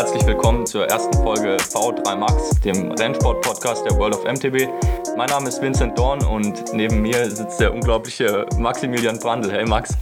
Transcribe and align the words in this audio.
herzlich 0.00 0.24
willkommen 0.24 0.64
zur 0.64 0.86
ersten 0.86 1.12
Folge 1.22 1.58
V3 1.58 2.16
Max, 2.16 2.58
dem 2.64 2.90
Rennsport-Podcast 2.92 3.84
der 3.84 3.98
World 3.98 4.14
of 4.14 4.24
MTB. 4.24 4.66
Mein 5.14 5.28
Name 5.28 5.46
ist 5.46 5.60
Vincent 5.60 5.98
Dorn 5.98 6.24
und 6.24 6.72
neben 6.72 7.02
mir 7.02 7.30
sitzt 7.30 7.60
der 7.60 7.70
unglaubliche 7.74 8.46
Maximilian 8.56 9.18
Brandl. 9.18 9.52
Hey 9.52 9.66
Max. 9.66 9.94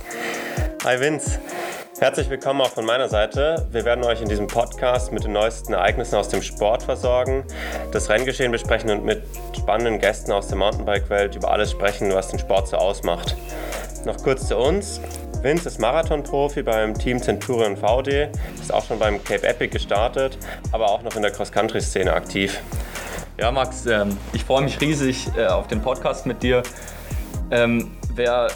Hi 0.84 1.00
Vince. 1.00 1.40
Herzlich 1.98 2.30
willkommen 2.30 2.60
auch 2.60 2.70
von 2.70 2.86
meiner 2.86 3.08
Seite. 3.08 3.66
Wir 3.72 3.84
werden 3.84 4.04
euch 4.04 4.22
in 4.22 4.28
diesem 4.28 4.46
Podcast 4.46 5.10
mit 5.10 5.24
den 5.24 5.32
neuesten 5.32 5.72
Ereignissen 5.72 6.14
aus 6.14 6.28
dem 6.28 6.42
Sport 6.42 6.84
versorgen, 6.84 7.42
das 7.90 8.08
Renngeschehen 8.08 8.52
besprechen 8.52 8.90
und 8.90 9.04
mit 9.04 9.24
spannenden 9.58 9.98
Gästen 9.98 10.30
aus 10.30 10.46
der 10.46 10.59
Mountainbike-Welt 10.59 11.34
über 11.34 11.51
alles 11.51 11.73
sprechen, 11.73 12.15
was 12.15 12.28
den 12.28 12.38
Sport 12.38 12.68
so 12.68 12.76
ausmacht. 12.76 13.34
Noch 14.04 14.23
kurz 14.23 14.46
zu 14.46 14.59
uns. 14.59 15.01
Vince 15.42 15.69
ist 15.69 15.78
Marathonprofi 15.78 16.62
beim 16.62 16.95
Team 16.95 17.23
Centurion 17.23 17.77
VD, 17.77 18.29
ist 18.60 18.74
auch 18.74 18.84
schon 18.84 18.98
beim 18.98 19.23
Cape 19.23 19.46
Epic 19.46 19.69
gestartet, 19.69 20.37
aber 20.73 20.87
auch 20.87 21.02
noch 21.02 21.15
in 21.15 21.23
der 21.23 21.30
Cross-Country-Szene 21.30 22.12
aktiv. 22.12 22.60
Ja, 23.38 23.52
Max, 23.52 23.87
ähm, 23.87 24.16
ich 24.32 24.45
freue 24.45 24.62
mich 24.62 24.80
riesig 24.80 25.29
äh, 25.37 25.46
auf 25.46 25.69
den 25.69 25.80
Podcast 25.80 26.27
mit 26.27 26.43
dir. 26.43 26.65
Ähm, 27.52 27.93
wer 28.15 28.48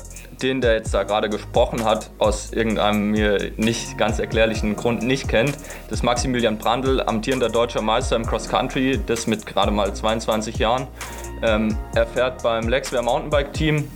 den, 0.42 0.60
der 0.60 0.74
jetzt 0.74 0.92
da 0.92 1.04
gerade 1.04 1.30
gesprochen 1.30 1.84
hat, 1.84 2.10
aus 2.18 2.52
irgendeinem 2.52 3.12
mir 3.12 3.52
nicht 3.56 3.96
ganz 3.96 4.18
erklärlichen 4.18 4.74
Grund 4.74 5.04
nicht 5.04 5.28
kennt, 5.28 5.54
das 5.88 6.00
ist 6.00 6.02
Maximilian 6.02 6.58
Brandl, 6.58 7.00
amtierender 7.00 7.48
deutscher 7.48 7.80
Meister 7.80 8.16
im 8.16 8.26
Cross 8.26 8.48
Country, 8.48 8.98
das 9.06 9.28
mit 9.28 9.46
gerade 9.46 9.70
mal 9.70 9.94
22 9.94 10.56
Jahren. 10.56 10.88
Ähm, 11.42 11.78
er 11.94 12.06
fährt 12.06 12.42
beim 12.42 12.68
Lexware 12.68 13.04
Mountainbike 13.04 13.52
Team 13.52 13.88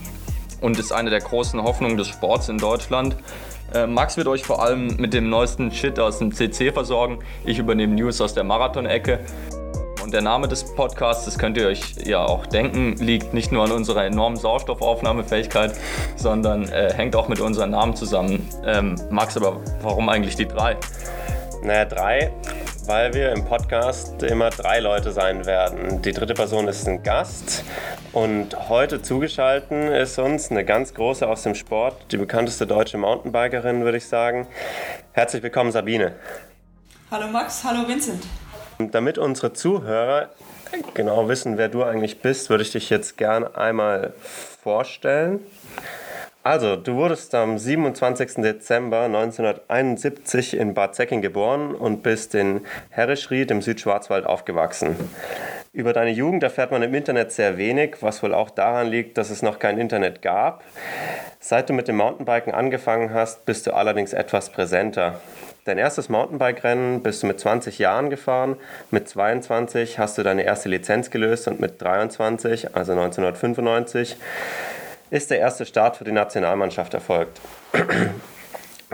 und 0.60 0.78
ist 0.78 0.92
eine 0.92 1.10
der 1.10 1.20
großen 1.20 1.62
Hoffnungen 1.62 1.96
des 1.96 2.08
Sports 2.08 2.48
in 2.48 2.58
Deutschland. 2.58 3.16
Äh, 3.74 3.86
Max 3.86 4.16
wird 4.16 4.28
euch 4.28 4.44
vor 4.44 4.62
allem 4.62 4.96
mit 4.96 5.12
dem 5.12 5.28
neuesten 5.28 5.70
Shit 5.70 5.98
aus 5.98 6.18
dem 6.18 6.32
CC 6.32 6.72
versorgen. 6.72 7.18
Ich 7.44 7.58
übernehme 7.58 7.94
News 7.94 8.20
aus 8.20 8.34
der 8.34 8.44
Marathon-Ecke. 8.44 9.20
Und 10.02 10.12
der 10.14 10.22
Name 10.22 10.46
des 10.46 10.72
Podcasts, 10.76 11.24
das 11.24 11.36
könnt 11.36 11.56
ihr 11.56 11.66
euch 11.66 11.96
ja 12.04 12.24
auch 12.24 12.46
denken, 12.46 12.94
liegt 12.98 13.34
nicht 13.34 13.50
nur 13.50 13.64
an 13.64 13.72
unserer 13.72 14.04
enormen 14.04 14.36
Sauerstoffaufnahmefähigkeit, 14.36 15.76
sondern 16.14 16.68
äh, 16.68 16.94
hängt 16.94 17.16
auch 17.16 17.26
mit 17.26 17.40
unseren 17.40 17.70
Namen 17.70 17.96
zusammen. 17.96 18.48
Ähm, 18.64 18.94
Max, 19.10 19.36
aber 19.36 19.60
warum 19.82 20.08
eigentlich 20.08 20.36
die 20.36 20.46
drei? 20.46 20.76
Naja, 21.64 21.86
drei, 21.86 22.30
weil 22.86 23.14
wir 23.14 23.32
im 23.32 23.44
Podcast 23.44 24.22
immer 24.22 24.50
drei 24.50 24.78
Leute 24.78 25.10
sein 25.10 25.44
werden. 25.44 26.02
Die 26.02 26.12
dritte 26.12 26.34
Person 26.34 26.68
ist 26.68 26.86
ein 26.86 27.02
Gast 27.02 27.64
und 28.12 28.68
heute 28.68 29.02
zugeschaltet 29.02 29.92
ist 29.92 30.18
uns 30.20 30.52
eine 30.52 30.64
ganz 30.64 30.94
große 30.94 31.26
aus 31.26 31.42
dem 31.42 31.56
Sport, 31.56 32.12
die 32.12 32.16
bekannteste 32.16 32.64
deutsche 32.64 32.96
Mountainbikerin, 32.96 33.82
würde 33.82 33.98
ich 33.98 34.06
sagen. 34.06 34.46
Herzlich 35.12 35.42
willkommen, 35.42 35.72
Sabine. 35.72 36.14
Hallo 37.10 37.26
Max, 37.26 37.64
hallo 37.64 37.88
Vincent. 37.88 38.22
Damit 38.78 39.18
unsere 39.18 39.52
Zuhörer 39.52 40.30
genau 40.94 41.28
wissen, 41.28 41.58
wer 41.58 41.68
du 41.68 41.82
eigentlich 41.82 42.20
bist, 42.20 42.50
würde 42.50 42.62
ich 42.62 42.70
dich 42.70 42.88
jetzt 42.90 43.16
gerne 43.16 43.56
einmal 43.56 44.12
vorstellen. 44.62 45.40
Also, 46.46 46.76
du 46.76 46.94
wurdest 46.94 47.34
am 47.34 47.58
27. 47.58 48.34
Dezember 48.36 49.00
1971 49.06 50.56
in 50.56 50.74
Bad 50.74 50.94
Säcking 50.94 51.20
geboren 51.20 51.74
und 51.74 52.04
bist 52.04 52.36
in 52.36 52.60
Herrischried 52.90 53.50
im 53.50 53.62
Südschwarzwald 53.62 54.24
aufgewachsen. 54.26 54.94
Über 55.72 55.92
deine 55.92 56.12
Jugend 56.12 56.44
erfährt 56.44 56.70
man 56.70 56.84
im 56.84 56.94
Internet 56.94 57.32
sehr 57.32 57.58
wenig, 57.58 57.96
was 58.00 58.22
wohl 58.22 58.32
auch 58.32 58.50
daran 58.50 58.86
liegt, 58.86 59.18
dass 59.18 59.30
es 59.30 59.42
noch 59.42 59.58
kein 59.58 59.76
Internet 59.76 60.22
gab. 60.22 60.62
Seit 61.40 61.68
du 61.68 61.72
mit 61.72 61.88
dem 61.88 61.96
Mountainbiken 61.96 62.54
angefangen 62.54 63.12
hast, 63.12 63.44
bist 63.44 63.66
du 63.66 63.72
allerdings 63.72 64.12
etwas 64.12 64.50
präsenter. 64.50 65.20
Dein 65.64 65.78
erstes 65.78 66.08
Mountainbike-Rennen 66.08 67.02
bist 67.02 67.24
du 67.24 67.26
mit 67.26 67.40
20 67.40 67.80
Jahren 67.80 68.08
gefahren, 68.08 68.54
mit 68.92 69.08
22 69.08 69.98
hast 69.98 70.16
du 70.16 70.22
deine 70.22 70.44
erste 70.44 70.68
Lizenz 70.68 71.10
gelöst 71.10 71.48
und 71.48 71.58
mit 71.58 71.82
23, 71.82 72.76
also 72.76 72.92
1995, 72.92 74.16
ist 75.10 75.30
der 75.30 75.38
erste 75.38 75.66
Start 75.66 75.96
für 75.96 76.04
die 76.04 76.12
Nationalmannschaft 76.12 76.94
erfolgt. 76.94 77.40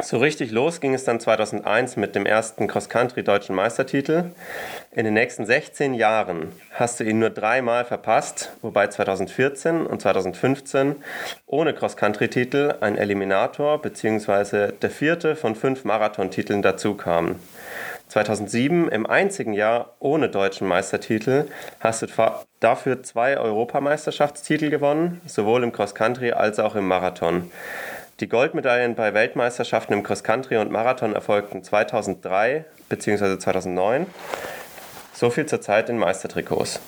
So 0.00 0.16
richtig 0.16 0.52
los 0.52 0.80
ging 0.80 0.94
es 0.94 1.04
dann 1.04 1.20
2001 1.20 1.98
mit 1.98 2.14
dem 2.14 2.24
ersten 2.24 2.66
Cross-Country-deutschen 2.66 3.54
Meistertitel. 3.54 4.24
In 4.90 5.04
den 5.04 5.12
nächsten 5.12 5.44
16 5.44 5.92
Jahren 5.92 6.50
hast 6.70 6.98
du 6.98 7.04
ihn 7.04 7.18
nur 7.18 7.28
dreimal 7.28 7.84
verpasst, 7.84 8.56
wobei 8.62 8.86
2014 8.86 9.86
und 9.86 10.00
2015 10.00 10.96
ohne 11.44 11.74
Cross-Country-Titel 11.74 12.76
ein 12.80 12.96
Eliminator 12.96 13.82
bzw. 13.82 14.72
der 14.72 14.90
vierte 14.90 15.36
von 15.36 15.54
fünf 15.54 15.84
Marathontiteln 15.84 16.62
dazu 16.62 16.94
kamen. 16.94 17.38
2007 18.12 18.90
im 18.90 19.06
einzigen 19.06 19.54
Jahr 19.54 19.94
ohne 19.98 20.28
deutschen 20.28 20.68
Meistertitel 20.68 21.46
hast 21.80 22.02
du 22.02 22.06
dafür 22.60 23.02
zwei 23.02 23.38
Europameisterschaftstitel 23.38 24.68
gewonnen, 24.68 25.22
sowohl 25.24 25.62
im 25.62 25.72
Cross-Country 25.72 26.32
als 26.32 26.58
auch 26.58 26.74
im 26.74 26.86
Marathon. 26.86 27.50
Die 28.20 28.28
Goldmedaillen 28.28 28.96
bei 28.96 29.14
Weltmeisterschaften 29.14 29.94
im 29.94 30.02
Cross-Country 30.02 30.58
und 30.58 30.70
Marathon 30.70 31.14
erfolgten 31.14 31.64
2003 31.64 32.66
bzw. 32.90 33.38
2009. 33.38 34.06
So 35.14 35.30
viel 35.30 35.46
zur 35.46 35.62
Zeit 35.62 35.88
in 35.88 35.96
Meistertrikots. 35.96 36.80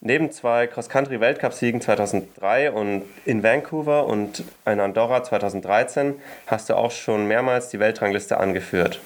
Neben 0.00 0.32
zwei 0.32 0.66
Cross-Country-Weltcupsiegen 0.66 1.82
2003 1.82 2.70
und 2.70 3.02
in 3.26 3.42
Vancouver 3.42 4.06
und 4.06 4.44
in 4.64 4.80
Andorra 4.80 5.22
2013 5.22 6.14
hast 6.46 6.70
du 6.70 6.74
auch 6.74 6.90
schon 6.90 7.28
mehrmals 7.28 7.68
die 7.68 7.80
Weltrangliste 7.80 8.38
angeführt. 8.38 8.98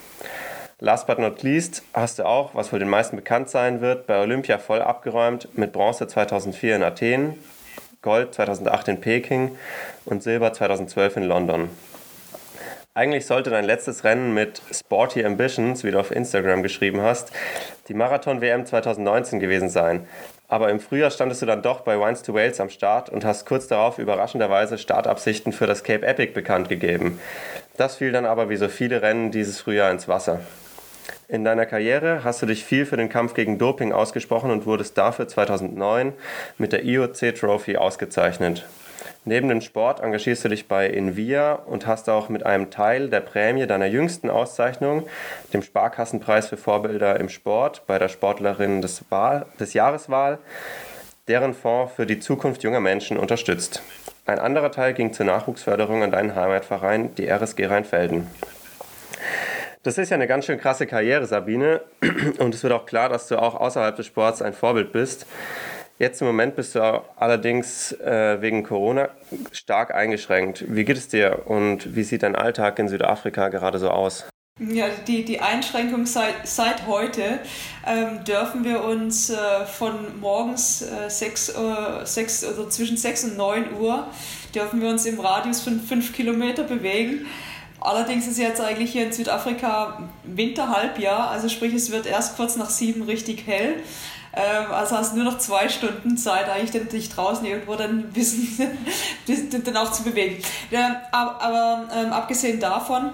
Last 0.84 1.06
but 1.06 1.20
not 1.20 1.44
least 1.44 1.84
hast 1.94 2.18
du 2.18 2.26
auch, 2.26 2.56
was 2.56 2.72
wohl 2.72 2.80
den 2.80 2.88
meisten 2.88 3.14
bekannt 3.14 3.48
sein 3.48 3.80
wird, 3.80 4.08
bei 4.08 4.18
Olympia 4.20 4.58
voll 4.58 4.82
abgeräumt 4.82 5.56
mit 5.56 5.72
Bronze 5.72 6.08
2004 6.08 6.74
in 6.74 6.82
Athen, 6.82 7.34
Gold 8.02 8.34
2008 8.34 8.88
in 8.88 9.00
Peking 9.00 9.56
und 10.06 10.24
Silber 10.24 10.52
2012 10.52 11.18
in 11.18 11.22
London. 11.22 11.70
Eigentlich 12.94 13.26
sollte 13.26 13.50
dein 13.50 13.64
letztes 13.64 14.02
Rennen 14.02 14.34
mit 14.34 14.60
Sporty 14.72 15.24
Ambitions, 15.24 15.84
wie 15.84 15.92
du 15.92 16.00
auf 16.00 16.10
Instagram 16.10 16.64
geschrieben 16.64 17.00
hast, 17.00 17.30
die 17.86 17.94
Marathon-WM 17.94 18.66
2019 18.66 19.38
gewesen 19.38 19.68
sein. 19.68 20.04
Aber 20.48 20.68
im 20.68 20.80
Frühjahr 20.80 21.12
standest 21.12 21.42
du 21.42 21.46
dann 21.46 21.62
doch 21.62 21.82
bei 21.82 21.96
Wines 21.96 22.24
to 22.24 22.34
Wales 22.34 22.58
am 22.58 22.70
Start 22.70 23.08
und 23.08 23.24
hast 23.24 23.46
kurz 23.46 23.68
darauf 23.68 24.00
überraschenderweise 24.00 24.78
Startabsichten 24.78 25.52
für 25.52 25.68
das 25.68 25.84
Cape 25.84 26.04
Epic 26.04 26.32
bekannt 26.32 26.68
gegeben. 26.68 27.20
Das 27.76 27.98
fiel 27.98 28.10
dann 28.10 28.26
aber 28.26 28.50
wie 28.50 28.56
so 28.56 28.66
viele 28.66 29.00
Rennen 29.00 29.30
dieses 29.30 29.60
Frühjahr 29.60 29.92
ins 29.92 30.08
Wasser. 30.08 30.40
In 31.28 31.44
deiner 31.44 31.66
Karriere 31.66 32.24
hast 32.24 32.42
du 32.42 32.46
dich 32.46 32.64
viel 32.64 32.86
für 32.86 32.96
den 32.96 33.08
Kampf 33.08 33.34
gegen 33.34 33.58
Doping 33.58 33.92
ausgesprochen 33.92 34.50
und 34.50 34.66
wurdest 34.66 34.98
dafür 34.98 35.28
2009 35.28 36.12
mit 36.58 36.72
der 36.72 36.84
IOC 36.84 37.34
Trophy 37.34 37.76
ausgezeichnet. 37.76 38.66
Neben 39.24 39.48
dem 39.48 39.60
Sport 39.60 40.00
engagierst 40.00 40.44
du 40.44 40.48
dich 40.48 40.66
bei 40.66 40.88
Invia 40.88 41.54
und 41.54 41.86
hast 41.86 42.08
auch 42.08 42.28
mit 42.28 42.44
einem 42.44 42.70
Teil 42.70 43.08
der 43.08 43.20
Prämie 43.20 43.66
deiner 43.66 43.86
jüngsten 43.86 44.30
Auszeichnung, 44.30 45.06
dem 45.52 45.62
Sparkassenpreis 45.62 46.48
für 46.48 46.56
Vorbilder 46.56 47.20
im 47.20 47.28
Sport 47.28 47.86
bei 47.86 47.98
der 47.98 48.08
Sportlerin 48.08 48.82
des, 48.82 49.04
Wahl, 49.10 49.46
des 49.60 49.74
Jahreswahl, 49.74 50.38
deren 51.28 51.54
Fonds 51.54 51.94
für 51.94 52.04
die 52.04 52.18
Zukunft 52.18 52.64
junger 52.64 52.80
Menschen 52.80 53.16
unterstützt. 53.16 53.82
Ein 54.26 54.38
anderer 54.38 54.72
Teil 54.72 54.92
ging 54.92 55.12
zur 55.12 55.26
Nachwuchsförderung 55.26 56.02
an 56.02 56.10
deinen 56.10 56.34
Heimatverein, 56.34 57.14
die 57.14 57.28
RSG 57.28 57.66
Rheinfelden. 57.66 58.26
Das 59.82 59.98
ist 59.98 60.10
ja 60.10 60.14
eine 60.14 60.28
ganz 60.28 60.46
schön 60.46 60.60
krasse 60.60 60.86
Karriere, 60.86 61.26
Sabine. 61.26 61.80
Und 62.38 62.54
es 62.54 62.62
wird 62.62 62.72
auch 62.72 62.86
klar, 62.86 63.08
dass 63.08 63.26
du 63.26 63.36
auch 63.36 63.56
außerhalb 63.56 63.96
des 63.96 64.06
Sports 64.06 64.40
ein 64.40 64.52
Vorbild 64.52 64.92
bist. 64.92 65.26
Jetzt 65.98 66.20
im 66.20 66.28
Moment 66.28 66.54
bist 66.54 66.74
du 66.74 66.80
allerdings 67.16 67.92
äh, 67.92 68.40
wegen 68.40 68.62
Corona 68.62 69.10
stark 69.50 69.94
eingeschränkt. 69.94 70.64
Wie 70.68 70.84
geht 70.84 70.96
es 70.96 71.08
dir 71.08 71.42
und 71.46 71.96
wie 71.96 72.02
sieht 72.04 72.22
dein 72.22 72.36
Alltag 72.36 72.78
in 72.78 72.88
Südafrika 72.88 73.48
gerade 73.48 73.78
so 73.78 73.90
aus? 73.90 74.26
Ja, 74.60 74.86
die, 75.06 75.24
die 75.24 75.40
Einschränkung 75.40 76.06
seit, 76.06 76.46
seit 76.46 76.86
heute 76.86 77.40
ähm, 77.86 78.22
dürfen 78.24 78.64
wir 78.64 78.84
uns 78.84 79.30
äh, 79.30 79.36
von 79.66 80.20
morgens 80.20 80.82
äh, 80.82 81.08
6, 81.08 81.48
äh, 81.48 81.52
6, 82.04 82.44
also 82.44 82.68
zwischen 82.68 82.96
6 82.96 83.24
und 83.24 83.36
9 83.36 83.76
Uhr 83.80 84.06
dürfen 84.54 84.80
wir 84.80 84.90
uns 84.90 85.06
im 85.06 85.18
Radius 85.18 85.62
von 85.62 85.80
5 85.80 86.12
Kilometer 86.12 86.64
bewegen. 86.64 87.26
Allerdings 87.82 88.26
ist 88.26 88.38
jetzt 88.38 88.60
eigentlich 88.60 88.92
hier 88.92 89.04
in 89.04 89.12
Südafrika 89.12 90.08
Winterhalbjahr, 90.24 91.30
also 91.30 91.48
sprich 91.48 91.74
es 91.74 91.90
wird 91.90 92.06
erst 92.06 92.36
kurz 92.36 92.56
nach 92.56 92.70
sieben 92.70 93.02
richtig 93.02 93.46
hell. 93.46 93.82
Ähm, 94.34 94.72
also 94.72 94.96
hast 94.96 95.12
du 95.12 95.16
nur 95.16 95.30
noch 95.30 95.38
zwei 95.38 95.68
Stunden 95.68 96.16
Zeit, 96.16 96.48
eigentlich 96.48 96.88
dich 96.88 97.10
draußen 97.10 97.44
irgendwo 97.44 97.74
dann 97.74 97.98
ein 97.98 98.12
bisschen 98.12 98.78
dann 99.64 99.76
auch 99.76 99.92
zu 99.92 100.04
bewegen. 100.04 100.42
Aber 101.10 101.88
ähm, 101.94 102.12
abgesehen 102.12 102.60
davon, 102.60 103.10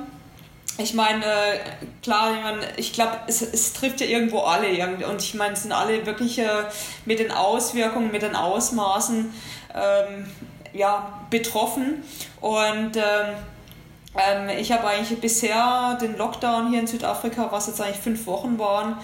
ich 0.81 0.94
meine, 0.94 1.25
äh, 1.25 1.59
klar, 2.03 2.32
ich, 2.37 2.43
mein, 2.43 2.59
ich 2.76 2.93
glaube, 2.93 3.19
es, 3.26 3.43
es 3.43 3.73
trifft 3.73 4.00
ja 4.00 4.06
irgendwo 4.06 4.41
alle. 4.41 4.69
Und 5.09 5.23
ich 5.23 5.35
meine, 5.35 5.55
es 5.55 5.62
sind 5.62 5.73
alle 5.73 6.06
wirklich 6.06 6.38
äh, 6.38 6.47
mit 7.05 7.19
den 7.19 7.32
Auswirkungen, 7.32 8.12
mit 8.12 8.23
den 8.23 8.37
Ausmaßen 8.37 9.32
ähm, 9.75 10.26
ja, 10.73 11.25
betroffen. 11.31 12.05
Und 12.41 12.97
ähm, 12.97 13.35
Ähm, 14.17 14.49
ich 14.49 14.73
habe 14.73 14.87
eigentlich 14.87 15.21
bisher 15.21 15.99
den 16.01 16.17
Lockdown 16.17 16.71
hier 16.71 16.81
in 16.81 16.87
Südafrika, 16.87 17.49
was 17.51 17.67
jetzt 17.67 17.81
eigentlich 17.81 17.99
fünf 17.99 18.27
Wochen 18.27 18.59
waren, 18.59 18.97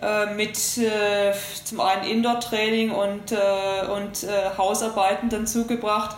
äh, 0.00 0.34
mit 0.34 0.56
äh, 0.78 1.32
zum 1.64 1.80
einen 1.80 2.04
Indoor-Training 2.04 2.90
und, 2.90 3.32
äh, 3.32 3.86
und 3.94 4.24
äh, 4.24 4.56
Hausarbeiten 4.56 5.28
dann 5.28 5.46
zugebracht. 5.46 6.16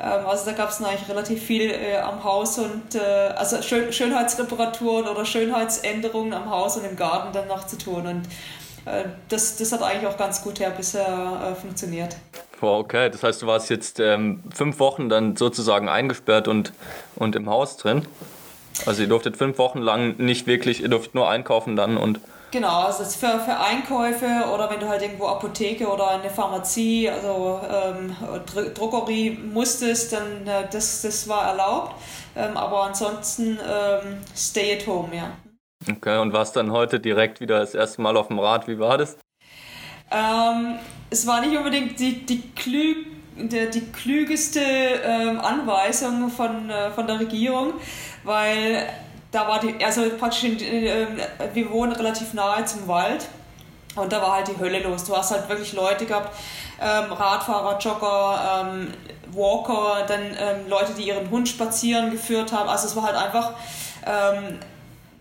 Ähm, 0.00 0.26
also 0.26 0.44
da 0.44 0.52
gab 0.52 0.70
es 0.70 0.82
eigentlich 0.82 1.08
relativ 1.08 1.42
viel 1.42 1.70
äh, 1.70 1.98
am 1.98 2.22
Haus 2.24 2.58
und 2.58 2.94
äh, 2.94 3.00
also 3.36 3.60
Schön 3.62 3.92
Schönheitsreparaturen 3.92 5.08
oder 5.08 5.24
Schönheitsänderungen 5.24 6.34
am 6.34 6.50
Haus 6.50 6.76
und 6.76 6.84
im 6.84 6.96
Garten 6.96 7.32
dann 7.32 7.48
noch 7.48 7.66
zu 7.66 7.78
tun. 7.78 8.06
Und 8.06 8.22
das, 9.28 9.56
das 9.56 9.70
hat 9.72 9.82
eigentlich 9.82 10.06
auch 10.06 10.16
ganz 10.16 10.40
gut 10.40 10.60
her 10.60 10.70
bisher 10.70 11.54
funktioniert. 11.60 12.16
Wow, 12.60 12.80
okay. 12.80 13.10
Das 13.10 13.22
heißt, 13.22 13.42
du 13.42 13.46
warst 13.46 13.70
jetzt 13.70 14.00
ähm, 14.00 14.42
fünf 14.52 14.80
Wochen 14.80 15.08
dann 15.08 15.36
sozusagen 15.36 15.88
eingesperrt 15.88 16.48
und, 16.48 16.72
und 17.16 17.36
im 17.36 17.48
Haus 17.48 17.76
drin. 17.76 18.06
Also 18.86 19.02
ihr 19.02 19.08
durftet 19.08 19.36
fünf 19.36 19.58
Wochen 19.58 19.80
lang 19.80 20.16
nicht 20.18 20.46
wirklich, 20.46 20.82
ihr 20.82 20.88
durftet 20.88 21.14
nur 21.14 21.28
einkaufen 21.28 21.76
dann 21.76 21.96
und. 21.96 22.20
Genau, 22.50 22.84
also 22.84 23.04
für, 23.04 23.40
für 23.40 23.58
Einkäufe 23.58 24.26
oder 24.54 24.70
wenn 24.70 24.80
du 24.80 24.88
halt 24.88 25.02
irgendwo 25.02 25.26
Apotheke 25.26 25.86
oder 25.86 26.08
eine 26.08 26.30
Pharmazie, 26.30 27.10
also 27.10 27.60
ähm, 27.70 28.16
Drogerie 28.74 29.38
musstest, 29.52 30.14
dann 30.14 30.46
äh, 30.46 30.66
das, 30.72 31.02
das 31.02 31.28
war 31.28 31.48
erlaubt. 31.48 31.94
Ähm, 32.34 32.56
aber 32.56 32.84
ansonsten 32.84 33.58
ähm, 33.68 34.18
stay 34.34 34.76
at 34.76 34.86
home, 34.86 35.14
ja. 35.14 35.30
Okay, 35.90 36.18
und 36.18 36.32
warst 36.32 36.56
dann 36.56 36.72
heute 36.72 37.00
direkt 37.00 37.40
wieder 37.40 37.58
das 37.58 37.74
erste 37.74 38.00
Mal 38.00 38.16
auf 38.16 38.28
dem 38.28 38.38
Rad, 38.38 38.66
wie 38.66 38.78
war 38.78 38.96
das? 38.96 39.18
Es 41.10 41.26
war 41.26 41.40
nicht 41.40 41.56
unbedingt 41.56 41.98
die, 41.98 42.26
die, 42.26 42.42
klü 42.52 43.06
die, 43.36 43.70
die 43.70 43.92
klügeste 43.92 44.60
ähm, 44.60 45.40
Anweisung 45.40 46.30
von, 46.30 46.68
äh, 46.70 46.90
von 46.90 47.06
der 47.06 47.20
Regierung, 47.20 47.74
weil 48.24 48.86
da 49.30 49.46
war 49.46 49.60
die, 49.60 49.82
also 49.84 50.02
praktisch, 50.18 50.44
in, 50.44 50.58
äh, 50.60 51.06
wir 51.54 51.70
wohnen 51.70 51.92
relativ 51.92 52.34
nahe 52.34 52.64
zum 52.64 52.88
Wald 52.88 53.26
und 53.94 54.12
da 54.12 54.20
war 54.20 54.32
halt 54.32 54.48
die 54.48 54.58
Hölle 54.58 54.80
los. 54.80 55.04
Du 55.04 55.16
hast 55.16 55.30
halt 55.30 55.48
wirklich 55.48 55.72
Leute 55.72 56.06
gehabt, 56.06 56.36
ähm, 56.80 57.12
Radfahrer, 57.12 57.78
Jogger, 57.78 58.66
ähm, 58.70 58.88
Walker, 59.32 60.04
dann 60.06 60.22
ähm, 60.22 60.68
Leute, 60.68 60.92
die 60.94 61.08
ihren 61.08 61.30
Hund 61.30 61.48
spazieren 61.48 62.10
geführt 62.10 62.52
haben. 62.52 62.68
Also 62.68 62.86
es 62.86 62.96
war 62.96 63.04
halt 63.04 63.16
einfach 63.16 63.52
ähm, 64.06 64.58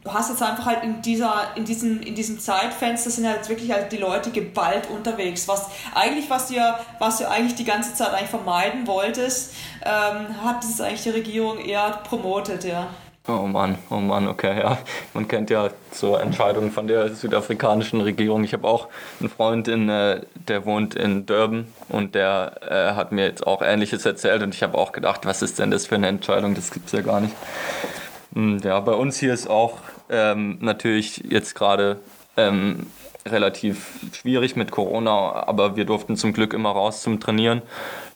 du 0.08 0.14
hast 0.14 0.30
jetzt 0.30 0.42
einfach 0.42 0.66
halt 0.66 0.84
in, 0.84 1.02
dieser, 1.02 1.48
in, 1.56 1.66
diesem, 1.66 2.02
in 2.02 2.16
diesem 2.16 2.40
Zeitfenster 2.40 3.10
sind 3.10 3.28
halt 3.28 3.48
wirklich 3.50 3.72
halt 3.72 3.92
die 3.92 3.98
Leute 3.98 4.32
geballt 4.32 4.90
unterwegs. 4.90 5.48
Was 5.48 5.70
eigentlich, 5.94 6.30
was 6.30 6.48
du 6.48 6.56
ja, 6.56 6.80
was 7.00 7.18
du 7.18 7.30
eigentlich 7.30 7.56
die 7.56 7.66
ganze 7.66 7.94
Zeit 7.94 8.14
eigentlich 8.14 8.30
vermeiden 8.30 8.88
wolltest, 8.88 9.54
ähm, 9.84 10.42
hat 10.44 10.64
das 10.64 10.80
eigentlich 10.80 11.04
die 11.04 11.10
Regierung 11.10 11.60
eher 11.60 12.00
promotet, 12.08 12.64
ja. 12.64 12.88
Oh 13.30 13.46
Mann, 13.46 13.78
oh 13.90 13.96
Mann, 13.96 14.30
okay, 14.30 14.58
ja. 14.58 14.78
Man 15.14 15.28
kennt 15.28 15.50
ja 15.50 15.70
so 15.92 16.16
Entscheidungen 16.16 16.72
von 16.72 16.88
der 16.88 17.10
südafrikanischen 17.14 18.00
Regierung. 18.00 18.46
Ich 18.46 18.54
habe 18.54 18.66
auch 18.66 18.88
einen 19.20 19.30
Freund, 19.30 19.68
in, 19.68 19.90
äh, 19.90 20.22
der 20.48 20.66
wohnt 20.66 20.96
in 20.96 21.26
Durban 21.26 21.68
und 21.90 22.16
der 22.16 22.54
äh, 22.62 22.96
hat 22.96 23.12
mir 23.12 23.26
jetzt 23.26 23.46
auch 23.46 23.62
Ähnliches 23.62 24.06
erzählt 24.06 24.42
und 24.44 24.56
ich 24.56 24.64
habe 24.64 24.78
auch 24.78 24.94
gedacht, 24.94 25.26
was 25.26 25.42
ist 25.42 25.60
denn 25.60 25.72
das 25.72 25.88
für 25.88 25.96
eine 25.96 26.08
Entscheidung? 26.08 26.56
Das 26.56 26.72
gibt 26.72 26.86
es 26.86 26.94
ja 26.94 27.02
gar 27.02 27.20
nicht. 27.20 27.36
Hm, 28.34 28.60
ja, 28.64 28.80
bei 28.80 28.94
uns 28.94 29.18
hier 29.18 29.34
ist 29.34 29.50
auch 29.50 29.80
ähm, 30.10 30.58
natürlich 30.62 31.24
jetzt 31.30 31.56
gerade 31.56 32.00
ähm, 32.36 32.88
relativ 33.26 34.00
schwierig 34.14 34.56
mit 34.56 34.72
Corona, 34.72 35.48
aber 35.48 35.76
wir 35.76 35.86
durften 35.86 36.16
zum 36.16 36.34
Glück 36.34 36.54
immer 36.54 36.72
raus 36.72 37.02
zum 37.02 37.20
Trainieren. 37.20 37.62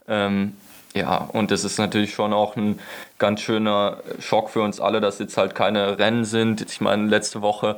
Ähm, 0.08 0.54
ja, 0.94 1.30
und 1.32 1.52
das 1.52 1.64
ist 1.64 1.78
natürlich 1.78 2.14
schon 2.14 2.34
auch 2.34 2.56
ein 2.56 2.80
ganz 3.18 3.42
schöner 3.42 3.98
Schock 4.20 4.50
für 4.50 4.62
uns 4.62 4.80
alle, 4.80 5.00
dass 5.00 5.20
jetzt 5.20 5.38
halt 5.38 5.56
keine 5.56 5.98
Rennen 5.98 6.26
sind. 6.26 6.62
Ich 6.62 6.82
meine, 6.82 7.08
letzte 7.08 7.42
Woche, 7.42 7.78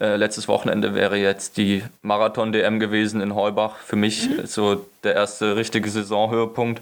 äh, 0.00 0.16
letztes 0.16 0.48
Wochenende 0.48 0.94
wäre 0.94 1.16
jetzt 1.16 1.58
die 1.58 1.84
Marathon-DM 2.02 2.80
gewesen 2.80 3.20
in 3.20 3.34
Heubach. 3.34 3.76
Für 3.76 3.96
mich 3.96 4.28
mhm. 4.28 4.46
so 4.46 4.86
der 5.04 5.14
erste 5.14 5.56
richtige 5.56 5.88
Saisonhöhepunkt. 5.90 6.80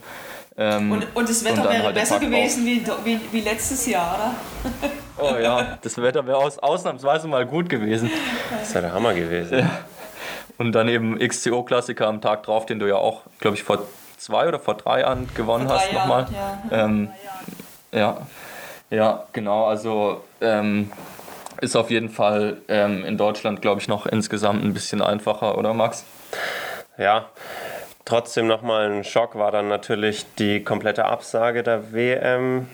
Ähm, 0.61 0.91
und, 0.91 1.07
und 1.15 1.29
das 1.29 1.45
Wetter 1.45 1.63
und 1.63 1.71
wäre 1.71 1.85
halt 1.85 1.95
besser 1.95 2.19
gewesen 2.19 2.67
wie, 2.67 2.85
wie, 3.05 3.21
wie, 3.31 3.41
letztes 3.41 3.87
Jahr, 3.87 4.15
oder? 4.15 4.35
Oh 5.21 5.37
ja, 5.37 5.79
das 5.83 6.01
Wetter 6.01 6.25
wäre 6.29 6.37
aus, 6.37 6.61
ausnahmsweise 6.61 7.27
mal 7.27 7.45
gut 7.45 7.69
gewesen. 7.69 8.09
Das 8.51 8.73
wäre 8.73 8.85
der 8.85 8.93
Hammer 8.93 9.15
gewesen. 9.15 9.59
Ja. 9.59 9.81
Und 10.59 10.71
dann 10.73 10.87
eben 10.87 11.19
XCO-Klassiker 11.19 12.07
am 12.07 12.21
Tag 12.21 12.45
drauf, 12.45 12.67
den 12.67 12.79
du 12.79 12.87
ja 12.87 12.95
auch, 12.95 13.23
glaube 13.41 13.57
ich, 13.57 13.65
vor 13.65 13.83
zwei 14.17 14.47
oder 14.47 14.61
vor 14.61 14.75
drei 14.75 15.01
Jahren 15.01 15.29
gewonnen 15.35 15.69
hast 15.69 15.93
nochmal. 15.93 16.29
Ja. 16.33 16.85
Ähm, 16.85 17.11
ja. 17.91 18.19
ja, 18.91 19.25
genau. 19.33 19.67
Also 19.67 20.23
ähm, 20.41 20.93
ist 21.61 21.77
auf 21.77 21.91
jeden 21.91 22.11
Fall 22.11 22.59
ähm, 22.69 23.05
in 23.05 23.17
Deutschland, 23.17 23.61
glaube 23.61 23.81
ich, 23.81 23.89
noch 23.89 24.07
insgesamt 24.07 24.65
ein 24.65 24.73
bisschen 24.73 25.03
einfacher, 25.03 25.59
oder 25.59 25.75
Max? 25.75 26.05
Ja, 26.97 27.27
Trotzdem 28.09 28.47
nochmal 28.47 28.91
ein 28.91 29.05
Schock 29.05 29.35
war 29.35 29.53
dann 29.53 29.69
natürlich 29.69 30.25
die 30.39 30.65
komplette 30.65 31.05
Absage 31.05 31.63
der 31.63 31.93
WM, 31.93 32.67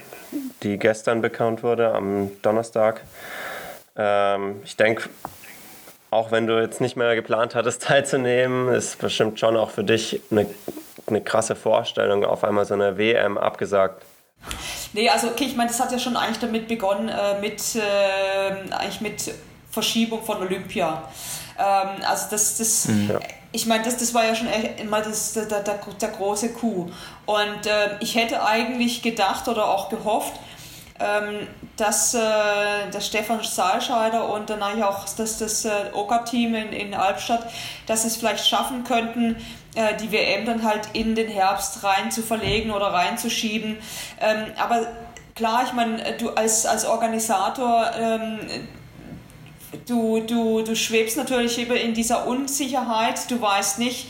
die 0.63 0.79
gestern 0.79 1.23
bekannt 1.23 1.65
wurde, 1.65 1.93
am 1.93 2.31
Donnerstag. 2.43 3.01
Ähm, 3.97 4.63
ich 4.65 4.77
denke, 4.77 5.09
auch 6.13 6.31
wenn 6.31 6.47
du 6.47 6.63
jetzt 6.63 6.81
nicht 6.81 6.95
mehr 6.95 7.17
geplant 7.17 7.57
hattest, 7.57 7.83
teilzunehmen, 7.89 8.73
ist 8.73 9.01
bestimmt 9.01 9.41
schon 9.41 9.57
auch 9.57 9.71
für 9.71 9.83
dich 9.83 10.21
eine, 10.31 10.47
eine 11.09 11.21
krasse 11.21 11.57
Vorstellung, 11.57 12.25
auf 12.25 12.45
einmal 12.45 12.65
so 12.65 12.75
eine 12.75 12.97
WM 12.97 13.37
abgesagt. 13.37 14.05
Nee, 14.93 15.09
also 15.09 15.27
okay, 15.27 15.47
ich 15.47 15.57
meine, 15.57 15.69
das 15.69 15.81
hat 15.81 15.91
ja 15.91 15.99
schon 15.99 16.17
eigentlich 16.17 16.39
damit 16.39 16.69
begonnen, 16.69 17.09
äh, 17.09 17.41
mit, 17.41 17.61
äh, 17.75 18.73
eigentlich 18.73 19.01
mit 19.01 19.35
Verschiebung 19.69 20.23
von 20.23 20.43
Olympia. 20.43 21.09
Ähm, 21.59 22.03
also 22.09 22.27
das, 22.31 22.59
das 22.59 22.89
mhm. 22.89 23.11
ja. 23.11 23.21
ich 23.53 23.67
meine, 23.67 23.85
das, 23.85 23.97
das 23.97 24.15
war 24.15 24.25
ja 24.25 24.35
schon 24.35 24.49
immer 24.81 25.01
das, 25.01 25.33
der, 25.35 25.47
der, 25.47 25.61
der 25.61 26.09
große 26.09 26.51
Coup. 26.51 26.93
Und 27.27 27.67
äh, 27.67 27.97
ich 28.01 28.15
hätte 28.15 28.45
eigentlich 28.45 29.03
gedacht 29.03 29.49
oder 29.49 29.69
auch 29.69 29.89
gehofft, 29.89 30.35
ähm, 31.01 31.49
dass 31.77 32.15
äh, 32.15 32.21
der 32.93 33.01
Stefan 33.01 33.43
Saalscheider 33.43 34.33
und 34.33 34.49
dann 34.49 34.63
eigentlich 34.63 34.85
auch 34.85 35.05
das, 35.17 35.39
das 35.39 35.65
äh, 35.65 35.71
Oka-Team 35.93 36.55
in, 36.55 36.73
in 36.73 36.95
Albstadt, 36.95 37.51
dass 37.87 38.05
es 38.05 38.17
vielleicht 38.17 38.47
schaffen 38.47 38.85
könnten, 38.85 39.37
äh, 39.75 39.97
die 39.97 40.13
WM 40.13 40.47
dann 40.47 40.63
halt 40.63 40.89
in 40.93 41.17
den 41.17 41.29
Herbst 41.29 41.83
rein 41.83 42.13
zu 42.13 42.23
verlegen 42.23 42.71
oder 42.71 42.87
reinzuschieben. 42.87 43.77
Ähm, 44.21 44.45
aber 44.57 44.87
klar, 45.35 45.65
ich 45.67 45.73
meine, 45.73 46.17
du 46.17 46.31
als, 46.31 46.65
als 46.65 46.85
Organisator 46.85 47.91
ähm, 47.99 48.39
du, 49.87 50.21
du, 50.21 50.63
du 50.63 50.75
schwebst 50.77 51.17
natürlich 51.17 51.59
in 51.59 51.95
dieser 51.95 52.27
Unsicherheit, 52.27 53.31
du 53.31 53.41
weißt 53.41 53.79
nicht, 53.79 54.07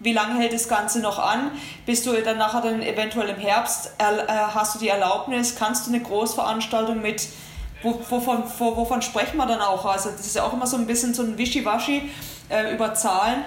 wie 0.00 0.12
lange 0.12 0.38
hält 0.40 0.52
das 0.52 0.68
Ganze 0.68 1.00
noch 1.00 1.18
an, 1.18 1.50
bist 1.84 2.06
du 2.06 2.12
dann 2.12 2.38
nachher 2.38 2.60
dann 2.60 2.82
eventuell 2.82 3.28
im 3.30 3.36
Herbst, 3.36 3.92
äh, 3.98 4.28
hast 4.28 4.76
du 4.76 4.78
die 4.78 4.88
Erlaubnis, 4.88 5.56
kannst 5.56 5.86
du 5.86 5.90
eine 5.90 6.00
Großveranstaltung 6.00 7.00
mit, 7.00 7.28
wovon, 7.82 8.44
wovon 8.58 9.02
sprechen 9.02 9.36
wir 9.36 9.46
dann 9.46 9.60
auch? 9.60 9.84
Also 9.84 10.10
das 10.10 10.26
ist 10.26 10.36
ja 10.36 10.44
auch 10.44 10.52
immer 10.52 10.66
so 10.66 10.76
ein 10.76 10.86
bisschen 10.86 11.14
so 11.14 11.22
ein 11.22 11.36
Wischiwaschi 11.36 12.10
äh, 12.48 12.74
über 12.74 12.94
Zahlen. 12.94 13.44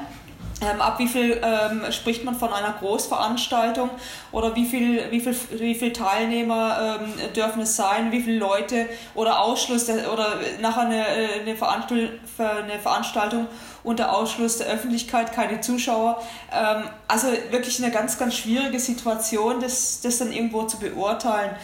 Ähm, 0.62 0.80
ab 0.80 1.00
wie 1.00 1.08
viel 1.08 1.42
ähm, 1.44 1.92
spricht 1.92 2.24
man 2.24 2.36
von 2.36 2.54
einer 2.54 2.74
Großveranstaltung? 2.74 3.90
Oder 4.32 4.56
wie 4.56 4.66
viel, 4.66 5.10
wie 5.10 5.20
viel, 5.20 5.36
wie 5.60 5.74
viel 5.74 5.92
Teilnehmer 5.92 7.00
ähm, 7.02 7.34
dürfen 7.34 7.64
es 7.64 7.76
sein, 7.76 8.12
wie 8.12 8.22
viele 8.22 8.38
Leute? 8.38 8.88
Oder 9.16 9.42
Ausschluss 9.42 9.86
der, 9.86 10.14
oder 10.14 10.36
nachher 10.62 10.84
eine, 10.84 11.08
äh, 11.08 11.42
eine, 11.42 11.56
Veranstaltung, 11.56 12.10
eine 12.38 12.80
Veranstaltung 12.80 13.48
unter 13.84 14.14
Ausschluss 14.14 14.60
der 14.60 14.68
Öffentlichkeit, 14.68 15.34
keine 15.34 15.62
Zuschauer. 15.62 16.22
Ähm, 16.54 16.84
also 17.08 17.28
wirklich 17.50 17.84
eine 17.84 17.92
ganz, 17.92 18.20
ganz 18.20 18.36
schwierige 18.36 18.80
Situation, 18.80 19.62
das, 19.62 20.02
das 20.02 20.20
dann 20.20 20.32
irgendwo 20.32 20.64
zu 20.64 20.78
beurteilen. 20.78 21.56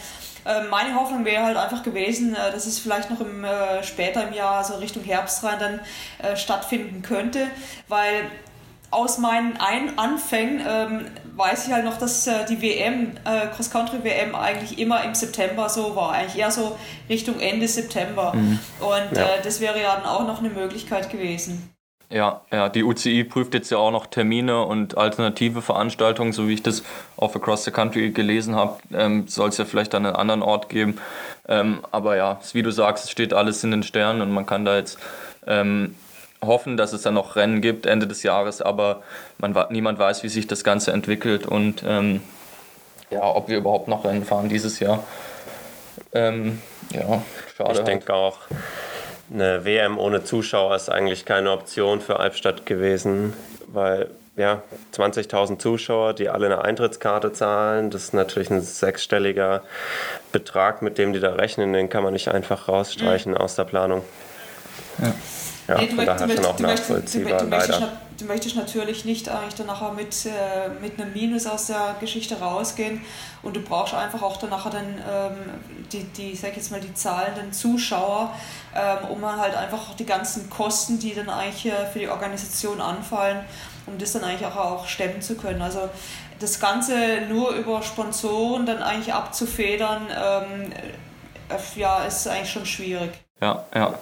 Ähm, 0.44 0.70
meine 0.70 0.94
Hoffnung 0.94 1.24
wäre 1.24 1.44
halt 1.44 1.56
einfach 1.56 1.82
gewesen, 1.82 2.34
äh, 2.34 2.50
dass 2.50 2.66
es 2.66 2.78
vielleicht 2.78 3.10
noch 3.10 3.20
im, 3.20 3.44
äh, 3.44 3.82
später 3.84 4.26
im 4.26 4.32
Jahr, 4.32 4.64
so 4.64 4.74
Richtung 4.74 5.04
Herbst 5.04 5.44
rein, 5.44 5.58
dann 5.60 5.80
äh, 6.18 6.36
stattfinden 6.36 7.02
könnte, 7.02 7.46
weil 7.86 8.30
aus 8.90 9.18
meinen 9.18 9.56
Ein 9.58 9.98
Anfängen 9.98 10.60
ähm, 10.66 11.06
weiß 11.36 11.66
ich 11.66 11.72
halt 11.72 11.84
noch, 11.84 11.98
dass 11.98 12.26
äh, 12.26 12.46
die 12.48 12.62
WM, 12.62 13.12
äh, 13.24 13.46
Cross-Country-WM 13.48 14.34
eigentlich 14.34 14.78
immer 14.78 15.04
im 15.04 15.14
September 15.14 15.68
so 15.68 15.94
war, 15.94 16.12
eigentlich 16.12 16.38
eher 16.38 16.50
so 16.50 16.76
Richtung 17.08 17.38
Ende 17.40 17.68
September. 17.68 18.32
Mhm. 18.34 18.58
Und 18.80 19.16
ja. 19.16 19.24
äh, 19.24 19.42
das 19.42 19.60
wäre 19.60 19.80
ja 19.80 19.96
dann 19.96 20.06
auch 20.06 20.26
noch 20.26 20.38
eine 20.38 20.50
Möglichkeit 20.50 21.10
gewesen. 21.10 21.74
Ja, 22.10 22.40
ja, 22.50 22.70
die 22.70 22.84
UCI 22.84 23.24
prüft 23.24 23.52
jetzt 23.52 23.70
ja 23.70 23.76
auch 23.76 23.90
noch 23.90 24.06
Termine 24.06 24.64
und 24.64 24.96
alternative 24.96 25.60
Veranstaltungen, 25.60 26.32
so 26.32 26.48
wie 26.48 26.54
ich 26.54 26.62
das 26.62 26.82
auf 27.18 27.36
Across 27.36 27.64
the 27.64 27.70
Country 27.70 28.10
gelesen 28.12 28.56
habe, 28.56 28.78
ähm, 28.94 29.28
soll 29.28 29.50
es 29.50 29.58
ja 29.58 29.66
vielleicht 29.66 29.94
an 29.94 30.06
einen 30.06 30.16
anderen 30.16 30.42
Ort 30.42 30.70
geben. 30.70 30.98
Ähm, 31.46 31.80
aber 31.90 32.16
ja, 32.16 32.40
wie 32.54 32.62
du 32.62 32.70
sagst, 32.70 33.04
es 33.04 33.10
steht 33.10 33.34
alles 33.34 33.62
in 33.62 33.72
den 33.72 33.82
Sternen 33.82 34.22
und 34.22 34.30
man 34.30 34.46
kann 34.46 34.64
da 34.64 34.76
jetzt 34.76 34.98
ähm, 35.46 35.96
hoffen, 36.44 36.76
dass 36.76 36.92
es 36.92 37.02
dann 37.02 37.14
noch 37.14 37.36
Rennen 37.36 37.60
gibt 37.60 37.86
Ende 37.86 38.06
des 38.06 38.22
Jahres, 38.22 38.62
aber 38.62 39.02
man, 39.38 39.54
niemand 39.70 39.98
weiß, 39.98 40.22
wie 40.22 40.28
sich 40.28 40.46
das 40.46 40.64
Ganze 40.64 40.92
entwickelt 40.92 41.46
und 41.46 41.82
ähm, 41.86 42.22
ja, 43.10 43.22
ob 43.22 43.48
wir 43.48 43.56
überhaupt 43.58 43.88
noch 43.88 44.04
Rennen 44.04 44.24
fahren 44.24 44.48
dieses 44.48 44.80
Jahr. 44.80 45.04
Ähm, 46.12 46.60
Ja, 46.92 47.22
schade. 47.56 47.72
Ich 47.72 47.78
halt. 47.78 47.88
denke 47.88 48.14
auch, 48.14 48.38
eine 49.32 49.64
WM 49.64 49.98
ohne 49.98 50.24
Zuschauer 50.24 50.74
ist 50.74 50.88
eigentlich 50.88 51.24
keine 51.24 51.52
Option 51.52 52.00
für 52.00 52.18
Albstadt 52.18 52.66
gewesen, 52.66 53.34
weil 53.66 54.08
ja, 54.36 54.62
20.000 54.94 55.58
Zuschauer, 55.58 56.14
die 56.14 56.28
alle 56.28 56.46
eine 56.46 56.62
Eintrittskarte 56.64 57.32
zahlen, 57.32 57.90
das 57.90 58.04
ist 58.04 58.14
natürlich 58.14 58.50
ein 58.50 58.62
sechsstelliger 58.62 59.62
Betrag, 60.30 60.80
mit 60.80 60.96
dem 60.96 61.12
die 61.12 61.20
da 61.20 61.32
rechnen, 61.32 61.72
den 61.72 61.90
kann 61.90 62.04
man 62.04 62.12
nicht 62.12 62.28
einfach 62.28 62.68
rausstreichen 62.68 63.36
aus 63.36 63.56
der 63.56 63.64
Planung. 63.64 64.04
Ja, 64.98 65.12
Nee, 65.76 65.86
du, 65.86 65.96
von 65.96 65.96
möcht- 65.98 66.06
daher 66.08 66.26
du, 66.26 66.34
schon 66.34 66.42
möcht- 66.42 66.46
auch 66.48 66.56
du, 66.56 66.62
möchtest, 66.62 66.88
du, 66.88 66.92
nachvollziehbar, 66.94 67.38
du, 67.38 67.46
möchtest, 67.46 67.82
du 68.18 68.24
möchtest 68.24 68.56
natürlich 68.56 69.04
nicht 69.04 69.28
eigentlich 69.28 69.54
dann 69.54 69.66
nachher 69.66 69.92
mit, 69.92 70.26
äh, 70.26 70.30
mit 70.80 71.00
einem 71.00 71.12
Minus 71.12 71.46
aus 71.46 71.66
der 71.66 71.96
Geschichte 72.00 72.38
rausgehen 72.40 73.02
und 73.42 73.54
du 73.56 73.60
brauchst 73.60 73.92
einfach 73.94 74.22
auch 74.22 74.38
dann 74.38 74.50
nachher 74.50 74.70
dann 74.70 74.86
ähm, 74.86 75.36
die, 75.92 76.04
die, 76.04 76.34
sag 76.34 76.50
ich 76.50 76.56
jetzt 76.56 76.70
mal, 76.70 76.80
die 76.80 76.94
zahlenden 76.94 77.52
Zuschauer, 77.52 78.34
ähm, 78.74 79.08
um 79.10 79.24
halt 79.40 79.54
einfach 79.54 79.90
auch 79.90 79.94
die 79.94 80.06
ganzen 80.06 80.48
Kosten, 80.48 80.98
die 80.98 81.14
dann 81.14 81.28
eigentlich 81.28 81.66
äh, 81.72 81.86
für 81.92 81.98
die 81.98 82.08
Organisation 82.08 82.80
anfallen, 82.80 83.44
um 83.86 83.98
das 83.98 84.12
dann 84.12 84.24
eigentlich 84.24 84.46
auch, 84.46 84.56
auch 84.56 84.86
stemmen 84.86 85.20
zu 85.20 85.34
können. 85.36 85.60
Also 85.62 85.88
das 86.40 86.60
Ganze 86.60 86.94
nur 87.28 87.50
über 87.50 87.82
Sponsoren 87.82 88.64
dann 88.64 88.82
eigentlich 88.82 89.12
abzufedern, 89.12 90.06
ähm, 90.10 90.72
äh, 90.72 91.78
ja, 91.80 92.04
ist 92.04 92.26
eigentlich 92.28 92.50
schon 92.52 92.64
schwierig. 92.66 93.10
Ja, 93.40 93.64
ja. 93.74 93.94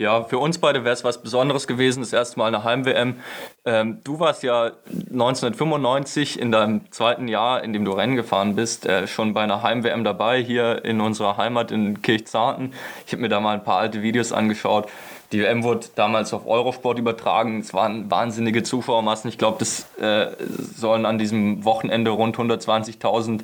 Ja, 0.00 0.22
für 0.22 0.38
uns 0.38 0.58
beide 0.58 0.84
wäre 0.84 0.94
es 0.94 1.02
was 1.02 1.22
Besonderes 1.22 1.66
gewesen, 1.66 2.02
das 2.02 2.12
erste 2.12 2.38
Mal 2.38 2.46
eine 2.46 2.62
Heim-WM. 2.62 3.16
Ähm, 3.64 3.98
du 4.04 4.20
warst 4.20 4.44
ja 4.44 4.70
1995 4.86 6.38
in 6.38 6.52
deinem 6.52 6.92
zweiten 6.92 7.26
Jahr, 7.26 7.64
in 7.64 7.72
dem 7.72 7.84
du 7.84 7.90
Rennen 7.90 8.14
gefahren 8.14 8.54
bist, 8.54 8.86
äh, 8.86 9.08
schon 9.08 9.34
bei 9.34 9.42
einer 9.42 9.64
Heim-WM 9.64 10.04
dabei, 10.04 10.40
hier 10.40 10.84
in 10.84 11.00
unserer 11.00 11.36
Heimat 11.36 11.72
in 11.72 12.00
Kirchzarten. 12.00 12.74
Ich 13.08 13.12
habe 13.12 13.22
mir 13.22 13.28
da 13.28 13.40
mal 13.40 13.54
ein 13.54 13.64
paar 13.64 13.78
alte 13.78 14.00
Videos 14.00 14.30
angeschaut. 14.30 14.88
Die 15.32 15.42
WM 15.42 15.62
wurde 15.62 15.86
damals 15.94 16.32
auf 16.32 16.46
Eurosport 16.46 16.98
übertragen. 16.98 17.60
Es 17.60 17.74
waren 17.74 18.10
wahnsinnige 18.10 18.62
Zuschauermassen. 18.62 19.28
Ich 19.28 19.36
glaube, 19.36 19.58
das 19.58 19.86
äh, 20.00 20.28
sollen 20.74 21.04
an 21.04 21.18
diesem 21.18 21.64
Wochenende 21.66 22.10
rund 22.12 22.36
120.000 22.38 23.40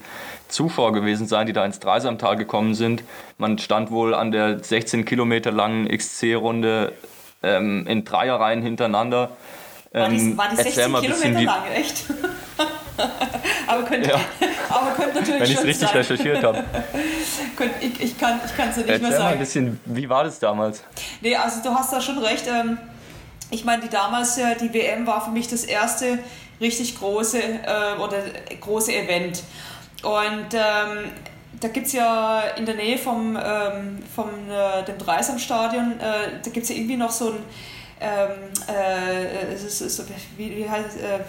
Zuschauer 0.48 0.92
gewesen 0.94 1.26
sein, 1.26 1.46
die 1.46 1.52
da 1.52 1.64
ins 1.64 1.80
Dreisamtal 1.80 2.36
gekommen 2.36 2.74
sind. 2.74 3.02
Man 3.36 3.58
stand 3.58 3.90
wohl 3.90 4.14
an 4.14 4.30
der 4.32 4.64
16 4.64 5.04
Kilometer 5.04 5.52
langen 5.52 5.86
XC-Runde 5.88 6.92
ähm, 7.42 7.86
in 7.86 8.04
Dreierreihen 8.04 8.62
hintereinander. 8.62 9.30
War 9.92 10.08
die, 10.08 10.16
Ähm, 10.16 10.36
war 10.38 10.48
die 10.48 10.56
erzähl 10.56 10.72
16 10.72 10.90
mal 10.90 11.02
ein 11.02 11.08
bisschen, 11.08 11.36
Kilometer 11.36 11.52
lang, 11.52 11.64
echt? 11.74 12.04
aber, 13.66 13.82
könnte, 13.82 14.08
Ja. 14.10 14.20
aber 14.70 14.90
könnte 14.92 15.18
natürlich 15.20 15.40
Wenn 15.40 15.50
ich 15.50 15.56
es 15.58 15.64
richtig 15.64 15.88
sein. 15.88 15.96
recherchiert 15.98 16.42
habe. 16.42 16.64
Ich, 17.80 18.00
ich 18.00 18.18
kann 18.18 18.40
es 18.44 18.50
ich 18.50 18.56
kann's 18.56 18.76
nicht 18.76 18.86
mehr 18.86 18.94
Erzähl 18.96 19.10
mal 19.10 19.16
ein 19.16 19.22
sagen. 19.28 19.38
bisschen, 19.38 19.80
wie 19.84 20.08
war 20.08 20.24
das 20.24 20.38
damals? 20.38 20.82
Nee, 21.20 21.36
also 21.36 21.62
du 21.62 21.74
hast 21.74 21.92
da 21.92 22.00
schon 22.00 22.18
recht. 22.18 22.44
Ähm, 22.48 22.78
ich 23.50 23.64
meine, 23.64 23.82
die 23.82 23.88
damals, 23.88 24.36
äh, 24.38 24.56
die 24.56 24.72
WM 24.72 25.06
war 25.06 25.24
für 25.24 25.30
mich 25.30 25.46
das 25.48 25.64
erste 25.64 26.18
richtig 26.60 26.98
große 26.98 27.38
äh, 27.38 27.98
oder 28.00 28.18
große 28.60 28.92
Event. 28.94 29.42
Und 30.02 30.54
ähm, 30.54 31.10
da 31.60 31.68
gibt 31.68 31.86
es 31.86 31.92
ja 31.92 32.40
in 32.56 32.66
der 32.66 32.74
Nähe 32.74 32.98
vom, 32.98 33.36
ähm, 33.42 34.02
vom 34.14 34.28
äh, 34.50 34.82
dem 34.84 34.98
Dreisamstadion, 34.98 35.98
äh, 36.00 36.40
da 36.42 36.50
gibt 36.50 36.64
es 36.64 36.68
ja 36.70 36.76
irgendwie 36.76 36.96
noch 36.96 37.10
so 37.10 37.30
ein, 37.30 37.38
ähm, 38.00 38.30
äh, 38.68 39.52
es 39.54 39.62
ist, 39.62 39.80
ist, 39.80 39.96
so- 39.96 40.04
wie, 40.36 40.56
wie 40.56 40.68
heißt 40.68 40.96
äh, 40.98 41.20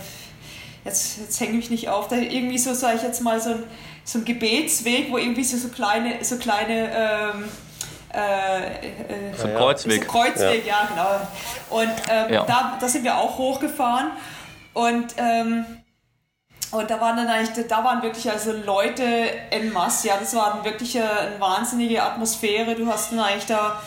jetzt, 0.84 1.20
jetzt 1.20 1.40
hänge 1.40 1.58
ich 1.58 1.70
nicht 1.70 1.88
auf, 1.90 2.08
da 2.08 2.16
irgendwie 2.18 2.58
so, 2.58 2.74
sage 2.74 2.98
ich 2.98 3.04
jetzt 3.04 3.22
mal, 3.22 3.40
so 3.40 3.52
ein, 3.52 3.64
so 4.06 4.20
ein 4.20 4.26
Gebetsweg, 4.26 5.12
wo 5.12 5.18
irgendwie 5.18 5.44
so, 5.44 5.58
so 5.58 5.68
kleine, 5.70 6.24
so 6.24 6.38
kleine 6.38 6.92
ähm, 6.96 7.46
äh, 8.14 8.66
äh, 8.68 9.36
So 9.36 9.44
ein 9.48 9.52
Ja. 9.54 9.58
Kreuzweg. 9.58 10.04
so 10.06 10.10
Kreuzweg, 10.12 10.66
ja, 10.66 10.88
genau. 10.88 11.82
Und 11.82 11.92
ähm, 12.10 12.34
Ja. 12.34 12.44
Da, 12.46 12.78
da 12.80 12.88
sind 12.88 13.04
wir 13.04 13.18
auch 13.18 13.38
hochgefahren 13.38 14.12
und 14.74 15.08
ähm, 15.18 15.66
und 16.72 16.90
da 16.90 17.00
waren 17.00 17.16
dann 17.16 17.28
eigentlich, 17.28 17.68
da 17.68 17.84
waren 17.84 18.02
wirklich 18.02 18.30
also 18.30 18.52
Leute 18.52 19.04
en 19.52 19.72
masse, 19.72 20.08
ja, 20.08 20.16
das 20.20 20.36
war 20.36 20.64
wirklich 20.66 20.96
äh, 20.96 21.00
eine 21.02 21.40
wahnsinnige 21.40 22.02
Atmosphäre. 22.04 22.76
Du 22.76 22.86
hast 22.88 23.12
dann 23.12 23.20
eigentlich 23.20 23.46
da, 23.46 23.82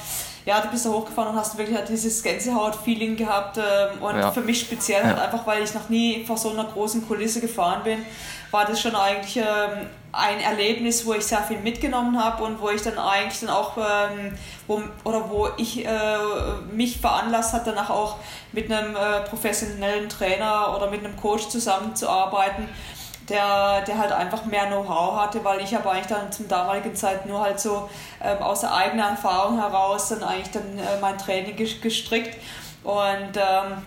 ja, 0.46 0.60
du 0.60 0.68
bist 0.68 0.86
da 0.86 0.90
hochgefahren 0.90 1.30
und 1.32 1.36
hast 1.38 1.58
wirklich 1.58 1.76
halt 1.76 1.88
dieses 1.88 2.22
Gänsehaut-Feeling 2.22 3.16
gehabt. 3.16 3.58
Ähm, 3.58 4.00
und 4.02 4.16
Ja. 4.18 4.30
für 4.30 4.40
mich 4.40 4.60
speziell 4.60 5.04
halt 5.04 5.18
einfach, 5.18 5.46
weil 5.46 5.62
ich 5.62 5.74
noch 5.74 5.88
nie 5.90 6.24
vor 6.24 6.38
so 6.38 6.50
einer 6.50 6.64
großen 6.64 7.06
Kulisse 7.06 7.40
gefahren 7.40 7.82
bin, 7.84 8.06
war 8.50 8.64
das 8.64 8.80
schon 8.80 8.94
eigentlich 8.96 9.36
ähm, 9.36 9.86
ein 10.12 10.40
Erlebnis, 10.40 11.04
wo 11.04 11.12
ich 11.12 11.26
sehr 11.26 11.42
viel 11.42 11.58
mitgenommen 11.58 12.22
habe 12.22 12.42
und 12.44 12.60
wo 12.60 12.70
ich 12.70 12.80
dann 12.82 12.98
eigentlich 12.98 13.40
dann 13.40 13.50
auch, 13.50 13.76
ähm, 13.76 14.36
wo, 14.66 14.82
oder 15.04 15.28
wo 15.28 15.48
ich 15.58 15.84
äh, 15.84 15.90
mich 16.72 16.98
veranlasst 16.98 17.52
hat, 17.52 17.66
danach 17.66 17.90
auch 17.90 18.16
mit 18.52 18.72
einem 18.72 18.96
äh, 18.96 19.20
professionellen 19.28 20.08
Trainer 20.08 20.74
oder 20.74 20.90
mit 20.90 21.04
einem 21.04 21.14
Coach 21.16 21.48
zusammenzuarbeiten, 21.48 22.68
der, 23.28 23.82
der 23.82 23.98
halt 23.98 24.12
einfach 24.12 24.46
mehr 24.46 24.64
Know-how 24.66 25.20
hatte, 25.20 25.44
weil 25.44 25.60
ich 25.60 25.74
habe 25.74 25.90
eigentlich 25.90 26.06
dann 26.06 26.32
zum 26.32 26.48
damaligen 26.48 26.96
Zeit 26.96 27.26
nur 27.26 27.42
halt 27.42 27.60
so 27.60 27.90
ähm, 28.24 28.42
aus 28.42 28.60
der 28.60 28.74
eigenen 28.74 29.06
Erfahrung 29.10 29.60
heraus 29.60 30.08
dann 30.08 30.22
eigentlich 30.22 30.50
dann 30.50 30.78
äh, 30.78 30.98
mein 31.02 31.18
Training 31.18 31.54
ges- 31.54 31.82
gestrickt. 31.82 32.38
Und 32.82 33.36
ähm, 33.36 33.82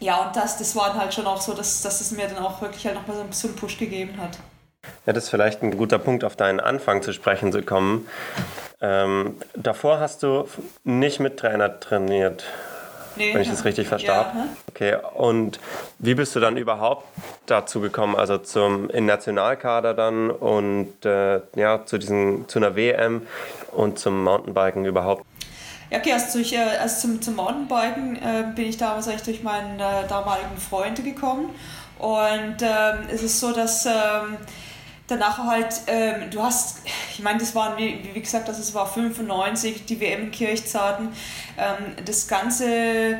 ja, 0.00 0.26
und 0.26 0.36
das, 0.36 0.58
das 0.58 0.74
war 0.76 0.88
dann 0.88 1.00
halt 1.00 1.14
schon 1.14 1.26
auch 1.26 1.40
so, 1.40 1.54
dass, 1.54 1.82
dass 1.82 2.00
es 2.00 2.10
mir 2.10 2.28
dann 2.28 2.44
auch 2.44 2.60
wirklich 2.60 2.86
halt 2.86 2.96
nochmal 2.96 3.16
so 3.16 3.22
ein 3.22 3.28
bisschen 3.28 3.56
Push 3.56 3.78
gegeben 3.78 4.20
hat. 4.20 4.38
Ja, 5.04 5.12
das 5.12 5.24
ist 5.24 5.30
vielleicht 5.30 5.62
ein 5.62 5.76
guter 5.76 5.98
Punkt, 5.98 6.24
auf 6.24 6.36
deinen 6.36 6.60
Anfang 6.60 7.02
zu 7.02 7.12
sprechen 7.12 7.52
zu 7.52 7.62
kommen. 7.62 8.08
Ähm, 8.80 9.36
davor 9.54 10.00
hast 10.00 10.22
du 10.22 10.48
nicht 10.84 11.18
mit 11.18 11.38
Trainer 11.38 11.80
trainiert, 11.80 12.44
Nee, 13.16 13.34
wenn 13.34 13.40
ich 13.40 13.48
das 13.48 13.64
richtig 13.64 13.88
verstehe. 13.88 14.14
Ja, 14.14 14.32
ne? 14.34 14.48
Okay, 14.68 14.96
und 15.14 15.58
wie 15.98 16.14
bist 16.14 16.36
du 16.36 16.40
dann 16.40 16.56
überhaupt 16.56 17.06
dazu 17.46 17.80
gekommen, 17.80 18.14
also 18.14 18.38
zum 18.38 18.90
in 18.90 19.06
Nationalkader 19.06 19.94
dann 19.94 20.30
und 20.30 21.04
äh, 21.04 21.40
ja, 21.54 21.84
zu, 21.86 21.98
diesen, 21.98 22.48
zu 22.48 22.58
einer 22.58 22.76
WM 22.76 23.26
und 23.72 23.98
zum 23.98 24.22
Mountainbiken 24.22 24.84
überhaupt? 24.84 25.24
Ja, 25.90 25.98
okay, 25.98 26.12
also, 26.12 26.38
durch, 26.38 26.58
also 26.58 27.00
zum, 27.00 27.22
zum 27.22 27.36
Mountainbiken 27.36 28.16
äh, 28.16 28.44
bin 28.54 28.68
ich 28.68 28.76
damals 28.76 29.06
eigentlich 29.08 29.22
durch 29.22 29.42
meinen 29.42 29.78
äh, 29.78 30.06
damaligen 30.08 30.56
Freund 30.58 31.02
gekommen. 31.02 31.50
Und 31.98 32.56
ähm, 32.60 32.98
es 33.10 33.22
ist 33.22 33.40
so, 33.40 33.52
dass 33.52 33.86
ähm, 33.86 34.36
danach 35.06 35.38
halt, 35.38 35.82
ähm, 35.86 36.30
du 36.30 36.42
hast, 36.42 36.80
ich 37.12 37.22
meine, 37.22 37.38
das 37.38 37.54
waren, 37.54 37.78
wie, 37.78 38.00
wie 38.12 38.20
gesagt, 38.20 38.48
das 38.48 38.74
war 38.74 38.86
95, 38.86 39.86
die 39.86 40.00
WM 40.00 40.24
in 40.24 40.30
Kirchzarten. 40.30 41.08
Ähm, 41.56 42.04
das 42.04 42.26
Ganze, 42.26 42.66
äh, 42.66 43.16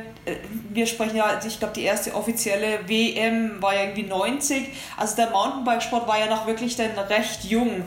wir 0.70 0.86
sprechen 0.86 1.16
ja, 1.16 1.40
ich 1.46 1.58
glaube, 1.58 1.74
die 1.74 1.82
erste 1.82 2.14
offizielle 2.14 2.80
WM 2.88 3.62
war 3.62 3.74
ja 3.74 3.82
irgendwie 3.82 4.02
90. 4.02 4.68
Also 4.96 5.16
der 5.16 5.30
Mountainbikesport 5.30 6.06
war 6.08 6.18
ja 6.18 6.26
noch 6.26 6.46
wirklich 6.46 6.76
dann 6.76 6.98
recht 6.98 7.44
jung. 7.44 7.84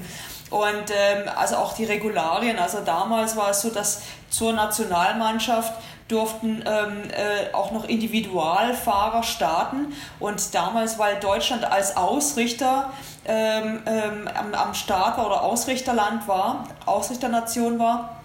Und 0.49 0.89
ähm, 0.89 1.29
also 1.35 1.57
auch 1.57 1.73
die 1.73 1.85
Regularien, 1.85 2.57
also 2.57 2.79
damals 2.83 3.35
war 3.35 3.51
es 3.51 3.61
so, 3.61 3.69
dass 3.69 4.01
zur 4.29 4.53
Nationalmannschaft 4.53 5.73
durften 6.07 6.63
ähm, 6.65 7.03
äh, 7.11 7.53
auch 7.53 7.71
noch 7.71 7.85
Individualfahrer 7.85 9.21
starten 9.21 9.93
und 10.19 10.55
damals, 10.55 10.97
weil 10.97 11.19
Deutschland 11.19 11.63
als 11.63 11.95
Ausrichter 11.95 12.91
ähm, 13.25 13.81
ähm, 13.85 14.27
am, 14.33 14.53
am 14.55 14.73
Start 14.73 15.17
war 15.17 15.27
oder 15.27 15.43
Ausrichterland 15.43 16.27
war, 16.27 16.63
Ausrichternation 16.87 17.77
war, 17.77 18.17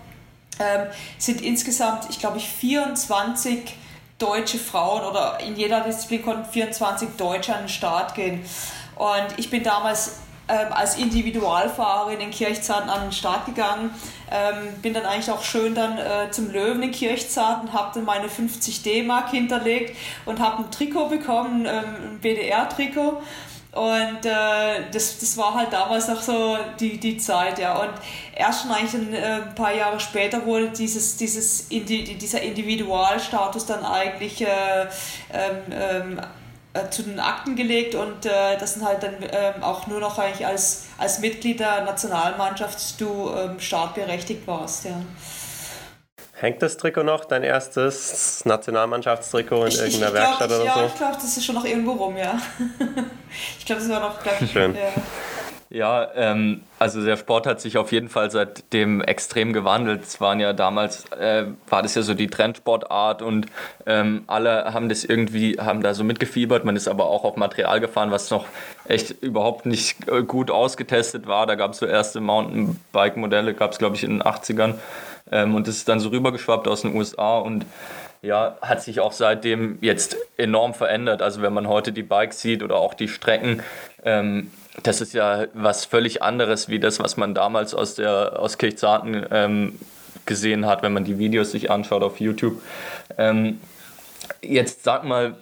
ähm, 0.59 0.87
sind 1.19 1.43
insgesamt, 1.43 2.09
ich 2.09 2.19
glaube, 2.19 2.39
ich 2.39 2.49
24 2.49 3.77
deutsche 4.19 4.59
Frauen 4.59 5.05
oder 5.05 5.41
in 5.41 5.57
jeder 5.57 5.81
Disziplin 5.81 6.23
konnten 6.23 6.51
24 6.51 7.11
Deutsche 7.19 7.55
an 7.55 7.65
den 7.65 7.69
Start 7.69 8.15
gehen. 8.15 8.45
Und 8.97 9.39
ich 9.39 9.51
bin 9.51 9.63
damals 9.63 10.21
ähm, 10.49 10.73
als 10.73 10.97
Individualfahrerin 10.97 12.21
in 12.21 12.31
Kirchzarten 12.31 12.91
an 12.91 13.03
den 13.03 13.13
Start 13.13 13.47
gegangen. 13.47 13.91
Ähm, 14.31 14.75
bin 14.83 14.95
dann 14.95 15.07
eigentlich 15.07 15.31
auch 15.31 15.43
schön 15.43 15.75
dann 15.75 15.99
äh, 15.99 16.31
zum 16.31 16.51
Löwen 16.51 16.83
in 16.83 16.91
Kirchzarten, 16.91 17.73
habe 17.73 17.93
dann 17.95 18.05
meine 18.05 18.29
50 18.29 18.83
D-Mark 18.83 19.31
hinterlegt 19.31 19.97
und 20.27 20.41
habe 20.41 20.65
ein 20.65 20.71
Trikot 20.71 21.09
bekommen, 21.09 21.67
ähm, 21.67 22.15
ein 22.15 22.19
BDR-Trikot. 22.21 23.23
Und 23.75 24.25
äh, 24.25 24.89
das, 24.93 25.19
das 25.19 25.37
war 25.37 25.55
halt 25.55 25.73
damals 25.73 26.07
noch 26.07 26.23
so 26.23 26.57
die, 26.79 26.99
die 26.99 27.17
Zeit, 27.17 27.59
ja. 27.59 27.77
Und 27.77 27.91
erst 28.37 28.63
schon 28.63 28.71
eigentlich 28.71 28.95
ein, 28.95 29.13
äh, 29.13 29.41
ein 29.49 29.55
paar 29.57 29.75
Jahre 29.75 29.99
später 29.99 30.47
wurde 30.47 30.71
dieses, 30.71 31.17
dieses 31.17 31.71
Indi 31.71 32.15
dieser 32.15 32.41
Individualstatus 32.41 33.67
dann 33.67 33.85
eigentlich 33.85 34.43
äh, 34.43 34.47
ähm, 35.33 35.57
ähm, 35.73 36.21
äh, 36.75 36.91
zu 36.91 37.03
den 37.05 37.21
Akten 37.21 37.57
gelegt 37.57 37.95
und 37.95 38.27
äh, 38.27 38.59
das 38.59 38.75
sind 38.75 38.85
halt 38.85 39.03
dann 39.03 39.15
ähm, 39.21 39.63
auch 39.63 39.87
nur 39.87 40.01
noch 40.01 40.19
eigentlich 40.19 40.47
als, 40.47 40.87
als 40.99 41.21
Mitglied 41.21 41.61
der 41.61 41.85
Nationalmannschaft 41.85 43.01
du 43.01 43.31
ähm, 43.31 43.61
startberechtigt 43.61 44.47
warst, 44.47 44.85
ja. 44.85 45.01
Hängt 46.33 46.61
das 46.63 46.77
Trikot 46.77 47.05
noch, 47.05 47.25
dein 47.25 47.45
erstes 47.45 48.45
Nationalmannschaftstrikot 48.45 49.63
in 49.63 49.69
Ich, 49.69 49.75
ich, 49.75 49.81
ich 49.81 49.95
irgendeiner 49.95 50.13
glaub, 50.13 50.25
Werkstatt 50.25 50.51
ich, 50.51 50.57
oder 50.57 50.65
ja, 50.65 50.75
so? 50.75 50.87
ich 50.87 50.95
glaube, 50.97 51.15
das 51.15 51.37
ist 51.37 51.45
schon 51.45 51.55
noch 51.55 51.65
irgendwo 51.65 51.93
rum, 51.93 52.17
ja. 52.17 52.39
ich 53.59 53.65
glaube, 53.65 53.81
das 53.81 53.91
war 53.91 54.01
noch, 54.01 54.21
glaub 54.21 54.43
ich, 54.43 54.51
Schön. 54.51 54.75
Ja. 54.75 54.93
Ja, 55.75 56.09
ähm, 56.15 56.63
Also 56.79 57.05
der 57.05 57.17
Sport 57.17 57.49
hat 57.49 57.61
sich 57.61 57.79
auf 57.79 57.91
jeden 57.91 58.09
Fall 58.09 58.31
seitdem 58.31 59.01
extrem 59.01 59.53
gewandelt. 59.53 60.05
Es 60.05 60.21
waren 60.21 60.39
ja 60.39 60.53
damals, 60.53 61.11
äh, 61.11 61.47
war 61.69 61.83
das 61.83 61.97
ja 61.97 62.03
so 62.03 62.15
die 62.15 62.29
Trendsportart 62.29 63.23
und 63.23 63.47
ähm, 63.85 64.23
alle 64.29 64.73
haben 64.73 64.89
das 64.89 65.03
irgendwie, 65.03 65.59
haben 65.59 65.83
da 65.83 65.93
so 65.93 66.05
mitgefiebert. 66.05 66.65
Man 66.65 66.77
ist 66.77 66.87
aber 66.87 67.07
auch 67.07 67.25
auf 67.25 67.35
Material 67.37 67.81
gefahren, 67.81 68.13
was 68.13 68.31
noch 68.31 68.47
echt 68.87 69.21
überhaupt 69.21 69.67
nicht 69.67 70.09
äh, 70.09 70.23
gut 70.23 70.53
ausgetestet 70.53 71.27
war. 71.27 71.45
Da 71.47 71.57
gab 71.57 71.73
es 71.73 71.79
so 71.79 71.87
erste 71.87 72.21
Mountainbike-Modelle, 72.21 73.53
gab 73.55 73.73
es 73.73 73.79
glaube 73.79 73.97
ich 73.97 74.05
in 74.05 74.11
den 74.19 74.23
80ern. 74.23 74.75
Ähm, 75.33 75.57
und 75.57 75.67
das 75.67 75.79
ist 75.79 75.89
dann 75.89 75.99
so 75.99 76.11
rübergeschwappt 76.11 76.69
aus 76.69 76.83
den 76.83 76.95
USA 76.95 77.39
und 77.39 77.67
ja, 78.23 78.57
hat 78.63 78.81
sich 78.81 79.01
auch 79.01 79.13
seitdem 79.13 79.79
jetzt 79.81 80.17
enorm 80.37 80.73
verändert. 80.73 81.21
Also 81.21 81.43
wenn 81.43 81.53
man 81.53 81.67
heute 81.67 81.91
die 81.91 82.05
Bikes 82.05 82.41
sieht 82.41 82.63
oder 82.63 82.77
auch 82.77 82.95
die 82.95 83.09
Strecken, 83.09 83.61
ähm, 84.05 84.53
das 84.83 85.01
ist 85.01 85.15
ja 85.15 85.47
was 85.55 85.85
völlig 85.85 86.23
anderes 86.23 86.69
wie 86.69 86.81
das, 86.81 86.99
was 86.99 87.17
man 87.17 87.35
damals 87.35 87.75
aus 87.75 87.95
der 87.95 88.39
aus 88.39 88.59
Kirchzarten 88.59 89.27
ähm, 89.31 89.79
gesehen 90.27 90.67
hat, 90.67 90.83
wenn 90.83 90.93
man 90.93 91.05
die 91.05 91.19
Videos 91.19 91.53
sich 91.53 91.71
anschaut 91.71 92.03
auf 92.03 92.21
YouTube. 92.21 92.61
Ähm, 93.19 93.61
jetzt 94.43 94.85
sag 94.85 95.05
mal, 95.05 95.37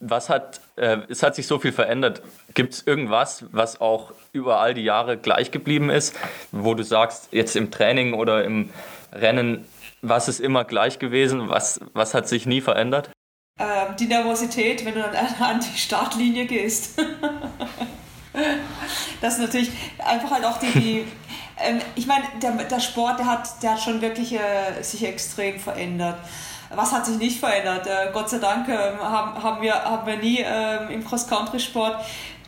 was 0.00 0.28
hat 0.28 0.60
äh, 0.76 0.98
es 1.08 1.22
hat 1.22 1.34
sich 1.34 1.46
so 1.46 1.58
viel 1.58 1.72
verändert. 1.72 2.22
Gibt 2.54 2.74
es 2.74 2.86
irgendwas, 2.86 3.44
was 3.52 3.80
auch 3.80 4.12
über 4.32 4.60
all 4.60 4.74
die 4.74 4.82
Jahre 4.82 5.16
gleich 5.16 5.50
geblieben 5.50 5.90
ist, 5.90 6.16
wo 6.52 6.74
du 6.74 6.82
sagst, 6.82 7.28
jetzt 7.32 7.56
im 7.56 7.70
Training 7.70 8.14
oder 8.14 8.44
im 8.44 8.70
Rennen, 9.12 9.64
was 10.02 10.28
ist 10.28 10.40
immer 10.40 10.64
gleich 10.64 10.98
gewesen, 10.98 11.48
was, 11.48 11.80
was 11.92 12.14
hat 12.14 12.28
sich 12.28 12.46
nie 12.46 12.60
verändert? 12.60 13.10
Ähm, 13.58 13.94
die 13.98 14.06
Nervosität, 14.06 14.84
wenn 14.84 14.94
du 14.94 15.00
dann 15.00 15.14
an 15.14 15.60
die 15.60 15.78
Startlinie 15.78 16.46
gehst. 16.46 17.00
das 19.20 19.34
ist 19.34 19.40
natürlich 19.40 19.70
einfach 19.98 20.30
halt 20.30 20.44
auch 20.44 20.58
die, 20.58 20.72
die 20.72 21.04
ähm, 21.62 21.80
ich 21.94 22.06
meine, 22.06 22.24
der, 22.42 22.52
der 22.52 22.80
Sport, 22.80 23.18
der 23.20 23.26
hat, 23.26 23.62
der 23.62 23.72
hat 23.72 23.80
schon 23.80 24.00
wirklich 24.00 24.32
äh, 24.34 24.82
sich 24.82 25.04
extrem 25.04 25.58
verändert. 25.58 26.18
Was 26.74 26.92
hat 26.92 27.06
sich 27.06 27.18
nicht 27.18 27.38
verändert? 27.38 27.86
Äh, 27.86 28.10
Gott 28.12 28.28
sei 28.28 28.38
Dank 28.38 28.68
äh, 28.68 28.76
haben, 29.00 29.42
haben, 29.42 29.62
wir, 29.62 29.74
haben 29.74 30.06
wir 30.06 30.16
nie 30.16 30.40
ähm, 30.44 30.90
im 30.90 31.06
Cross-Country-Sport 31.06 32.04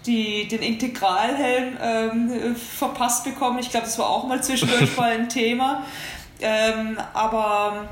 die, 0.06 0.48
den 0.48 0.62
Integralhelm 0.62 1.76
ähm, 1.80 2.56
verpasst 2.56 3.24
bekommen. 3.24 3.58
Ich 3.58 3.70
glaube, 3.70 3.86
das 3.86 3.98
war 3.98 4.08
auch 4.08 4.26
mal 4.26 4.42
zwischendurch 4.42 4.96
mal 4.96 5.12
ein 5.12 5.28
Thema. 5.28 5.84
Ähm, 6.40 6.98
aber 7.14 7.88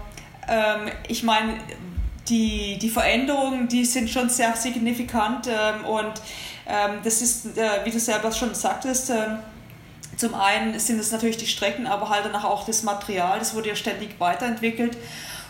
ähm, 0.48 0.90
ich 1.08 1.22
meine, 1.22 1.54
die, 2.28 2.78
die 2.78 2.88
Veränderungen, 2.90 3.68
die 3.68 3.84
sind 3.84 4.08
schon 4.10 4.28
sehr 4.28 4.54
signifikant 4.56 5.46
ähm, 5.46 5.84
und 5.84 6.06
ähm, 6.06 6.22
das 7.02 7.22
ist, 7.22 7.58
äh, 7.58 7.84
wie 7.84 7.90
du 7.90 8.00
selber 8.00 8.32
schon 8.32 8.54
sagtest, 8.54 9.10
ähm, 9.10 9.38
zum 10.16 10.34
einen 10.34 10.78
sind 10.78 10.98
es 10.98 11.10
natürlich 11.10 11.36
die 11.36 11.46
Strecken, 11.46 11.86
aber 11.86 12.08
halt 12.08 12.24
danach 12.24 12.44
auch 12.44 12.64
das 12.64 12.82
Material, 12.82 13.38
das 13.38 13.54
wurde 13.54 13.68
ja 13.68 13.76
ständig 13.76 14.18
weiterentwickelt. 14.20 14.96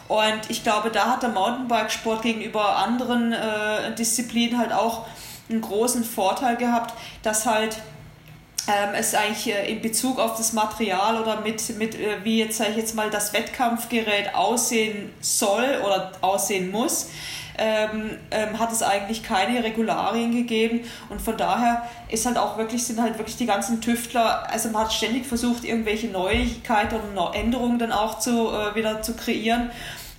Und 0.08 0.40
ich 0.48 0.62
glaube, 0.62 0.90
da 0.90 1.10
hat 1.10 1.22
der 1.22 1.30
Mountainbikesport 1.30 2.22
gegenüber 2.22 2.76
anderen 2.76 3.32
äh, 3.32 3.94
Disziplinen 3.94 4.58
halt 4.58 4.72
auch 4.72 5.06
einen 5.48 5.60
großen 5.60 6.04
Vorteil 6.04 6.56
gehabt, 6.56 6.94
dass 7.22 7.46
halt 7.46 7.76
ähm, 8.66 8.94
es 8.94 9.14
eigentlich 9.14 9.54
äh, 9.54 9.70
in 9.70 9.80
Bezug 9.80 10.18
auf 10.18 10.36
das 10.36 10.52
Material 10.52 11.20
oder 11.20 11.40
mit, 11.40 11.76
mit 11.78 11.94
äh, 11.94 12.16
wie 12.22 12.38
jetzt 12.38 12.58
sage 12.58 12.70
ich 12.70 12.76
jetzt 12.76 12.94
mal 12.94 13.10
das 13.10 13.32
Wettkampfgerät 13.32 14.34
aussehen 14.34 15.12
soll 15.20 15.80
oder 15.84 16.12
aussehen 16.22 16.70
muss, 16.70 17.08
ähm, 17.58 18.10
ähm, 18.30 18.58
hat 18.58 18.72
es 18.72 18.82
eigentlich 18.82 19.22
keine 19.22 19.62
Regularien 19.62 20.32
gegeben 20.32 20.80
und 21.08 21.20
von 21.20 21.36
daher 21.36 21.88
ist 22.08 22.26
halt 22.26 22.36
auch 22.36 22.58
wirklich, 22.58 22.84
sind 22.84 23.00
halt 23.00 23.18
wirklich 23.18 23.36
die 23.36 23.46
ganzen 23.46 23.80
Tüftler, 23.80 24.48
also 24.50 24.70
man 24.70 24.82
hat 24.82 24.92
ständig 24.92 25.26
versucht, 25.26 25.64
irgendwelche 25.64 26.08
Neuigkeiten 26.08 26.96
oder 27.12 27.34
Änderungen 27.34 27.78
dann 27.78 27.92
auch 27.92 28.18
zu, 28.18 28.50
äh, 28.50 28.74
wieder 28.74 29.02
zu 29.02 29.14
kreieren. 29.14 29.70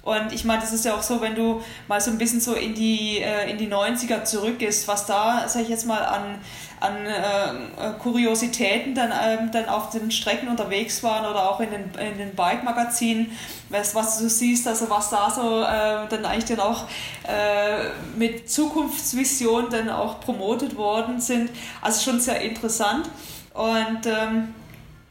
Und 0.06 0.32
ich 0.32 0.46
meine, 0.46 0.62
das 0.62 0.72
ist 0.72 0.86
ja 0.86 0.94
auch 0.94 1.02
so, 1.02 1.20
wenn 1.20 1.34
du 1.34 1.64
mal 1.88 2.00
so 2.00 2.12
ein 2.12 2.20
bisschen 2.20 2.40
so 2.40 2.54
in 2.54 2.76
die, 2.76 3.18
äh, 3.18 3.50
in 3.50 3.58
die 3.58 3.68
90er 3.68 4.24
zurückgehst, 4.24 4.88
was 4.88 5.08
da, 5.08 5.46
sag 5.48 5.64
ich 5.64 5.70
jetzt 5.70 5.88
mal, 5.88 6.06
an, 6.06 6.40
an 6.80 6.96
äh, 7.08 7.92
Kuriositäten 8.00 8.94
dann, 8.94 9.12
ähm, 9.12 9.50
dann 9.52 9.68
auf 9.68 9.90
den 9.90 10.12
Strecken 10.12 10.48
unterwegs 10.48 11.02
waren 11.02 11.26
oder 11.26 11.50
auch 11.50 11.60
in 11.60 11.72
den, 11.72 11.92
in 11.96 12.20
den 12.20 12.36
Bike-Magazinen, 12.36 13.32
was, 13.70 13.96
was 13.96 14.20
du 14.20 14.30
siehst, 14.30 14.68
also 14.68 14.92
was 14.92 15.10
da 15.10 15.32
so 15.32 15.64
äh, 15.64 16.08
dann 16.08 16.24
eigentlich 16.24 16.56
dann 16.56 16.60
auch 16.60 16.84
äh, 17.28 17.90
mit 18.16 18.48
Zukunftsvisionen 18.48 19.72
dann 19.72 19.90
auch 19.90 20.20
promotet 20.20 20.78
worden 20.78 21.20
sind. 21.20 21.50
Also 21.82 22.12
schon 22.12 22.20
sehr 22.20 22.42
interessant. 22.42 23.10
Und 23.56 24.06
ähm, 24.06 24.54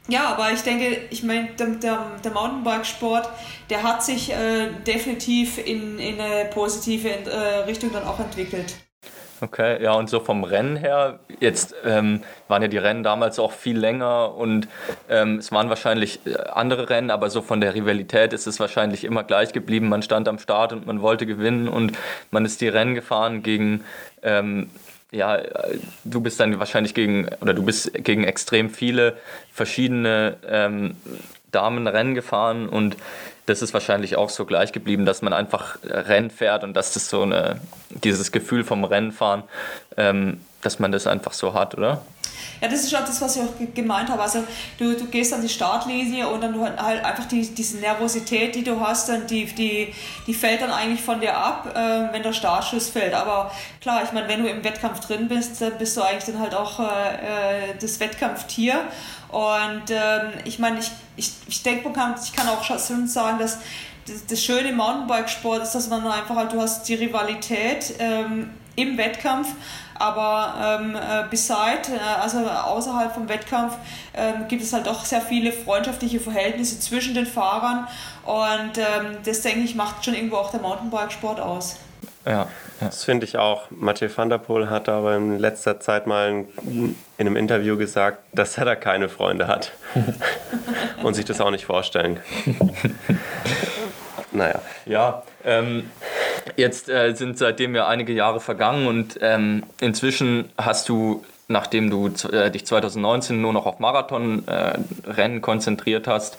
ja, 0.07 0.25
aber 0.27 0.51
ich 0.51 0.61
denke, 0.61 0.97
ich 1.09 1.23
meine, 1.23 1.49
der, 1.59 1.67
der, 1.67 2.11
der 2.23 2.31
Mountainbike-Sport, 2.31 3.29
der 3.69 3.83
hat 3.83 4.03
sich 4.03 4.31
äh, 4.31 4.69
definitiv 4.85 5.57
in, 5.57 5.99
in 5.99 6.19
eine 6.19 6.45
positive 6.45 7.09
äh, 7.09 7.63
Richtung 7.65 7.91
dann 7.91 8.03
auch 8.03 8.19
entwickelt. 8.19 8.75
Okay, 9.41 9.83
ja, 9.83 9.91
und 9.93 10.09
so 10.09 10.21
vom 10.21 10.45
Rennen 10.45 10.77
her, 10.77 11.19
jetzt 11.41 11.75
ähm, 11.83 12.21
waren 12.47 12.61
ja 12.61 12.69
die 12.69 12.77
Rennen 12.77 13.03
damals 13.03 13.37
auch 13.37 13.51
viel 13.51 13.77
länger 13.77 14.33
und 14.33 14.69
ähm, 15.09 15.39
es 15.39 15.51
waren 15.51 15.67
wahrscheinlich 15.67 16.25
äh, 16.25 16.35
andere 16.35 16.89
Rennen, 16.89 17.11
aber 17.11 17.29
so 17.29 17.41
von 17.41 17.59
der 17.59 17.75
Rivalität 17.75 18.31
ist 18.31 18.47
es 18.47 18.61
wahrscheinlich 18.61 19.03
immer 19.03 19.23
gleich 19.23 19.51
geblieben. 19.51 19.89
Man 19.89 20.03
stand 20.03 20.29
am 20.29 20.39
Start 20.39 20.71
und 20.71 20.87
man 20.87 21.01
wollte 21.01 21.25
gewinnen 21.25 21.67
und 21.67 21.97
man 22.31 22.45
ist 22.45 22.61
die 22.61 22.69
Rennen 22.69 22.95
gefahren 22.95 23.43
gegen 23.43 23.83
ähm, 24.23 24.69
ja, 25.11 25.41
du 26.03 26.21
bist 26.21 26.39
dann 26.39 26.59
wahrscheinlich 26.59 26.93
gegen, 26.93 27.29
oder 27.41 27.53
du 27.53 27.63
bist 27.63 27.93
gegen 27.93 28.23
extrem 28.23 28.69
viele 28.69 29.17
verschiedene 29.51 30.37
ähm, 30.47 30.95
Damenrennen 31.51 32.15
gefahren 32.15 32.67
und 32.67 32.97
das 33.45 33.61
ist 33.61 33.73
wahrscheinlich 33.73 34.17
auch 34.17 34.29
so 34.29 34.45
gleich 34.45 34.71
geblieben, 34.71 35.05
dass 35.05 35.21
man 35.21 35.31
einfach 35.31 35.77
Rennen 35.83 36.31
fährt 36.31 36.63
und 36.63 36.73
dass 36.73 36.93
das 36.93 37.09
so 37.09 37.21
eine, 37.21 37.61
dieses 37.89 38.31
Gefühl 38.31 38.63
vom 38.63 38.83
Rennenfahren, 38.83 39.43
ähm, 39.97 40.41
dass 40.65 40.79
man 40.79 40.91
das 40.91 41.07
einfach 41.07 41.33
so 41.33 41.53
hat, 41.53 41.77
oder? 41.77 42.01
Ja, 42.61 42.67
das 42.69 42.83
ist 42.83 42.95
auch 42.95 43.05
das, 43.05 43.21
was 43.21 43.35
ich 43.35 43.41
auch 43.41 43.73
gemeint 43.73 44.09
habe. 44.09 44.21
Also 44.21 44.43
du, 44.77 44.95
du 44.95 45.05
gehst 45.05 45.33
an 45.33 45.41
die 45.41 45.49
Startlinie 45.49 46.27
und 46.27 46.41
dann 46.41 46.59
halt 46.59 47.03
einfach 47.03 47.25
die, 47.25 47.41
diese 47.53 47.77
Nervosität, 47.77 48.55
die 48.55 48.63
du 48.63 48.79
hast, 48.79 49.09
dann 49.09 49.27
die, 49.27 49.45
die, 49.45 49.93
die 50.25 50.33
fällt 50.33 50.61
dann 50.61 50.71
eigentlich 50.71 51.01
von 51.01 51.19
dir 51.19 51.35
ab, 51.35 51.73
äh, 51.75 52.13
wenn 52.13 52.23
der 52.23 52.33
Startschuss 52.33 52.89
fällt. 52.89 53.13
Aber 53.13 53.51
klar, 53.81 54.03
ich 54.03 54.11
meine, 54.11 54.27
wenn 54.27 54.43
du 54.43 54.49
im 54.49 54.63
Wettkampf 54.63 55.01
drin 55.01 55.27
bist, 55.27 55.61
dann 55.61 55.77
bist 55.77 55.97
du 55.97 56.01
eigentlich 56.01 56.23
dann 56.23 56.39
halt 56.39 56.55
auch 56.55 56.79
äh, 56.79 56.83
äh 56.83 57.75
das 57.79 57.99
Wettkampftier. 57.99 58.75
Und 59.29 59.89
ähm, 59.89 60.31
ich 60.45 60.59
meine, 60.59 60.79
ich, 60.79 60.91
ich, 61.17 61.31
ich 61.47 61.63
denke, 61.63 61.89
ich 61.89 62.33
kann 62.33 62.47
auch 62.47 62.63
schon 62.63 63.07
sagen, 63.07 63.39
dass 63.39 63.59
das 64.29 64.43
Schöne 64.43 64.69
im 64.69 64.77
Mountainbikesport 64.77 65.63
ist, 65.63 65.73
dass 65.73 65.89
man 65.89 66.05
einfach 66.07 66.35
halt, 66.35 66.53
du 66.53 66.61
hast 66.61 66.87
die 66.87 66.95
Rivalität 66.95 67.95
ähm, 67.99 68.51
im 68.75 68.97
Wettkampf, 68.97 69.47
aber 69.97 70.79
ähm, 70.81 70.95
äh, 70.95 71.23
beside, 71.29 71.93
äh, 71.93 72.21
also 72.21 72.39
außerhalb 72.39 73.13
vom 73.13 73.29
Wettkampf, 73.29 73.77
ähm, 74.13 74.47
gibt 74.47 74.61
es 74.61 74.73
halt 74.73 74.87
auch 74.87 75.05
sehr 75.05 75.21
viele 75.21 75.51
freundschaftliche 75.51 76.19
Verhältnisse 76.19 76.79
zwischen 76.79 77.13
den 77.13 77.25
Fahrern 77.25 77.87
und 78.25 78.77
ähm, 78.77 79.17
das, 79.23 79.41
denke 79.41 79.61
ich, 79.61 79.75
macht 79.75 80.03
schon 80.03 80.13
irgendwo 80.13 80.37
auch 80.37 80.51
der 80.51 80.61
Mountainbikesport 80.61 81.39
aus. 81.39 81.77
Ja, 82.25 82.31
ja. 82.31 82.47
das 82.79 83.03
finde 83.03 83.25
ich 83.25 83.37
auch. 83.37 83.69
Mathieu 83.69 84.09
van 84.13 84.29
der 84.29 84.39
Poel 84.39 84.69
hat 84.69 84.89
aber 84.89 85.15
in 85.15 85.37
letzter 85.37 85.79
Zeit 85.79 86.07
mal 86.07 86.45
in 86.65 86.95
einem 87.19 87.35
Interview 87.35 87.77
gesagt, 87.77 88.19
dass 88.33 88.57
er 88.57 88.65
da 88.65 88.75
keine 88.75 89.09
Freunde 89.09 89.47
hat 89.47 89.71
und 91.03 91.13
sich 91.13 91.25
das 91.25 91.39
auch 91.39 91.51
nicht 91.51 91.65
vorstellen 91.65 92.19
kann. 92.45 92.71
naja. 94.31 94.59
Ja, 94.85 95.23
ähm, 95.43 95.89
Jetzt 96.55 96.89
äh, 96.89 97.13
sind 97.13 97.37
seitdem 97.37 97.75
ja 97.75 97.87
einige 97.87 98.13
Jahre 98.13 98.39
vergangen 98.39 98.87
und 98.87 99.19
ähm, 99.21 99.63
inzwischen 99.81 100.49
hast 100.57 100.87
du, 100.89 101.25
nachdem 101.47 101.89
du 101.89 102.07
äh, 102.31 102.51
dich 102.51 102.65
2019 102.65 103.41
nur 103.41 103.53
noch 103.53 103.65
auf 103.65 103.79
Marathonrennen 103.79 105.37
äh, 105.37 105.39
konzentriert 105.39 106.07
hast, 106.07 106.37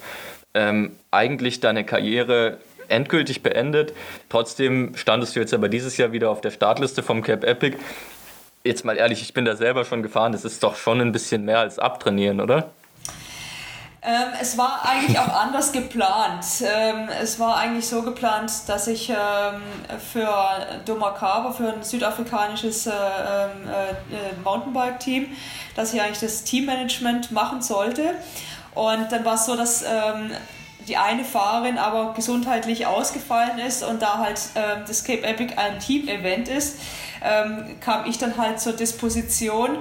ähm, 0.55 0.93
eigentlich 1.11 1.61
deine 1.61 1.85
Karriere 1.85 2.59
endgültig 2.89 3.43
beendet. 3.43 3.93
Trotzdem 4.29 4.95
standest 4.97 5.37
du 5.37 5.41
jetzt 5.41 5.53
aber 5.53 5.69
dieses 5.69 5.97
Jahr 5.97 6.13
wieder 6.13 6.31
auf 6.31 6.41
der 6.41 6.51
Startliste 6.51 7.03
vom 7.03 7.23
Cape 7.23 7.47
Epic. 7.47 7.77
Jetzt 8.65 8.85
mal 8.85 8.97
ehrlich, 8.97 9.23
ich 9.23 9.35
bin 9.35 9.45
da 9.45 9.57
selber 9.57 9.85
schon 9.85 10.03
gefahren. 10.03 10.33
Das 10.33 10.45
ist 10.45 10.63
doch 10.63 10.77
schon 10.77 11.01
ein 11.01 11.13
bisschen 11.13 11.45
mehr 11.45 11.61
als 11.61 11.79
abtrainieren, 11.79 12.41
oder? 12.41 12.71
Ähm, 14.07 14.29
es 14.41 14.57
war 14.57 14.85
eigentlich 14.85 15.19
auch 15.19 15.35
anders 15.35 15.73
geplant. 15.73 16.45
Ähm, 16.63 17.09
es 17.21 17.41
war 17.41 17.57
eigentlich 17.57 17.89
so 17.89 18.03
geplant, 18.03 18.53
dass 18.69 18.87
ich 18.87 19.11
ähm, 19.11 19.17
für 20.13 20.33
Domakaba, 20.85 21.51
für 21.51 21.73
ein 21.73 21.83
südafrikanisches 21.83 22.87
äh, 22.87 22.91
ähm, 22.93 23.69
äh, 23.69 24.41
Mountainbike-Team, 24.45 25.27
dass 25.75 25.93
ich 25.93 26.01
eigentlich 26.01 26.21
das 26.21 26.45
Teammanagement 26.45 27.33
machen 27.33 27.63
sollte. 27.63 28.15
Und 28.77 29.11
dann 29.11 29.25
war 29.25 29.35
es 29.35 29.47
so, 29.47 29.57
dass 29.57 29.83
ähm, 29.83 30.31
die 30.87 30.97
eine 30.97 31.25
Fahrerin 31.25 31.77
aber 31.77 32.15
gesundheitlich 32.15 32.87
ausgefallen 32.87 33.59
ist 33.59 33.83
und 33.83 34.03
da 34.03 34.19
halt 34.19 34.41
ähm, 34.55 34.85
das 34.87 35.03
Cape 35.03 35.25
Epic 35.25 35.55
ein 35.57 35.81
Team-Event 35.81 36.49
ist, 36.49 36.79
kam 37.81 38.05
ich 38.09 38.19
dann 38.19 38.37
halt 38.37 38.61
zur 38.61 38.75
Disposition 38.75 39.79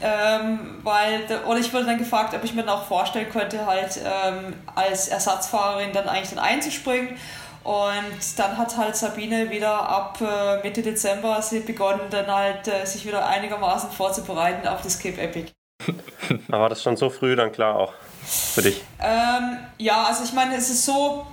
Ähm, 0.00 0.76
weil, 0.84 1.24
oder 1.46 1.58
ich 1.58 1.72
wurde 1.72 1.86
dann 1.86 1.98
gefragt, 1.98 2.32
ob 2.34 2.44
ich 2.44 2.54
mir 2.54 2.62
dann 2.62 2.76
auch 2.76 2.84
vorstellen 2.84 3.28
könnte, 3.30 3.66
halt 3.66 3.98
ähm, 3.98 4.54
als 4.74 5.08
Ersatzfahrerin 5.08 5.92
dann 5.92 6.08
eigentlich 6.08 6.30
dann 6.30 6.38
einzuspringen. 6.38 7.16
Und 7.64 8.38
dann 8.38 8.56
hat 8.56 8.76
halt 8.76 8.96
Sabine 8.96 9.50
wieder 9.50 9.88
ab 9.88 10.18
äh, 10.20 10.62
Mitte 10.62 10.82
Dezember 10.82 11.42
sie 11.42 11.60
begonnen, 11.60 12.00
dann 12.10 12.26
halt 12.26 12.68
äh, 12.68 12.86
sich 12.86 13.04
wieder 13.04 13.26
einigermaßen 13.26 13.90
vorzubereiten 13.90 14.66
auf 14.68 14.82
das 14.82 14.98
Cape 14.98 15.20
Epic. 15.20 15.50
Aber 16.48 16.60
war 16.60 16.68
das 16.68 16.82
schon 16.82 16.96
so 16.96 17.10
früh 17.10 17.34
dann 17.36 17.52
klar 17.52 17.76
auch 17.76 17.92
für 18.22 18.62
dich? 18.62 18.82
Ähm, 19.02 19.58
ja, 19.78 20.04
also 20.04 20.24
ich 20.24 20.32
meine, 20.32 20.54
es 20.56 20.70
ist 20.70 20.86
so, 20.86 21.26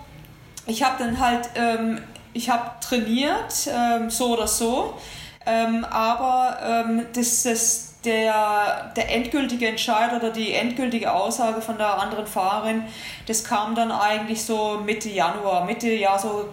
ich 0.66 0.84
habe 0.84 0.96
dann 1.02 1.20
halt, 1.20 1.50
ähm, 1.56 2.02
ich 2.34 2.50
habe 2.50 2.72
trainiert, 2.82 3.54
ähm, 3.68 4.10
so 4.10 4.34
oder 4.34 4.48
so, 4.48 4.98
ähm, 5.46 5.86
aber 5.86 6.86
das, 7.14 7.44
das, 7.44 7.95
der, 8.06 8.92
der 8.96 9.12
endgültige 9.14 9.68
Entscheid 9.68 10.14
oder 10.14 10.30
die 10.30 10.54
endgültige 10.54 11.12
Aussage 11.12 11.62
von 11.62 11.78
der 11.78 12.00
anderen 12.00 12.28
Fahrerin, 12.28 12.84
das 13.28 13.44
kam 13.44 13.76
dann 13.76 13.92
eigentlich 13.92 14.44
so 14.44 14.82
Mitte 14.86 15.10
Januar, 15.10 15.66
Mitte, 15.66 15.90
ja, 15.90 16.18
so 16.18 16.50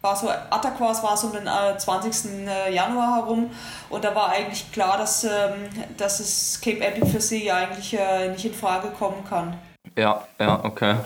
war 0.00 0.16
so, 0.16 0.28
Attaquas 0.28 1.02
war 1.02 1.16
so 1.16 1.28
um 1.28 1.32
den 1.34 1.46
20. 1.46 2.48
Äh, 2.48 2.74
Januar 2.74 3.16
herum 3.16 3.50
und 3.90 4.04
da 4.04 4.14
war 4.14 4.30
eigentlich 4.30 4.72
klar, 4.72 4.96
dass, 4.96 5.24
ähm, 5.24 5.68
dass 5.96 6.18
das 6.18 6.60
Cape 6.62 6.80
Epic 6.80 7.06
für 7.06 7.20
sie 7.20 7.50
eigentlich 7.50 7.98
äh, 7.98 8.28
nicht 8.28 8.44
in 8.44 8.54
Frage 8.54 8.88
kommen 8.88 9.24
kann. 9.28 9.58
Ja, 9.96 10.24
ja, 10.38 10.64
okay. 10.64 10.96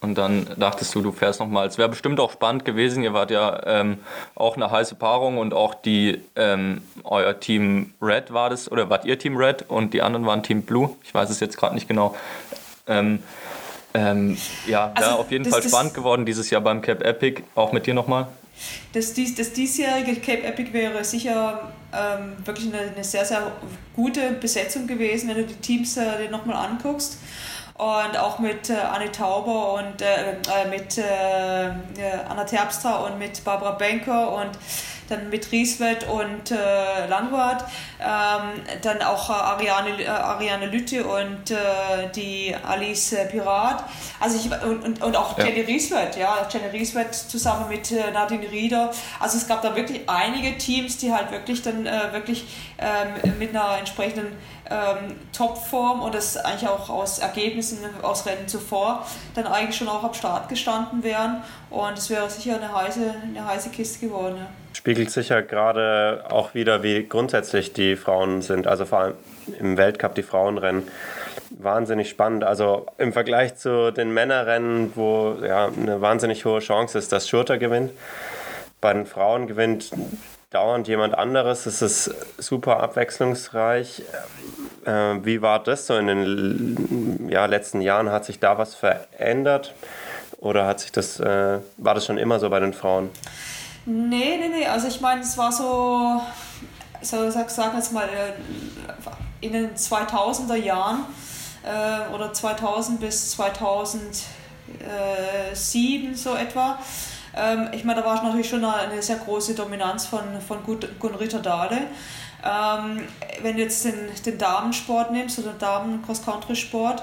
Und 0.00 0.16
dann 0.16 0.46
dachtest 0.56 0.94
du, 0.94 1.02
du 1.02 1.10
fährst 1.10 1.40
nochmal. 1.40 1.66
Es 1.66 1.76
wäre 1.76 1.88
bestimmt 1.88 2.20
auch 2.20 2.30
spannend 2.30 2.64
gewesen. 2.64 3.02
Ihr 3.02 3.14
wart 3.14 3.32
ja 3.32 3.60
ähm, 3.66 3.98
auch 4.36 4.56
eine 4.56 4.70
heiße 4.70 4.94
Paarung 4.94 5.38
und 5.38 5.52
auch 5.52 5.74
die, 5.74 6.20
ähm, 6.36 6.82
euer 7.02 7.38
Team 7.40 7.94
Red 8.00 8.32
war 8.32 8.48
das, 8.48 8.70
oder 8.70 8.90
wart 8.90 9.04
ihr 9.04 9.18
Team 9.18 9.36
Red 9.36 9.64
und 9.68 9.94
die 9.94 10.02
anderen 10.02 10.24
waren 10.24 10.44
Team 10.44 10.62
Blue? 10.62 10.90
Ich 11.02 11.12
weiß 11.12 11.30
es 11.30 11.40
jetzt 11.40 11.56
gerade 11.56 11.74
nicht 11.74 11.88
genau. 11.88 12.14
Ähm, 12.86 13.18
ähm 13.92 14.36
ja, 14.68 14.92
wäre 14.94 15.06
also, 15.06 15.18
auf 15.18 15.32
jeden 15.32 15.44
das, 15.44 15.52
Fall 15.52 15.62
spannend 15.64 15.94
geworden 15.94 16.24
dieses 16.24 16.48
Jahr 16.50 16.60
beim 16.60 16.80
Cape 16.80 17.04
Epic. 17.04 17.42
Auch 17.56 17.72
mit 17.72 17.86
dir 17.86 17.94
nochmal. 17.94 18.28
Das, 18.92 19.14
dies, 19.14 19.34
das 19.34 19.52
diesjährige 19.52 20.16
Cape 20.16 20.44
Epic 20.44 20.72
wäre 20.72 21.02
sicher 21.02 21.72
ähm, 21.92 22.34
wirklich 22.44 22.72
eine, 22.72 22.92
eine, 22.92 23.04
sehr, 23.04 23.24
sehr 23.24 23.50
gute 23.96 24.30
Besetzung 24.32 24.86
gewesen, 24.86 25.28
wenn 25.28 25.36
du 25.36 25.44
die 25.44 25.54
Teams 25.54 25.96
äh, 25.96 26.04
dir 26.22 26.30
nochmal 26.30 26.56
anguckst 26.56 27.18
und 27.78 28.18
auch 28.18 28.40
mit 28.40 28.70
äh, 28.70 28.74
Anne 28.74 29.10
Tauber 29.12 29.74
und 29.74 30.02
äh, 30.02 30.32
äh 30.32 30.68
mit 30.68 30.98
äh, 30.98 31.70
Anna 32.28 32.44
Terpstra 32.44 33.06
und 33.06 33.18
mit 33.18 33.44
Barbara 33.44 33.72
Benker 33.72 34.32
und 34.32 34.50
dann 35.08 35.30
mit 35.30 35.50
Rieswet 35.52 36.06
und 36.08 36.50
äh, 36.50 37.06
Landwart, 37.08 37.64
ähm, 38.00 38.62
dann 38.82 39.02
auch 39.02 39.30
äh, 39.30 39.32
Ariane, 39.32 40.02
äh, 40.02 40.06
Ariane 40.06 40.66
Lütte 40.66 41.04
und 41.04 41.50
äh, 41.50 41.56
die 42.14 42.54
Alice 42.66 43.16
Pirat, 43.30 43.84
also 44.20 44.36
ich, 44.36 44.50
und, 44.62 44.84
und, 44.84 45.02
und 45.02 45.16
auch 45.16 45.38
ja. 45.38 45.46
Jenny 45.46 45.62
Rieswet, 45.62 46.16
ja, 46.16 46.46
Jenny 46.50 46.68
Rieswet 46.68 47.14
zusammen 47.14 47.68
mit 47.68 47.90
äh, 47.90 48.10
Nadine 48.12 48.50
Rieder, 48.50 48.90
also 49.18 49.38
es 49.38 49.48
gab 49.48 49.62
da 49.62 49.74
wirklich 49.74 50.08
einige 50.08 50.58
Teams, 50.58 50.98
die 50.98 51.12
halt 51.12 51.30
wirklich 51.30 51.62
dann 51.62 51.86
äh, 51.86 52.12
wirklich 52.12 52.44
ähm, 52.78 53.38
mit 53.38 53.50
einer 53.50 53.78
entsprechenden 53.78 54.36
ähm, 54.70 55.16
Topform 55.32 56.02
und 56.02 56.14
das 56.14 56.36
eigentlich 56.36 56.68
auch 56.68 56.88
aus 56.90 57.18
Ergebnissen 57.18 57.78
aus 58.02 58.26
Rennen 58.26 58.48
zuvor 58.48 59.06
dann 59.34 59.46
eigentlich 59.46 59.76
schon 59.76 59.88
auch 59.88 60.04
am 60.04 60.14
Start 60.14 60.48
gestanden 60.48 61.02
wären 61.02 61.42
und 61.70 61.96
es 61.96 62.10
wäre 62.10 62.28
sicher 62.28 62.56
eine 62.56 62.74
heiße, 62.74 63.14
eine 63.22 63.46
heiße 63.46 63.70
Kiste 63.70 64.06
geworden. 64.06 64.36
Ja. 64.38 64.46
Spiegelt 64.74 65.10
sicher 65.10 65.42
gerade 65.42 66.24
auch 66.30 66.54
wieder, 66.54 66.82
wie 66.82 67.06
grundsätzlich 67.06 67.72
die 67.72 67.96
Frauen 67.96 68.42
sind, 68.42 68.66
also 68.66 68.84
vor 68.84 68.98
allem 69.00 69.14
im 69.58 69.76
Weltcup 69.76 70.14
die 70.14 70.22
Frauenrennen. 70.22 70.86
Wahnsinnig 71.50 72.10
spannend. 72.10 72.44
Also 72.44 72.86
im 72.98 73.12
Vergleich 73.12 73.56
zu 73.56 73.90
den 73.90 74.12
Männerrennen, 74.12 74.92
wo 74.94 75.36
ja 75.42 75.66
eine 75.66 76.00
wahnsinnig 76.00 76.44
hohe 76.44 76.60
Chance 76.60 76.98
ist, 76.98 77.10
dass 77.10 77.28
Schurter 77.28 77.58
gewinnt. 77.58 77.90
Bei 78.80 78.92
den 78.92 79.06
Frauen 79.06 79.48
gewinnt 79.48 79.90
dauernd 80.50 80.88
jemand 80.88 81.14
anderes. 81.14 81.66
Es 81.66 81.82
ist 81.82 82.10
super 82.38 82.80
abwechslungsreich. 82.80 84.02
Äh, 84.84 85.24
wie 85.24 85.42
war 85.42 85.62
das 85.62 85.86
so 85.86 85.96
in 85.96 86.06
den 86.06 87.28
ja, 87.28 87.46
letzten 87.46 87.80
Jahren? 87.80 88.10
Hat 88.10 88.24
sich 88.24 88.40
da 88.40 88.58
was 88.58 88.74
verändert? 88.74 89.74
Oder 90.38 90.66
hat 90.66 90.80
sich 90.80 90.90
das, 90.92 91.20
äh, 91.20 91.58
war 91.76 91.94
das 91.94 92.06
schon 92.06 92.18
immer 92.18 92.40
so 92.40 92.48
bei 92.48 92.60
den 92.60 92.72
Frauen? 92.72 93.10
Nee, 93.84 94.38
nee, 94.38 94.48
nee. 94.48 94.66
Also 94.66 94.88
ich 94.88 95.00
meine, 95.00 95.20
es 95.20 95.36
war 95.36 95.52
so, 95.52 96.20
so 97.02 97.30
sag, 97.30 97.50
sag 97.50 97.74
jetzt 97.74 97.92
mal, 97.92 98.08
äh, 98.08 98.32
in 99.40 99.52
den 99.52 99.74
2000er 99.74 100.56
Jahren 100.56 101.04
äh, 101.64 102.14
oder 102.14 102.32
2000 102.32 103.00
bis 103.00 103.32
2007 103.32 106.14
so 106.14 106.34
etwa 106.34 106.78
ähm, 107.36 107.68
ich 107.72 107.84
meine, 107.84 108.00
da 108.00 108.06
war 108.06 108.22
natürlich 108.22 108.48
schon 108.48 108.64
eine 108.64 109.02
sehr 109.02 109.16
große 109.16 109.54
Dominanz 109.54 110.06
von, 110.06 110.22
von 110.46 110.58
Gunritter 110.98 111.40
Dahle. 111.40 111.78
Ähm, 112.44 113.02
wenn 113.42 113.56
du 113.56 113.62
jetzt 113.62 113.84
den, 113.84 113.94
den 114.24 114.38
Damensport 114.38 115.10
nimmst 115.10 115.38
oder 115.38 115.52
Damen-Cross-Country-Sport, 115.52 117.02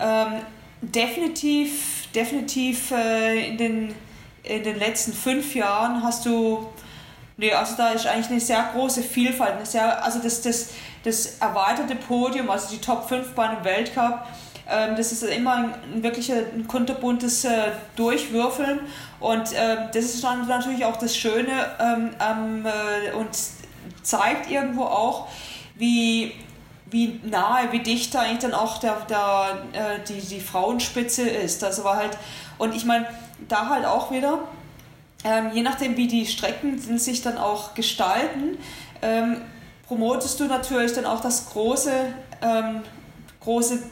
ähm, 0.00 0.40
definitiv, 0.82 2.08
definitiv 2.12 2.90
äh, 2.90 3.48
in, 3.48 3.58
den, 3.58 3.94
in 4.42 4.62
den 4.62 4.78
letzten 4.78 5.12
fünf 5.12 5.54
Jahren 5.54 6.02
hast 6.02 6.26
du, 6.26 6.66
nee, 7.36 7.52
also 7.52 7.76
da 7.76 7.90
ist 7.90 8.06
eigentlich 8.06 8.30
eine 8.30 8.40
sehr 8.40 8.70
große 8.74 9.02
Vielfalt, 9.02 9.56
eine 9.56 9.66
sehr, 9.66 10.04
also 10.04 10.18
das, 10.18 10.42
das, 10.42 10.70
das 11.04 11.38
erweiterte 11.38 11.94
Podium, 11.94 12.50
also 12.50 12.68
die 12.70 12.80
Top 12.80 13.08
5 13.08 13.34
bei 13.34 13.48
einem 13.48 13.64
Weltcup, 13.64 14.26
das 14.66 15.12
ist 15.12 15.22
immer 15.22 15.54
ein, 15.56 15.74
ein 15.94 16.02
wirklich 16.02 16.32
ein 16.32 16.66
kunterbuntes 16.66 17.44
äh, 17.44 17.72
Durchwürfeln 17.96 18.80
und 19.20 19.50
ähm, 19.54 19.78
das 19.92 20.04
ist 20.04 20.24
dann 20.24 20.46
natürlich 20.46 20.84
auch 20.84 20.96
das 20.96 21.16
Schöne 21.16 21.52
ähm, 21.78 22.64
äh, 22.66 23.12
und 23.14 23.28
zeigt 24.02 24.50
irgendwo 24.50 24.84
auch, 24.84 25.28
wie, 25.76 26.32
wie 26.90 27.20
nahe, 27.24 27.72
wie 27.72 27.80
dicht 27.80 28.14
da 28.14 28.20
eigentlich 28.20 28.38
dann 28.40 28.54
auch 28.54 28.78
der, 28.78 28.96
der, 29.08 29.58
äh, 29.72 29.98
die, 30.08 30.20
die 30.20 30.40
Frauenspitze 30.40 31.28
ist. 31.28 31.62
Das 31.62 31.82
war 31.84 31.96
halt, 31.96 32.16
und 32.58 32.74
ich 32.74 32.84
meine, 32.84 33.06
da 33.48 33.68
halt 33.68 33.84
auch 33.84 34.10
wieder, 34.10 34.40
ähm, 35.24 35.50
je 35.52 35.62
nachdem 35.62 35.96
wie 35.96 36.06
die 36.06 36.26
Strecken 36.26 36.78
sich 36.98 37.22
dann 37.22 37.38
auch 37.38 37.74
gestalten, 37.74 38.58
ähm, 39.02 39.40
promotest 39.86 40.38
du 40.40 40.44
natürlich 40.44 40.92
dann 40.92 41.06
auch 41.06 41.20
das 41.20 41.50
große, 41.50 41.92
ähm, 42.42 42.82
große 43.40 43.82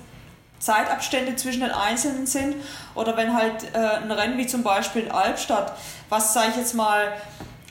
Zeitabstände 0.62 1.35
zwischen 1.35 1.61
den 1.61 1.72
Einzelnen 1.72 2.25
sind 2.25 2.55
oder 2.94 3.16
wenn 3.16 3.35
halt 3.35 3.75
äh, 3.75 3.79
ein 3.79 4.11
Rennen 4.12 4.38
wie 4.38 4.46
zum 4.46 4.62
Beispiel 4.62 5.03
in 5.03 5.11
Albstadt, 5.11 5.77
was 6.09 6.33
sage 6.33 6.51
ich 6.51 6.57
jetzt 6.57 6.75
mal, 6.75 7.12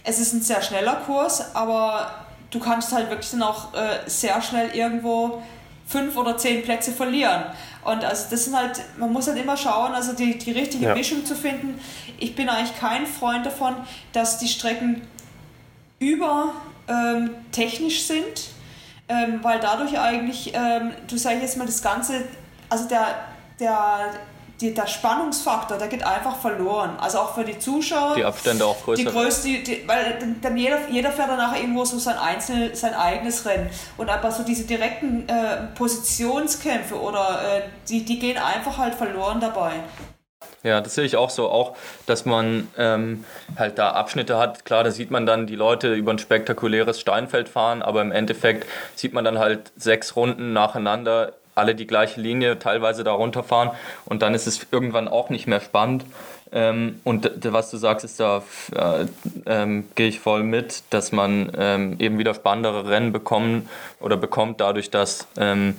es 0.03 0.19
ist 0.19 0.33
ein 0.33 0.41
sehr 0.41 0.61
schneller 0.61 0.95
Kurs, 1.05 1.55
aber 1.55 2.11
du 2.49 2.59
kannst 2.59 2.91
halt 2.91 3.09
wirklich 3.09 3.31
dann 3.31 3.43
auch 3.43 3.73
äh, 3.73 4.09
sehr 4.09 4.41
schnell 4.41 4.75
irgendwo 4.75 5.41
fünf 5.87 6.17
oder 6.17 6.37
zehn 6.37 6.63
Plätze 6.63 6.91
verlieren. 6.91 7.43
Und 7.85 8.03
also 8.03 8.25
das 8.29 8.43
sind 8.45 8.57
halt, 8.57 8.81
man 8.97 9.13
muss 9.13 9.27
halt 9.27 9.37
immer 9.37 9.55
schauen, 9.55 9.93
also 9.93 10.11
die, 10.11 10.37
die 10.37 10.51
richtige 10.51 10.87
ja. 10.87 10.93
Mischung 10.93 11.25
zu 11.25 11.33
finden. 11.33 11.79
Ich 12.19 12.35
bin 12.35 12.49
eigentlich 12.49 12.77
kein 12.77 13.07
Freund 13.07 13.45
davon, 13.45 13.75
dass 14.11 14.37
die 14.37 14.49
Strecken 14.49 15.01
über 15.97 16.53
ähm, 16.89 17.31
technisch 17.53 18.03
sind, 18.03 18.49
ähm, 19.07 19.39
weil 19.43 19.61
dadurch 19.61 19.97
eigentlich, 19.97 20.51
ähm, 20.53 20.91
du 21.07 21.17
sagst 21.17 21.41
jetzt 21.41 21.57
mal, 21.57 21.65
das 21.65 21.81
Ganze 21.81 22.23
also 22.71 22.87
der, 22.87 23.15
der, 23.59 24.11
die, 24.61 24.73
der 24.73 24.87
Spannungsfaktor, 24.87 25.77
der 25.77 25.87
geht 25.87 26.03
einfach 26.03 26.37
verloren. 26.37 26.91
Also 26.99 27.19
auch 27.19 27.35
für 27.35 27.43
die 27.43 27.59
Zuschauer. 27.59 28.15
Die 28.15 28.23
Abstände 28.23 28.65
auch 28.65 28.81
größer. 28.81 29.03
Die 29.03 29.09
größte, 29.09 29.47
die, 29.47 29.83
weil 29.87 30.17
dann 30.41 30.55
jeder, 30.55 30.87
jeder 30.89 31.11
fährt 31.11 31.29
danach 31.29 31.55
irgendwo 31.55 31.83
so 31.83 31.99
sein, 31.99 32.17
einzelne, 32.17 32.73
sein 32.75 32.93
eigenes 32.93 33.45
Rennen. 33.45 33.69
Und 33.97 34.09
aber 34.09 34.31
so 34.31 34.43
diese 34.43 34.63
direkten 34.63 35.27
äh, 35.27 35.67
Positionskämpfe 35.75 36.99
oder 36.99 37.41
äh, 37.43 37.61
die, 37.89 38.05
die 38.05 38.19
gehen 38.19 38.37
einfach 38.37 38.77
halt 38.77 38.95
verloren 38.95 39.41
dabei. 39.41 39.73
Ja, 40.63 40.79
das 40.79 40.95
sehe 40.95 41.05
ich 41.05 41.17
auch 41.17 41.29
so. 41.29 41.49
Auch, 41.49 41.75
dass 42.05 42.25
man 42.25 42.69
ähm, 42.77 43.25
halt 43.57 43.79
da 43.79 43.91
Abschnitte 43.91 44.37
hat. 44.37 44.63
Klar, 44.63 44.83
da 44.83 44.91
sieht 44.91 45.11
man 45.11 45.25
dann 45.25 45.45
die 45.45 45.55
Leute 45.55 45.93
über 45.93 46.13
ein 46.13 46.19
spektakuläres 46.19 47.01
Steinfeld 47.01 47.49
fahren, 47.49 47.81
aber 47.81 48.01
im 48.01 48.11
Endeffekt 48.11 48.65
sieht 48.95 49.13
man 49.13 49.25
dann 49.25 49.39
halt 49.39 49.71
sechs 49.75 50.15
Runden 50.15 50.53
nacheinander 50.53 51.33
alle 51.55 51.75
die 51.75 51.87
gleiche 51.87 52.21
Linie 52.21 52.59
teilweise 52.59 53.03
da 53.03 53.11
runterfahren 53.11 53.71
und 54.05 54.21
dann 54.21 54.33
ist 54.33 54.47
es 54.47 54.67
irgendwann 54.71 55.07
auch 55.07 55.29
nicht 55.29 55.47
mehr 55.47 55.61
spannend. 55.61 56.05
Ähm, 56.53 56.99
und 57.03 57.31
was 57.43 57.71
du 57.71 57.77
sagst, 57.77 58.03
ist 58.03 58.19
da 58.19 58.43
äh, 58.75 59.05
ähm, 59.45 59.85
gehe 59.95 60.07
ich 60.07 60.19
voll 60.19 60.43
mit, 60.43 60.83
dass 60.89 61.11
man 61.11 61.51
ähm, 61.57 61.95
eben 61.99 62.17
wieder 62.17 62.33
spannendere 62.33 62.89
Rennen 62.89 63.13
bekommen 63.13 63.69
oder 63.99 64.17
bekommt, 64.17 64.59
dadurch, 64.59 64.89
dass 64.89 65.27
ähm, 65.37 65.75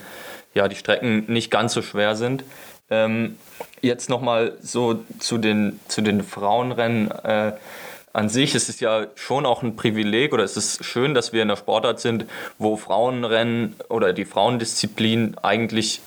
ja, 0.55 0.69
die 0.69 0.77
Strecken 0.77 1.25
nicht 1.31 1.51
ganz 1.51 1.75
so 1.75 1.83
schwer 1.83 2.17
sind. 2.17 2.45
Ähm, 2.91 3.37
jetzt 3.81 4.09
nochmal 4.09 4.57
so 4.61 5.03
zu 5.19 5.39
den, 5.39 5.81
zu 5.89 6.01
den 6.01 6.23
Frauenrennen. 6.23 7.11
Äh, 7.11 7.53
an 8.13 8.29
sich 8.29 8.55
ist 8.55 8.69
es 8.69 8.81
ja 8.81 9.07
schon 9.15 9.47
auch 9.47 9.63
ein 9.63 9.77
Privileg 9.77 10.33
oder 10.33 10.45
es 10.45 10.57
ist 10.57 10.85
schön, 10.85 11.15
dass 11.15 11.33
wir 11.33 11.43
in 11.43 11.51
einer 11.51 11.57
Sportart 11.57 12.01
sind, 12.01 12.27
wo 12.59 12.77
Frauenrennen 12.77 13.77
oder 13.89 14.13
die 14.13 14.25
Frauendisziplin 14.25 15.37
eigentlich 15.43 16.03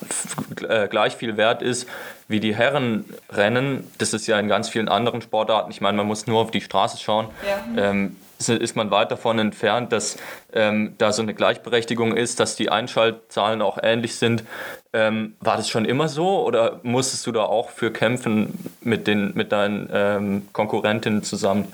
äh, 0.68 0.88
gleich 0.88 1.15
viel 1.15 1.38
wert 1.38 1.62
ist 1.62 1.88
wie 2.28 2.39
die 2.39 2.56
Herrenrennen. 2.56 3.89
Das 3.98 4.13
ist 4.13 4.28
ja 4.28 4.39
in 4.39 4.48
ganz 4.48 4.70
vielen 4.70 4.89
anderen 4.89 5.22
Sportarten. 5.22 5.72
Ich 5.72 5.82
meine, 5.82 5.98
man 5.98 6.08
muss 6.08 6.28
nur 6.28 6.41
auf 6.41 6.52
die 6.52 6.62
Straße 6.62 6.98
schauen. 6.98 7.28
Ja. 7.76 7.91
Ähm, 7.91 8.15
ist 8.38 8.76
man 8.76 8.91
weit 8.91 9.12
davon 9.12 9.39
entfernt, 9.39 9.94
dass 9.94 10.18
ähm, 10.54 10.96
da 10.98 11.13
so 11.13 11.22
eine 11.22 11.34
Gleichberechtigung 11.34 12.18
ist, 12.18 12.39
dass 12.39 12.56
die 12.56 12.70
Einschaltzahlen 12.70 13.62
auch 13.62 13.78
ähnlich 13.82 14.18
sind. 14.18 14.44
Ähm, 14.91 15.36
war 15.39 15.56
das 15.56 15.70
schon 15.70 15.86
immer 15.86 16.10
so 16.10 16.44
oder 16.44 16.80
musstest 16.84 17.26
du 17.28 17.32
da 17.32 17.44
auch 17.44 17.70
für 17.70 17.91
kämpfen 17.91 18.74
mit, 18.82 19.08
den, 19.08 19.32
mit 19.36 19.52
deinen 19.52 19.89
ähm, 19.91 20.48
Konkurrentinnen 20.52 21.24
zusammen? 21.24 21.72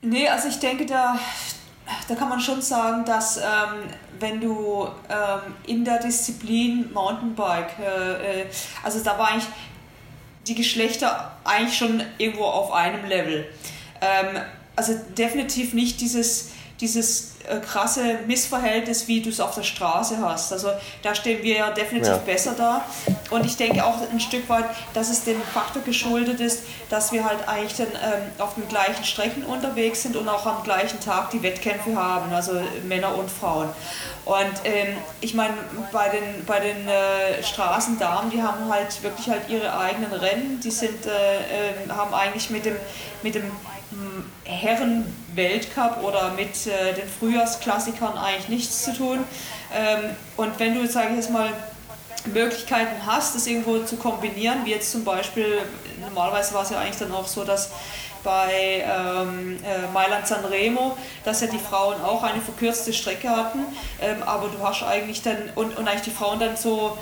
Nee, 0.00 0.28
also 0.28 0.48
ich 0.48 0.58
denke, 0.60 0.86
da, 0.86 1.18
da 2.08 2.14
kann 2.14 2.28
man 2.28 2.40
schon 2.40 2.62
sagen, 2.62 3.04
dass 3.04 3.36
ähm, 3.38 3.90
wenn 4.20 4.40
du 4.40 4.86
ähm, 5.08 5.54
in 5.66 5.84
der 5.84 5.98
Disziplin 5.98 6.92
Mountainbike, 6.92 7.78
äh, 7.80 8.42
äh, 8.42 8.46
also 8.82 9.02
da 9.02 9.18
war 9.18 9.28
eigentlich 9.28 9.48
die 10.46 10.54
Geschlechter 10.54 11.32
eigentlich 11.44 11.76
schon 11.76 12.02
irgendwo 12.16 12.44
auf 12.44 12.72
einem 12.72 13.04
Level. 13.06 13.46
Ähm, 14.00 14.40
also 14.76 14.94
definitiv 15.16 15.74
nicht 15.74 16.00
dieses, 16.00 16.52
dieses 16.80 17.32
äh, 17.48 17.58
krasse 17.60 18.18
Missverhältnis, 18.26 19.08
wie 19.08 19.20
du 19.20 19.30
es 19.30 19.40
auf 19.40 19.54
der 19.54 19.62
Straße 19.62 20.18
hast. 20.20 20.52
Also 20.52 20.70
da 21.02 21.14
stehen 21.14 21.42
wir 21.42 21.56
ja 21.56 21.70
definitiv 21.70 22.12
ja. 22.12 22.18
besser 22.18 22.54
da. 22.56 22.84
Und 23.30 23.44
ich 23.44 23.56
denke 23.56 23.84
auch 23.84 23.96
ein 24.10 24.20
Stück 24.20 24.48
weit, 24.48 24.64
dass 24.94 25.10
es 25.10 25.24
dem 25.24 25.40
Faktor 25.42 25.82
geschuldet 25.82 26.40
ist, 26.40 26.62
dass 26.88 27.10
wir 27.12 27.24
halt 27.24 27.48
eigentlich 27.48 27.76
dann 27.76 27.88
ähm, 27.88 28.22
auf 28.38 28.54
den 28.54 28.68
gleichen 28.68 29.04
Strecken 29.04 29.44
unterwegs 29.44 30.02
sind 30.02 30.16
und 30.16 30.28
auch 30.28 30.46
am 30.46 30.62
gleichen 30.62 31.00
Tag 31.00 31.30
die 31.30 31.42
Wettkämpfe 31.42 31.96
haben, 31.96 32.32
also 32.32 32.60
Männer 32.86 33.16
und 33.16 33.30
Frauen. 33.30 33.68
Und 34.24 34.52
ähm, 34.64 34.96
ich 35.20 35.34
meine, 35.34 35.54
bei 35.90 36.10
den, 36.10 36.44
bei 36.44 36.60
den 36.60 36.86
äh, 36.86 37.42
Straßendamen, 37.42 38.30
die 38.30 38.42
haben 38.42 38.70
halt 38.70 39.02
wirklich 39.02 39.28
halt 39.28 39.48
ihre 39.48 39.76
eigenen 39.78 40.12
Rennen, 40.12 40.60
die 40.60 40.70
sind, 40.70 41.06
äh, 41.06 41.10
äh, 41.10 41.88
haben 41.88 42.12
eigentlich 42.12 42.50
mit 42.50 42.66
dem, 42.66 42.76
mit 43.22 43.34
dem 43.34 43.50
Herren-Weltcup 45.38 46.02
oder 46.02 46.32
mit 46.32 46.66
äh, 46.66 46.94
den 46.94 47.08
Frühjahrsklassikern 47.08 48.16
eigentlich 48.18 48.48
nichts 48.48 48.84
zu 48.84 48.92
tun. 48.92 49.24
Ähm, 49.74 50.16
und 50.36 50.58
wenn 50.58 50.74
du, 50.74 50.86
sage 50.86 51.10
ich 51.10 51.16
jetzt 51.16 51.30
mal, 51.30 51.50
Möglichkeiten 52.26 53.06
hast, 53.06 53.34
das 53.34 53.46
irgendwo 53.46 53.78
zu 53.78 53.96
kombinieren, 53.96 54.64
wie 54.64 54.70
jetzt 54.70 54.90
zum 54.90 55.04
Beispiel, 55.04 55.60
normalerweise 56.00 56.52
war 56.52 56.62
es 56.62 56.70
ja 56.70 56.78
eigentlich 56.78 56.98
dann 56.98 57.12
auch 57.12 57.26
so, 57.26 57.44
dass 57.44 57.70
bei 58.24 58.84
ähm, 58.84 59.58
äh, 59.64 59.86
Mailand 59.94 60.26
Sanremo, 60.26 60.98
dass 61.24 61.40
ja 61.40 61.46
die 61.46 61.58
Frauen 61.58 61.94
auch 62.02 62.24
eine 62.24 62.40
verkürzte 62.40 62.92
Strecke 62.92 63.30
hatten, 63.30 63.60
ähm, 64.02 64.22
aber 64.24 64.48
du 64.48 64.66
hast 64.66 64.82
eigentlich 64.82 65.22
dann, 65.22 65.36
und, 65.54 65.78
und 65.78 65.86
eigentlich 65.86 66.02
die 66.02 66.10
Frauen 66.10 66.40
dann 66.40 66.56
so 66.56 66.98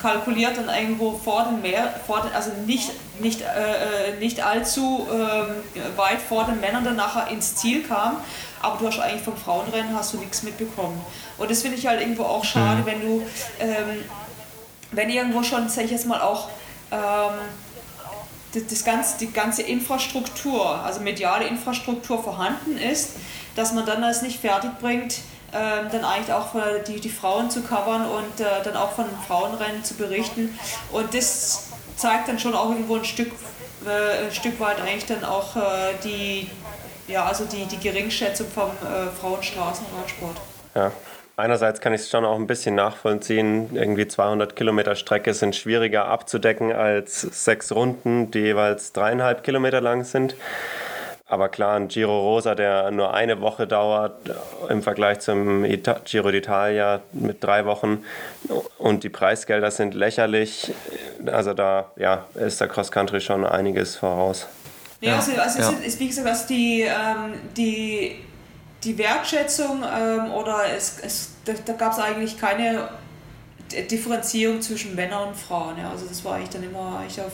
kalkuliert 0.00 0.58
und 0.58 0.68
irgendwo 0.68 1.12
vor 1.12 1.44
dem 1.44 1.62
Meer, 1.62 1.94
vor 2.06 2.20
den, 2.20 2.32
also 2.32 2.50
nicht, 2.66 2.90
nicht, 3.20 3.42
äh, 3.42 4.10
äh, 4.12 4.18
nicht 4.18 4.44
allzu 4.44 5.06
äh, 5.10 5.98
weit 5.98 6.20
vor 6.20 6.44
den 6.44 6.60
Männern 6.60 6.84
dann 6.84 6.96
nachher 6.96 7.28
ins 7.28 7.56
Ziel 7.56 7.82
kam. 7.82 8.18
Aber 8.60 8.78
du 8.78 8.86
hast 8.86 8.98
eigentlich 8.98 9.22
vom 9.22 9.36
Frauenrennen 9.36 9.94
hast 9.96 10.14
du 10.14 10.18
nichts 10.18 10.42
mitbekommen. 10.42 11.00
Und 11.36 11.50
das 11.50 11.62
finde 11.62 11.76
ich 11.76 11.86
halt 11.86 12.00
irgendwo 12.00 12.24
auch 12.24 12.44
schade, 12.44 12.82
mhm. 12.82 12.86
wenn 12.86 13.00
du, 13.00 13.22
ähm, 13.60 14.04
wenn 14.92 15.10
irgendwo 15.10 15.42
schon, 15.42 15.68
sag 15.68 15.84
ich 15.84 15.90
jetzt 15.90 16.06
mal 16.06 16.20
auch, 16.20 16.48
ähm, 16.90 17.38
das, 18.54 18.66
das 18.66 18.84
ganze, 18.84 19.18
die 19.18 19.30
ganze 19.30 19.62
Infrastruktur, 19.62 20.82
also 20.84 21.00
mediale 21.00 21.46
Infrastruktur 21.46 22.22
vorhanden 22.22 22.78
ist, 22.78 23.16
dass 23.56 23.72
man 23.72 23.84
dann 23.86 24.02
das 24.02 24.22
nicht 24.22 24.40
fertig 24.40 24.70
bringt, 24.80 25.18
ähm, 25.52 25.86
dann 25.90 26.04
eigentlich 26.04 26.32
auch 26.32 26.54
die, 26.86 27.00
die 27.00 27.08
Frauen 27.08 27.50
zu 27.50 27.62
covern 27.62 28.04
und 28.06 28.40
äh, 28.40 28.44
dann 28.64 28.76
auch 28.76 28.92
von 28.92 29.06
Frauenrennen 29.26 29.82
zu 29.82 29.94
berichten. 29.94 30.58
Und 30.92 31.14
das 31.14 31.68
zeigt 31.96 32.28
dann 32.28 32.38
schon 32.38 32.54
auch 32.54 32.70
irgendwo 32.70 32.96
ein 32.96 33.04
Stück, 33.04 33.32
äh, 33.86 34.26
ein 34.26 34.32
Stück 34.32 34.58
weit 34.60 34.80
eigentlich 34.80 35.06
dann 35.06 35.24
auch 35.24 35.56
äh, 35.56 35.60
die, 36.04 36.50
ja, 37.06 37.24
also 37.24 37.44
die, 37.44 37.66
die 37.66 37.78
Geringschätzung 37.78 38.46
vom 38.48 38.70
äh, 38.70 39.10
Frauenstraßenradsport. 39.20 40.36
Ja. 40.74 40.92
Einerseits 41.38 41.80
kann 41.80 41.94
ich 41.94 42.00
es 42.00 42.10
schon 42.10 42.24
auch 42.24 42.34
ein 42.34 42.48
bisschen 42.48 42.74
nachvollziehen. 42.74 43.70
Irgendwie 43.72 44.08
200 44.08 44.56
Kilometer 44.56 44.96
Strecke 44.96 45.34
sind 45.34 45.54
schwieriger 45.54 46.06
abzudecken 46.06 46.72
als 46.72 47.20
sechs 47.20 47.70
Runden, 47.70 48.32
die 48.32 48.40
jeweils 48.40 48.92
dreieinhalb 48.92 49.44
Kilometer 49.44 49.80
lang 49.80 50.02
sind. 50.02 50.34
Aber 51.30 51.50
klar, 51.50 51.76
ein 51.76 51.88
Giro 51.88 52.18
Rosa, 52.18 52.54
der 52.54 52.90
nur 52.90 53.12
eine 53.12 53.42
Woche 53.42 53.66
dauert 53.66 54.18
im 54.70 54.82
Vergleich 54.82 55.20
zum 55.20 55.62
Ita 55.66 56.00
Giro 56.02 56.28
d'Italia 56.28 57.00
mit 57.12 57.44
drei 57.44 57.66
Wochen 57.66 58.02
und 58.78 59.04
die 59.04 59.10
Preisgelder 59.10 59.70
sind 59.70 59.92
lächerlich. 59.92 60.72
Also 61.26 61.52
da 61.52 61.92
ja, 61.96 62.24
ist 62.34 62.62
der 62.62 62.68
Cross 62.68 62.90
Country 62.90 63.20
schon 63.20 63.44
einiges 63.44 63.96
voraus. 63.96 64.46
Ja, 65.02 65.16
also, 65.16 65.32
also 65.32 65.60
ja. 65.60 65.70
ist, 65.84 66.00
wie 66.00 66.08
gesagt, 66.08 66.26
was 66.26 66.46
die, 66.46 66.80
ähm, 66.80 67.34
die, 67.54 68.16
die 68.82 68.96
Wertschätzung 68.96 69.84
ähm, 69.84 70.32
oder 70.32 70.62
es, 70.74 70.98
es, 71.02 71.32
da, 71.44 71.52
da 71.64 71.74
gab 71.74 71.92
es 71.92 71.98
eigentlich 71.98 72.38
keine 72.38 72.88
Differenzierung 73.90 74.62
zwischen 74.62 74.94
Männern 74.94 75.28
und 75.28 75.36
Frauen. 75.36 75.76
Ja. 75.78 75.90
Also 75.90 76.06
das 76.06 76.24
war 76.24 76.36
eigentlich 76.36 76.48
dann 76.48 76.62
immer 76.62 77.00
eigentlich 77.00 77.20
auf 77.20 77.32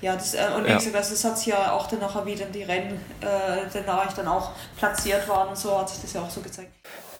ja, 0.00 0.14
das, 0.14 0.34
äh, 0.34 0.48
und 0.56 0.64
wie 0.64 0.70
ja. 0.70 0.76
gesagt, 0.76 0.94
das, 0.94 1.10
das 1.10 1.24
hat 1.24 1.38
sich 1.38 1.48
ja 1.48 1.72
auch 1.72 1.86
dann 1.86 2.00
nachher 2.00 2.24
wieder 2.24 2.46
in 2.46 2.52
die 2.52 2.62
Rennen, 2.62 3.00
äh, 3.20 3.66
danach 3.72 4.12
dann 4.12 4.28
auch 4.28 4.52
platziert 4.78 5.28
waren 5.28 5.48
und 5.48 5.58
so 5.58 5.78
hat 5.78 5.88
sich 5.88 6.00
das 6.00 6.12
ja 6.12 6.22
auch 6.22 6.30
so 6.30 6.40
gezeigt. 6.40 6.70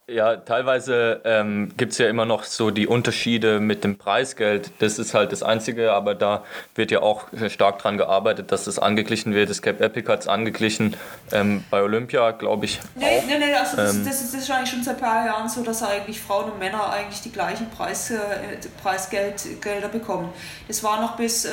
Ja, 0.09 0.37
teilweise 0.37 1.21
ähm, 1.25 1.71
gibt 1.77 1.93
es 1.93 1.99
ja 1.99 2.09
immer 2.09 2.25
noch 2.25 2.43
so 2.43 2.73
die 2.73 2.89
Unterschiede 2.89 3.61
mit 3.61 3.85
dem 3.85 3.97
Preisgeld. 3.97 4.73
Das 4.81 4.99
ist 4.99 5.15
halt 5.15 5.31
das 5.31 5.45
Einzige, 5.45 5.93
aber 5.93 6.17
da 6.17 6.43
wird 6.75 6.91
ja 6.91 7.01
auch 7.01 7.27
stark 7.49 7.79
dran 7.79 7.97
gearbeitet, 7.97 8.51
dass 8.51 8.65
das 8.65 8.81
angeglichen 8.81 9.35
wird. 9.35 9.51
Das 9.51 9.63
Cap 9.63 9.81
Epic 9.81 10.11
hat 10.11 10.23
es 10.23 10.29
angeglichen 10.29 10.97
ähm, 11.31 11.63
bei 11.71 11.81
Olympia, 11.81 12.33
glaube 12.33 12.65
ich. 12.65 12.81
Nee, 12.97 13.23
nee, 13.29 13.39
nee, 13.39 13.55
also 13.55 13.77
das, 13.77 13.95
ähm, 13.95 14.05
das, 14.05 14.21
ist, 14.21 14.35
das 14.35 14.43
ist 14.43 14.51
eigentlich 14.51 14.71
schon 14.71 14.83
seit 14.83 14.97
ein 14.97 15.01
paar 15.01 15.27
Jahren 15.27 15.49
so, 15.49 15.63
dass 15.63 15.81
eigentlich 15.85 16.21
Frauen 16.21 16.51
und 16.51 16.59
Männer 16.59 16.91
eigentlich 16.91 17.21
die 17.21 17.31
gleichen 17.31 17.71
Preis, 17.71 18.11
äh, 18.11 18.17
Preisgelder 18.83 19.89
bekommen. 19.93 20.33
Das 20.67 20.83
war 20.83 21.01
noch 21.01 21.17
bis, 21.17 21.45
äh, 21.45 21.51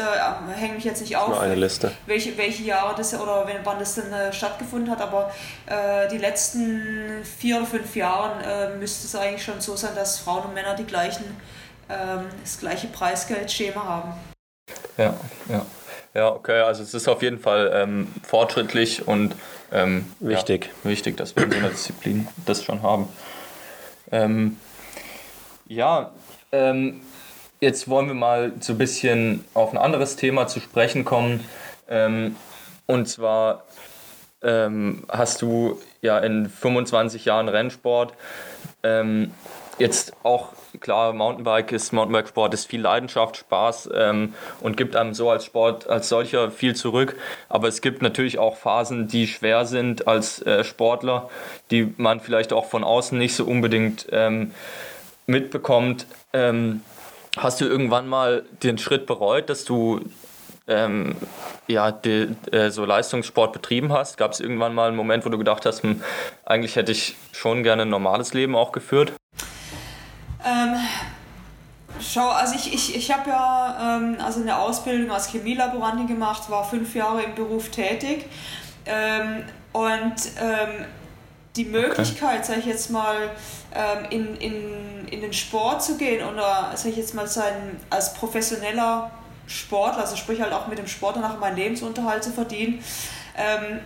hänge 0.55 0.75
mich 0.75 0.83
jetzt 0.83 1.01
nicht 1.01 1.15
auf, 1.15 1.29
nur 1.29 1.41
eine 1.41 1.53
Liste. 1.53 1.91
Welche, 2.07 2.35
welche 2.39 2.63
Jahre 2.63 2.95
das 2.95 3.13
oder 3.13 3.47
wann 3.63 3.77
das 3.77 3.93
denn 3.93 4.11
äh, 4.11 4.33
stattgefunden 4.33 4.89
hat, 4.89 5.01
aber 5.01 5.31
äh, 5.67 6.07
die 6.09 6.17
letzten 6.17 7.23
vier 7.23 7.57
oder 7.57 7.67
fünf 7.67 7.95
Jahre 7.95 8.46
äh, 8.47 8.69
müsste 8.77 9.05
es 9.05 9.15
eigentlich 9.15 9.43
schon 9.43 9.59
so 9.61 9.75
sein, 9.75 9.95
dass 9.95 10.19
Frauen 10.19 10.45
und 10.45 10.53
Männer 10.53 10.75
die 10.75 10.85
gleichen, 10.85 11.25
ähm, 11.89 12.25
das 12.41 12.59
gleiche 12.59 12.87
Preisgeldschema 12.87 13.83
haben. 13.83 14.13
Ja, 14.97 15.13
ja. 15.49 15.65
Ja, 16.13 16.29
okay, 16.31 16.61
also 16.61 16.81
es 16.81 16.95
ist 16.95 17.07
auf 17.07 17.21
jeden 17.21 17.37
Fall 17.37 17.69
ähm, 17.75 18.07
fortschrittlich 18.23 19.07
und 19.07 19.35
ähm, 19.71 20.05
wichtig. 20.19 20.71
Ja, 20.83 20.89
wichtig, 20.89 21.15
dass 21.15 21.35
wir 21.35 21.43
in 21.43 21.51
so 21.51 21.57
einer 21.57 21.69
Disziplin 21.69 22.27
das 22.45 22.63
schon 22.63 22.81
haben. 22.81 23.07
Ähm, 24.11 24.57
ja, 25.67 26.11
ähm, 26.51 27.01
jetzt 27.59 27.87
wollen 27.87 28.07
wir 28.07 28.15
mal 28.15 28.53
so 28.61 28.73
ein 28.73 28.79
bisschen 28.79 29.45
auf 29.53 29.71
ein 29.71 29.77
anderes 29.77 30.15
Thema 30.15 30.47
zu 30.47 30.59
sprechen 30.59 31.05
kommen. 31.05 31.43
Ähm, 31.87 32.35
und 32.87 33.07
zwar 33.07 33.65
ähm, 34.41 35.03
hast 35.09 35.43
du 35.43 35.79
ja 36.07 36.17
in 36.19 36.49
25 36.49 37.25
Jahren 37.25 37.49
Rennsport 37.49 38.13
ähm, 38.83 39.31
jetzt 39.77 40.13
auch 40.23 40.53
klar, 40.79 41.13
Mountainbike 41.13 41.71
ist 41.71 41.93
Mountainbike-Sport, 41.93 42.53
ist 42.53 42.65
viel 42.65 42.81
Leidenschaft, 42.81 43.37
Spaß 43.37 43.89
ähm, 43.93 44.33
und 44.61 44.77
gibt 44.77 44.95
einem 44.95 45.13
so 45.13 45.29
als 45.29 45.45
Sport 45.45 45.87
als 45.87 46.09
solcher 46.09 46.51
viel 46.51 46.75
zurück. 46.75 47.15
Aber 47.49 47.67
es 47.67 47.81
gibt 47.81 48.01
natürlich 48.01 48.39
auch 48.39 48.57
Phasen, 48.57 49.07
die 49.07 49.27
schwer 49.27 49.65
sind 49.65 50.07
als 50.07 50.41
äh, 50.45 50.63
Sportler, 50.63 51.29
die 51.71 51.93
man 51.97 52.19
vielleicht 52.19 52.53
auch 52.53 52.65
von 52.65 52.83
außen 52.83 53.17
nicht 53.17 53.35
so 53.35 53.45
unbedingt 53.45 54.07
ähm, 54.11 54.51
mitbekommt. 55.25 56.07
Ähm, 56.33 56.81
hast 57.37 57.61
du 57.61 57.65
irgendwann 57.65 58.07
mal 58.07 58.43
den 58.63 58.77
Schritt 58.77 59.05
bereut, 59.05 59.49
dass 59.49 59.63
du 59.65 60.01
ähm, 60.67 61.15
ja, 61.67 61.91
die, 61.91 62.35
äh, 62.51 62.69
so 62.69 62.85
Leistungssport 62.85 63.53
betrieben 63.53 63.91
hast? 63.91 64.17
Gab 64.17 64.31
es 64.31 64.39
irgendwann 64.39 64.73
mal 64.73 64.87
einen 64.87 64.97
Moment, 64.97 65.25
wo 65.25 65.29
du 65.29 65.37
gedacht 65.37 65.65
hast, 65.65 65.83
hm, 65.83 66.01
eigentlich 66.45 66.75
hätte 66.75 66.91
ich 66.91 67.15
schon 67.31 67.63
gerne 67.63 67.83
ein 67.83 67.89
normales 67.89 68.33
Leben 68.33 68.55
auch 68.55 68.71
geführt? 68.71 69.13
Ähm, 70.45 70.75
schau, 71.99 72.29
also 72.29 72.55
ich, 72.55 72.73
ich, 72.73 72.95
ich 72.95 73.11
habe 73.11 73.29
ja 73.29 73.97
ähm, 73.97 74.17
also 74.23 74.41
eine 74.41 74.57
Ausbildung 74.57 75.11
als 75.11 75.31
Chemielaborantin 75.31 76.07
gemacht, 76.07 76.49
war 76.49 76.63
fünf 76.63 76.95
Jahre 76.95 77.23
im 77.23 77.35
Beruf 77.35 77.69
tätig 77.69 78.25
ähm, 78.85 79.43
und 79.73 80.15
ähm, 80.39 80.85
die 81.55 81.65
Möglichkeit, 81.65 82.39
okay. 82.39 82.47
sage 82.47 82.59
ich 82.59 82.65
jetzt 82.67 82.91
mal, 82.91 83.31
ähm, 83.73 84.05
in, 84.11 84.35
in, 84.37 85.07
in 85.07 85.21
den 85.21 85.33
Sport 85.33 85.83
zu 85.83 85.97
gehen 85.97 86.25
oder, 86.25 86.71
sage 86.75 86.89
ich 86.89 86.97
jetzt 86.97 87.15
mal, 87.15 87.27
sein, 87.27 87.79
als 87.89 88.13
professioneller 88.13 89.11
Sportler, 89.47 90.01
also 90.01 90.15
sprich 90.15 90.41
halt 90.41 90.53
auch 90.53 90.67
mit 90.67 90.77
dem 90.77 90.87
Sport 90.87 91.15
danach 91.15 91.39
meinen 91.39 91.55
Lebensunterhalt 91.55 92.23
zu 92.23 92.31
verdienen. 92.31 92.83
Ähm, 93.35 93.79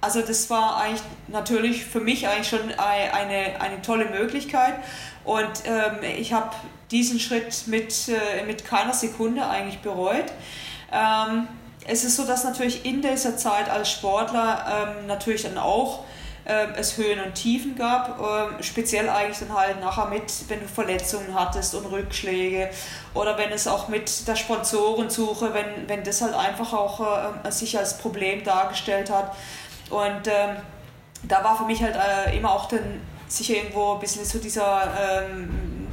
also 0.00 0.20
das 0.20 0.50
war 0.50 0.76
eigentlich 0.76 1.02
natürlich 1.28 1.84
für 1.84 2.00
mich 2.00 2.28
eigentlich 2.28 2.48
schon 2.48 2.60
eine, 2.78 3.60
eine 3.60 3.82
tolle 3.82 4.04
Möglichkeit 4.04 4.74
und 5.24 5.50
ähm, 5.64 5.98
ich 6.18 6.32
habe 6.32 6.50
diesen 6.90 7.18
Schritt 7.18 7.66
mit, 7.66 8.08
äh, 8.08 8.44
mit 8.44 8.64
keiner 8.64 8.92
Sekunde 8.92 9.46
eigentlich 9.46 9.80
bereut. 9.80 10.26
Ähm, 10.92 11.48
es 11.88 12.04
ist 12.04 12.16
so, 12.16 12.24
dass 12.24 12.44
natürlich 12.44 12.84
in 12.84 13.02
dieser 13.02 13.36
Zeit 13.36 13.68
als 13.68 13.90
Sportler 13.90 14.96
ähm, 15.00 15.06
natürlich 15.06 15.42
dann 15.42 15.58
auch 15.58 16.04
es 16.76 16.96
Höhen 16.96 17.20
und 17.20 17.34
Tiefen 17.34 17.76
gab, 17.76 18.20
ähm, 18.20 18.62
speziell 18.62 19.08
eigentlich 19.08 19.38
dann 19.38 19.56
halt 19.56 19.80
nachher 19.80 20.06
mit, 20.06 20.32
wenn 20.48 20.60
du 20.60 20.68
Verletzungen 20.68 21.34
hattest 21.34 21.74
und 21.74 21.86
Rückschläge 21.86 22.70
oder 23.14 23.36
wenn 23.36 23.50
es 23.50 23.66
auch 23.66 23.88
mit 23.88 24.28
der 24.28 24.36
Sponsorensuche, 24.36 25.52
wenn, 25.52 25.88
wenn 25.88 26.04
das 26.04 26.22
halt 26.22 26.34
einfach 26.34 26.72
auch 26.72 27.00
äh, 27.44 27.50
sich 27.50 27.76
als 27.76 27.98
Problem 27.98 28.44
dargestellt 28.44 29.10
hat. 29.10 29.34
Und 29.90 30.26
ähm, 30.26 30.56
da 31.24 31.42
war 31.42 31.56
für 31.56 31.64
mich 31.64 31.82
halt 31.82 31.96
äh, 31.96 32.36
immer 32.36 32.52
auch 32.52 32.68
dann 32.68 33.00
sicher 33.26 33.54
irgendwo 33.54 33.94
ein 33.94 34.00
bisschen 34.00 34.24
so 34.24 34.38
dieser 34.38 34.88
ähm, 35.00 35.86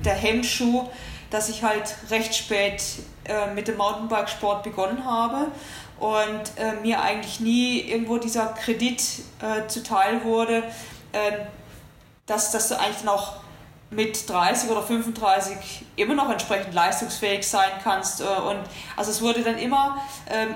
der 0.00 0.14
Hemmschuh, 0.14 0.86
dass 1.30 1.48
ich 1.48 1.62
halt 1.62 1.94
recht 2.10 2.34
spät 2.34 2.82
äh, 3.24 3.52
mit 3.54 3.68
dem 3.68 3.78
Mountainbikesport 3.78 4.62
begonnen 4.62 5.04
habe 5.04 5.46
und 5.98 6.42
äh, 6.56 6.72
mir 6.82 7.00
eigentlich 7.00 7.40
nie 7.40 7.80
irgendwo 7.80 8.18
dieser 8.18 8.46
Kredit 8.48 9.02
äh, 9.40 9.66
zuteil 9.66 10.24
wurde, 10.24 10.62
ähm, 11.12 11.34
dass, 12.26 12.50
dass 12.50 12.68
du 12.68 12.78
eigentlich 12.78 13.08
auch 13.08 13.34
mit 13.90 14.28
30 14.28 14.70
oder 14.70 14.82
35 14.82 15.56
immer 15.96 16.14
noch 16.14 16.28
entsprechend 16.28 16.74
leistungsfähig 16.74 17.46
sein 17.46 17.70
kannst. 17.82 18.20
Äh, 18.20 18.24
und 18.24 18.58
also 18.96 19.10
es 19.10 19.22
wurde 19.22 19.42
dann 19.42 19.58
immer, 19.58 19.98
ähm, 20.30 20.54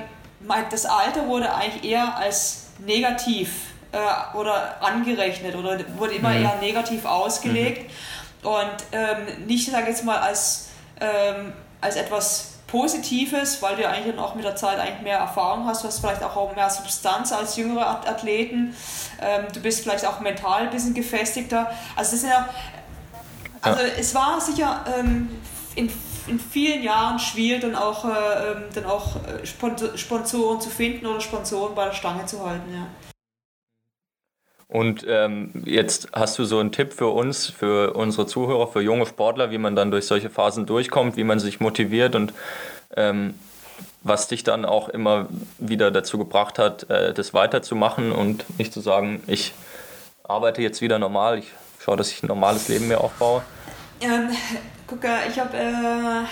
das 0.70 0.87
Alter 0.87 1.26
wurde 1.26 1.53
eigentlich 1.55 1.90
eher 1.90 2.16
als 2.16 2.68
negativ 2.79 3.50
äh, 3.92 4.37
oder 4.37 4.83
angerechnet 4.83 5.55
oder 5.55 5.79
wurde 5.96 6.14
immer 6.14 6.31
mhm. 6.31 6.44
eher 6.44 6.57
negativ 6.61 7.05
ausgelegt 7.05 7.90
mhm. 8.42 8.48
und 8.48 8.76
ähm, 8.92 9.46
nicht, 9.46 9.70
sage 9.70 9.88
jetzt 9.88 10.05
mal, 10.05 10.18
als, 10.18 10.68
ähm, 11.00 11.53
als 11.81 11.96
etwas 11.96 12.49
Positives, 12.70 13.61
weil 13.62 13.76
du 13.76 13.88
eigentlich 13.88 14.14
dann 14.14 14.24
auch 14.24 14.35
mit 14.35 14.44
der 14.44 14.54
Zeit 14.54 14.78
eigentlich 14.78 15.02
mehr 15.02 15.18
Erfahrung 15.18 15.66
hast, 15.66 15.83
du 15.83 15.88
hast 15.88 15.98
vielleicht 15.98 16.22
auch 16.22 16.54
mehr 16.54 16.70
Substanz 16.70 17.33
als 17.33 17.56
jüngere 17.56 17.87
Athleten, 17.87 18.74
ähm, 19.20 19.46
du 19.52 19.61
bist 19.61 19.83
vielleicht 19.83 20.06
auch 20.06 20.20
mental 20.20 20.62
ein 20.62 20.70
bisschen 20.70 20.94
gefestigter. 20.94 21.70
Also 21.96 22.12
das 22.12 22.20
sind 22.20 22.30
ja, 22.30 22.48
also 23.61 23.83
ja. 23.83 23.88
es 23.98 24.14
war 24.14 24.40
sicher 24.40 24.85
ähm, 24.98 25.28
in, 25.74 25.90
in 26.28 26.38
vielen 26.38 26.83
Jahren 26.83 27.18
schwierig, 27.18 27.62
dann 27.62 27.74
auch, 27.74 28.04
äh, 28.04 28.09
ähm, 28.09 28.64
dann 28.72 28.87
auch 28.87 29.16
äh, 29.16 29.46
Sponsoren 29.96 30.61
zu 30.61 30.70
finden 30.70 31.06
oder 31.06 31.20
Sponsoren 31.20 31.74
bei 31.74 31.87
der 31.87 31.92
Stange 31.92 32.24
zu 32.26 32.46
halten. 32.46 32.72
Ja. 32.72 33.10
Und 34.70 35.04
ähm, 35.09 35.50
jetzt 35.64 36.09
hast 36.12 36.38
du 36.38 36.44
so 36.44 36.61
einen 36.61 36.70
Tipp 36.70 36.92
für 36.92 37.09
uns, 37.09 37.48
für 37.48 37.94
unsere 37.94 38.26
Zuhörer, 38.26 38.68
für 38.68 38.80
junge 38.80 39.04
Sportler, 39.04 39.50
wie 39.50 39.59
man 39.59 39.74
dann 39.74 39.90
durch 39.90 40.06
solche 40.06 40.30
Phasen 40.30 40.64
durchkommt, 40.64 41.16
wie 41.16 41.24
man 41.24 41.40
sich 41.40 41.59
motiviert 41.59 42.14
und 42.14 42.33
ähm, 42.96 43.35
was 44.02 44.28
dich 44.28 44.44
dann 44.44 44.64
auch 44.64 44.88
immer 44.88 45.26
wieder 45.59 45.90
dazu 45.90 46.18
gebracht 46.18 46.61
hat, 46.61 46.88
äh, 46.88 47.12
das 47.12 47.35
weiterzumachen 47.35 48.12
und 48.12 48.44
nicht 48.59 48.72
zu 48.72 48.80
sagen, 48.80 49.20
ich 49.26 49.54
arbeite 50.22 50.62
jetzt 50.62 50.80
wieder 50.80 51.00
normal, 51.00 51.40
ich 51.40 51.52
schaue, 51.80 51.96
dass 51.96 52.12
ich 52.12 52.22
ein 52.22 52.28
normales 52.28 52.68
Leben 52.68 52.87
mir 52.87 53.00
aufbaue. 53.00 53.42
Ähm, 54.00 54.30
guck, 54.90 55.05
ich 55.29 55.38
habe 55.38 55.57
äh, 55.57 56.26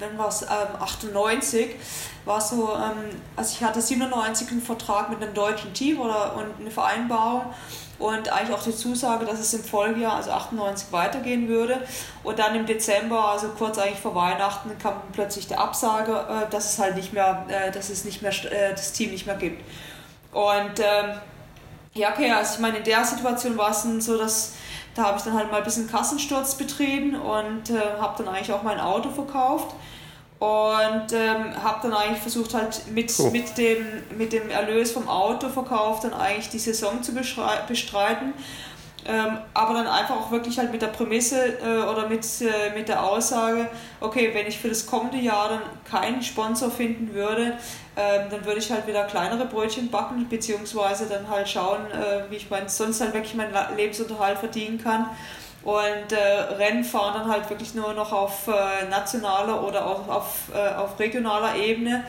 wenn 0.00 0.18
war's, 0.18 0.42
ähm, 0.42 0.80
98 0.80 1.76
war 2.24 2.40
so, 2.40 2.74
ähm, 2.74 3.10
also 3.36 3.54
ich 3.56 3.62
hatte 3.62 3.80
97 3.80 4.50
einen 4.50 4.62
Vertrag 4.62 5.10
mit 5.10 5.22
einem 5.22 5.32
deutschen 5.32 5.72
Team 5.72 6.00
oder 6.00 6.36
und 6.36 6.60
eine 6.60 6.70
Vereinbarung 6.70 7.44
und 7.98 8.28
eigentlich 8.32 8.56
auch 8.56 8.62
die 8.62 8.74
Zusage, 8.74 9.24
dass 9.24 9.38
es 9.38 9.54
im 9.54 9.62
Folgejahr, 9.62 10.16
also 10.16 10.32
98, 10.32 10.90
weitergehen 10.90 11.48
würde. 11.48 11.80
Und 12.24 12.38
dann 12.38 12.54
im 12.56 12.66
Dezember, 12.66 13.28
also 13.28 13.48
kurz 13.56 13.78
eigentlich 13.78 14.00
vor 14.00 14.14
Weihnachten, 14.14 14.76
kam 14.78 14.94
plötzlich 15.12 15.46
der 15.46 15.60
Absage, 15.60 16.12
äh, 16.12 16.50
dass 16.50 16.72
es 16.72 16.78
halt 16.78 16.96
nicht 16.96 17.12
mehr, 17.12 17.46
äh, 17.48 17.70
dass 17.70 17.90
es 17.90 18.04
nicht 18.04 18.20
mehr 18.20 18.32
äh, 18.32 18.70
das 18.72 18.92
Team 18.92 19.10
nicht 19.10 19.26
mehr 19.26 19.36
gibt. 19.36 19.62
Und 20.32 20.80
ähm, 20.80 21.20
ja, 21.94 22.10
okay, 22.10 22.32
also 22.32 22.54
ich 22.54 22.60
meine, 22.60 22.78
in 22.78 22.84
der 22.84 23.04
Situation 23.04 23.56
war 23.56 23.70
es 23.70 23.82
so, 24.04 24.18
dass 24.18 24.54
da 24.94 25.04
habe 25.04 25.18
ich 25.18 25.24
dann 25.24 25.34
halt 25.34 25.50
mal 25.50 25.58
ein 25.58 25.64
bisschen 25.64 25.90
Kassensturz 25.90 26.54
betrieben 26.54 27.14
und 27.14 27.70
äh, 27.70 27.80
habe 28.00 28.22
dann 28.22 28.34
eigentlich 28.34 28.52
auch 28.52 28.62
mein 28.62 28.78
Auto 28.78 29.10
verkauft 29.10 29.74
und 30.38 31.12
ähm, 31.12 31.62
habe 31.62 31.78
dann 31.82 31.94
eigentlich 31.94 32.20
versucht 32.20 32.54
halt 32.54 32.82
mit, 32.90 33.12
oh. 33.18 33.30
mit, 33.30 33.56
dem, 33.56 33.86
mit 34.16 34.32
dem 34.32 34.50
Erlös 34.50 34.92
vom 34.92 35.08
Autoverkauf 35.08 36.00
dann 36.00 36.12
eigentlich 36.12 36.50
die 36.50 36.58
Saison 36.58 37.02
zu 37.02 37.12
bestreiten. 37.12 38.34
Ähm, 39.06 39.38
aber 39.52 39.74
dann 39.74 39.86
einfach 39.86 40.16
auch 40.16 40.30
wirklich 40.30 40.58
halt 40.58 40.72
mit 40.72 40.80
der 40.80 40.86
Prämisse 40.86 41.58
äh, 41.58 41.82
oder 41.82 42.08
mit, 42.08 42.24
äh, 42.40 42.74
mit 42.74 42.88
der 42.88 43.04
Aussage, 43.04 43.68
okay, 44.00 44.30
wenn 44.32 44.46
ich 44.46 44.58
für 44.58 44.68
das 44.68 44.86
kommende 44.86 45.18
Jahr 45.18 45.50
dann 45.50 45.60
keinen 45.84 46.22
Sponsor 46.22 46.70
finden 46.70 47.12
würde, 47.12 47.58
ähm, 47.96 48.30
dann 48.30 48.44
würde 48.46 48.60
ich 48.60 48.72
halt 48.72 48.86
wieder 48.86 49.04
kleinere 49.04 49.44
Brötchen 49.44 49.90
backen, 49.90 50.26
beziehungsweise 50.28 51.06
dann 51.06 51.28
halt 51.28 51.48
schauen, 51.48 51.82
äh, 51.90 52.30
wie 52.30 52.36
ich 52.36 52.48
mein, 52.48 52.68
sonst 52.68 53.02
halt 53.02 53.12
wirklich 53.12 53.34
meinen 53.34 53.52
Lebensunterhalt 53.76 54.38
verdienen 54.38 54.82
kann. 54.82 55.10
Und 55.64 56.12
äh, 56.12 56.16
Rennen 56.56 56.84
fahren 56.84 57.14
dann 57.14 57.28
halt 57.28 57.48
wirklich 57.48 57.74
nur 57.74 57.94
noch 57.94 58.12
auf 58.12 58.48
äh, 58.48 58.86
nationaler 58.88 59.66
oder 59.66 59.86
auch 59.86 60.06
auf, 60.08 60.26
äh, 60.54 60.74
auf 60.74 60.98
regionaler 60.98 61.56
Ebene. 61.56 62.04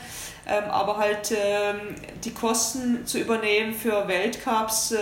Ähm, 0.48 0.66
aber 0.70 0.98
halt 0.98 1.32
ähm, 1.32 1.96
die 2.24 2.32
Kosten 2.32 3.08
zu 3.08 3.18
übernehmen 3.18 3.74
für 3.74 4.08
Weltcups, 4.08 4.92
äh, 4.92 4.98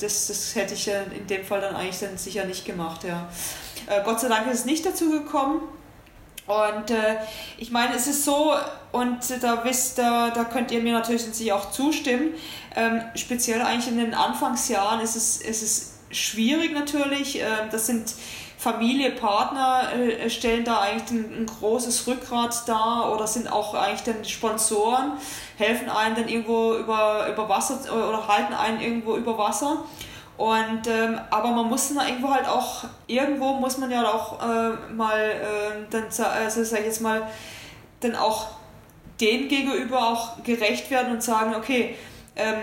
das, 0.00 0.28
das 0.28 0.54
hätte 0.54 0.74
ich 0.74 0.88
in 0.88 1.26
dem 1.26 1.44
Fall 1.44 1.60
dann 1.60 1.76
eigentlich 1.76 1.98
dann 1.98 2.16
sicher 2.16 2.44
nicht 2.44 2.64
gemacht. 2.64 3.04
Ja. 3.04 3.28
Äh, 3.86 4.02
Gott 4.04 4.20
sei 4.20 4.28
Dank 4.28 4.46
ist 4.46 4.60
es 4.60 4.64
nicht 4.64 4.86
dazu 4.86 5.10
gekommen. 5.10 5.60
Und 6.46 6.90
äh, 6.90 7.16
ich 7.58 7.70
meine, 7.70 7.94
es 7.94 8.06
ist 8.06 8.24
so, 8.24 8.54
und 8.92 9.18
da 9.40 9.64
wisst, 9.64 9.98
da, 9.98 10.30
da 10.30 10.44
könnt 10.44 10.72
ihr 10.72 10.82
mir 10.82 10.94
natürlich 10.94 11.52
auch 11.52 11.70
zustimmen, 11.70 12.34
ähm, 12.74 13.02
speziell 13.14 13.62
eigentlich 13.62 13.88
in 13.88 13.98
den 13.98 14.14
Anfangsjahren 14.14 15.00
ist 15.00 15.14
es, 15.14 15.40
ist 15.42 15.62
es 15.62 15.89
schwierig 16.10 16.72
natürlich. 16.72 17.40
Ähm, 17.40 17.68
das 17.70 17.86
sind 17.86 18.14
Familie, 18.58 19.12
Partner 19.12 19.90
äh, 19.94 20.28
stellen 20.28 20.64
da 20.64 20.80
eigentlich 20.80 21.10
ein, 21.10 21.42
ein, 21.42 21.46
großes 21.46 22.06
Rückgrat 22.06 22.68
dar 22.68 23.10
oder 23.12 23.26
sind 23.26 23.50
auch 23.50 23.72
eigentlich 23.74 24.02
dann 24.02 24.24
Sponsoren, 24.24 25.12
helfen 25.56 25.88
einen 25.88 26.14
dann 26.14 26.28
irgendwo 26.28 26.74
über, 26.74 27.26
über 27.28 27.48
Wasser 27.48 27.78
oder 27.90 28.28
halten 28.28 28.52
einen 28.52 28.80
irgendwo 28.80 29.16
über 29.16 29.38
Wasser. 29.38 29.84
Und, 30.36 30.86
ähm, 30.86 31.20
aber 31.30 31.50
man 31.50 31.68
muss 31.68 31.92
dann 31.92 32.06
irgendwo 32.06 32.30
halt 32.30 32.48
auch, 32.48 32.84
irgendwo 33.06 33.54
muss 33.54 33.78
man 33.78 33.90
ja 33.90 34.06
auch 34.06 34.40
äh, 34.42 34.92
mal, 34.92 35.20
äh, 35.20 35.86
dann, 35.90 36.04
also 36.04 36.64
sag 36.64 36.80
ich 36.80 36.86
jetzt 36.86 37.00
mal, 37.00 37.26
dann 38.00 38.16
auch 38.16 38.48
denen 39.20 39.48
gegenüber 39.48 39.98
auch 39.98 40.42
gerecht 40.42 40.90
werden 40.90 41.12
und 41.12 41.22
sagen, 41.22 41.54
okay, 41.54 41.94
ähm, 42.36 42.56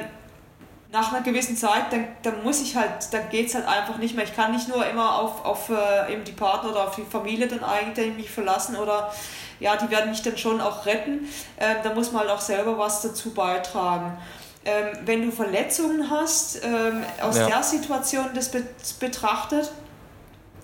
nach 0.98 1.14
einer 1.14 1.22
gewissen 1.22 1.56
Zeit, 1.56 1.92
dann, 1.92 2.08
dann 2.24 2.44
muss 2.44 2.60
ich 2.60 2.76
halt, 2.76 3.12
dann 3.12 3.30
geht 3.30 3.50
es 3.50 3.56
halt 3.56 3.68
einfach 3.68 3.98
nicht 3.98 4.16
mehr. 4.16 4.26
Ich 4.26 4.36
kann 4.36 4.52
nicht 4.52 4.68
nur 4.68 4.84
immer 4.86 5.20
auf, 5.20 5.46
auf 5.46 5.70
äh, 5.70 6.12
eben 6.12 6.24
die 6.24 6.32
Partner 6.32 6.72
oder 6.72 6.88
auf 6.88 6.96
die 6.96 7.04
Familie 7.04 7.48
dann 7.48 7.64
eigentlich 7.64 8.16
mich 8.16 8.32
verlassen 8.32 8.76
oder 8.76 9.14
ja, 9.60 9.76
die 9.76 9.90
werden 9.92 10.10
mich 10.10 10.24
dann 10.24 10.38
schon 10.38 10.60
auch 10.60 10.88
retten. 10.88 11.28
Ähm, 11.60 11.78
da 11.84 11.94
muss 11.94 12.12
man 12.12 12.22
halt 12.22 12.32
auch 12.32 12.42
selber 12.42 12.78
was 12.80 13.04
dazu 13.04 13.32
beitragen. 13.32 14.18
Ähm, 14.66 14.98
wenn 15.06 15.22
du 15.22 15.32
Verletzungen 15.32 16.10
hast, 16.10 16.64
ähm, 16.64 17.04
aus 17.22 17.38
ja. 17.38 17.48
der 17.48 17.64
Situation 17.64 18.30
das 18.34 18.50
be 18.52 18.64
betrachtet, 19.00 19.72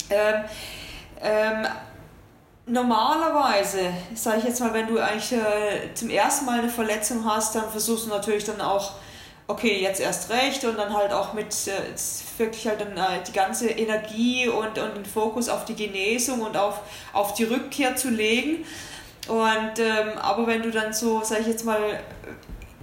ähm, 0.10 0.44
ähm, 1.22 1.68
normalerweise, 2.66 3.94
sage 4.16 4.40
ich 4.40 4.46
jetzt 4.46 4.60
mal, 4.62 4.74
wenn 4.74 4.88
du 4.88 4.98
eigentlich 4.98 5.32
äh, 5.34 5.94
zum 5.94 6.10
ersten 6.10 6.46
Mal 6.46 6.60
eine 6.60 6.70
Verletzung 6.70 7.24
hast, 7.24 7.54
dann 7.56 7.70
versuchst 7.70 8.08
du 8.08 8.10
natürlich 8.10 8.46
dann 8.46 8.62
auch 8.62 8.94
okay, 9.48 9.82
jetzt 9.82 10.00
erst 10.00 10.30
recht 10.30 10.64
und 10.64 10.78
dann 10.78 10.94
halt 10.94 11.12
auch 11.12 11.34
mit 11.34 11.54
äh, 11.68 11.72
wirklich 12.38 12.68
halt 12.68 12.82
dann 12.82 12.98
äh, 12.98 13.24
die 13.28 13.34
ganze 13.34 13.70
Energie 13.70 14.48
und, 14.48 14.78
und 14.78 14.96
den 14.96 15.06
Fokus 15.06 15.50
auf 15.50 15.66
die 15.66 15.76
Genesung 15.76 16.42
und 16.42 16.56
auf, 16.56 16.82
auf 17.12 17.34
die 17.34 17.44
Rückkehr 17.44 17.96
zu 17.96 18.10
legen. 18.10 18.66
Und 19.28 19.80
ähm, 19.80 20.18
aber 20.22 20.48
wenn 20.48 20.62
du 20.62 20.72
dann 20.72 20.94
so, 20.94 21.22
sag 21.24 21.42
ich 21.42 21.48
jetzt 21.48 21.66
mal, 21.66 22.00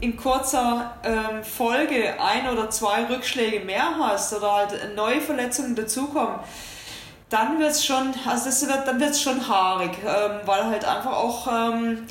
in 0.01 0.17
kurzer 0.17 0.95
ähm, 1.05 1.45
Folge 1.45 2.15
ein 2.21 2.49
oder 2.49 2.71
zwei 2.71 3.05
Rückschläge 3.05 3.65
mehr 3.65 3.99
hast 3.99 4.33
oder 4.33 4.53
halt 4.53 4.97
neue 4.97 5.21
Verletzungen 5.21 5.75
dazukommen, 5.75 6.39
dann 7.29 7.59
wird 7.59 7.71
es 7.71 7.85
schon, 7.85 8.13
also 8.27 8.47
das 8.47 8.67
wird, 8.67 8.89
dann 8.89 8.99
wird 8.99 9.11
es 9.11 9.23
schon 9.23 9.47
haarig, 9.47 9.93
ähm, 10.05 10.41
weil 10.47 10.65
halt 10.65 10.85
einfach 10.85 11.13
auch 11.13 11.47
ähm, 11.47 12.07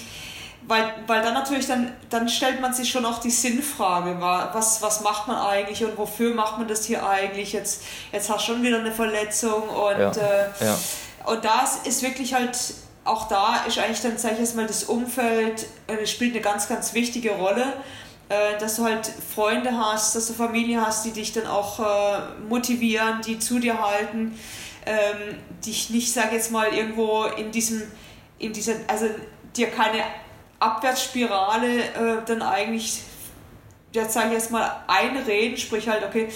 weil, 0.69 0.93
weil 1.07 1.21
dann 1.23 1.33
natürlich, 1.33 1.65
dann, 1.65 1.91
dann 2.09 2.29
stellt 2.29 2.61
man 2.61 2.73
sich 2.73 2.89
schon 2.89 3.03
auch 3.05 3.19
die 3.19 3.31
Sinnfrage, 3.31 4.17
was, 4.21 4.81
was 4.81 5.01
macht 5.01 5.27
man 5.27 5.37
eigentlich 5.37 5.83
und 5.83 5.97
wofür 5.97 6.33
macht 6.35 6.59
man 6.59 6.67
das 6.67 6.85
hier 6.85 7.05
eigentlich? 7.05 7.53
Jetzt, 7.53 7.81
jetzt 8.11 8.29
hast 8.29 8.47
du 8.47 8.53
schon 8.53 8.63
wieder 8.63 8.79
eine 8.79 8.91
Verletzung 8.91 9.67
und, 9.67 9.99
ja. 9.99 10.11
Äh, 10.11 10.65
ja. 10.65 10.77
und 11.25 11.43
da 11.43 11.67
ist 11.83 12.03
wirklich 12.03 12.35
halt, 12.35 12.57
auch 13.03 13.27
da 13.27 13.63
ist 13.67 13.79
eigentlich 13.79 14.01
dann, 14.01 14.17
sage 14.19 14.35
ich 14.35 14.41
jetzt 14.41 14.55
mal, 14.55 14.67
das 14.67 14.83
Umfeld 14.83 15.65
äh, 15.87 16.05
spielt 16.05 16.33
eine 16.33 16.41
ganz, 16.41 16.69
ganz 16.69 16.93
wichtige 16.93 17.31
Rolle. 17.31 17.73
äh, 18.29 18.59
dass 18.59 18.75
du 18.75 18.83
halt 18.83 19.07
Freunde 19.07 19.75
hast, 19.75 20.15
dass 20.15 20.27
du 20.27 20.33
Familie 20.33 20.85
hast, 20.85 21.03
die 21.03 21.11
dich 21.11 21.33
dann 21.33 21.47
auch 21.47 21.79
äh, 21.79 22.21
motivieren, 22.47 23.21
die 23.25 23.39
zu 23.39 23.59
dir 23.59 23.81
halten, 23.81 24.39
ähm, 24.85 25.35
dich 25.65 25.89
nicht, 25.89 26.13
sag 26.13 26.31
jetzt 26.31 26.51
mal, 26.51 26.67
irgendwo 26.67 27.23
in 27.23 27.51
diesem, 27.51 27.81
in 28.37 28.53
dieser, 28.53 28.73
also 28.87 29.07
dir 29.55 29.71
keine 29.71 30.03
Abwärtsspirale 30.59 31.79
äh, 31.79 32.25
dann 32.25 32.41
eigentlich, 32.41 33.01
jetzt 33.91 34.13
sage 34.13 34.27
ich 34.27 34.33
jetzt 34.33 34.51
mal, 34.51 34.69
einreden, 34.87 35.57
sprich 35.57 35.87
halt, 35.87 36.03
okay, 36.03 36.29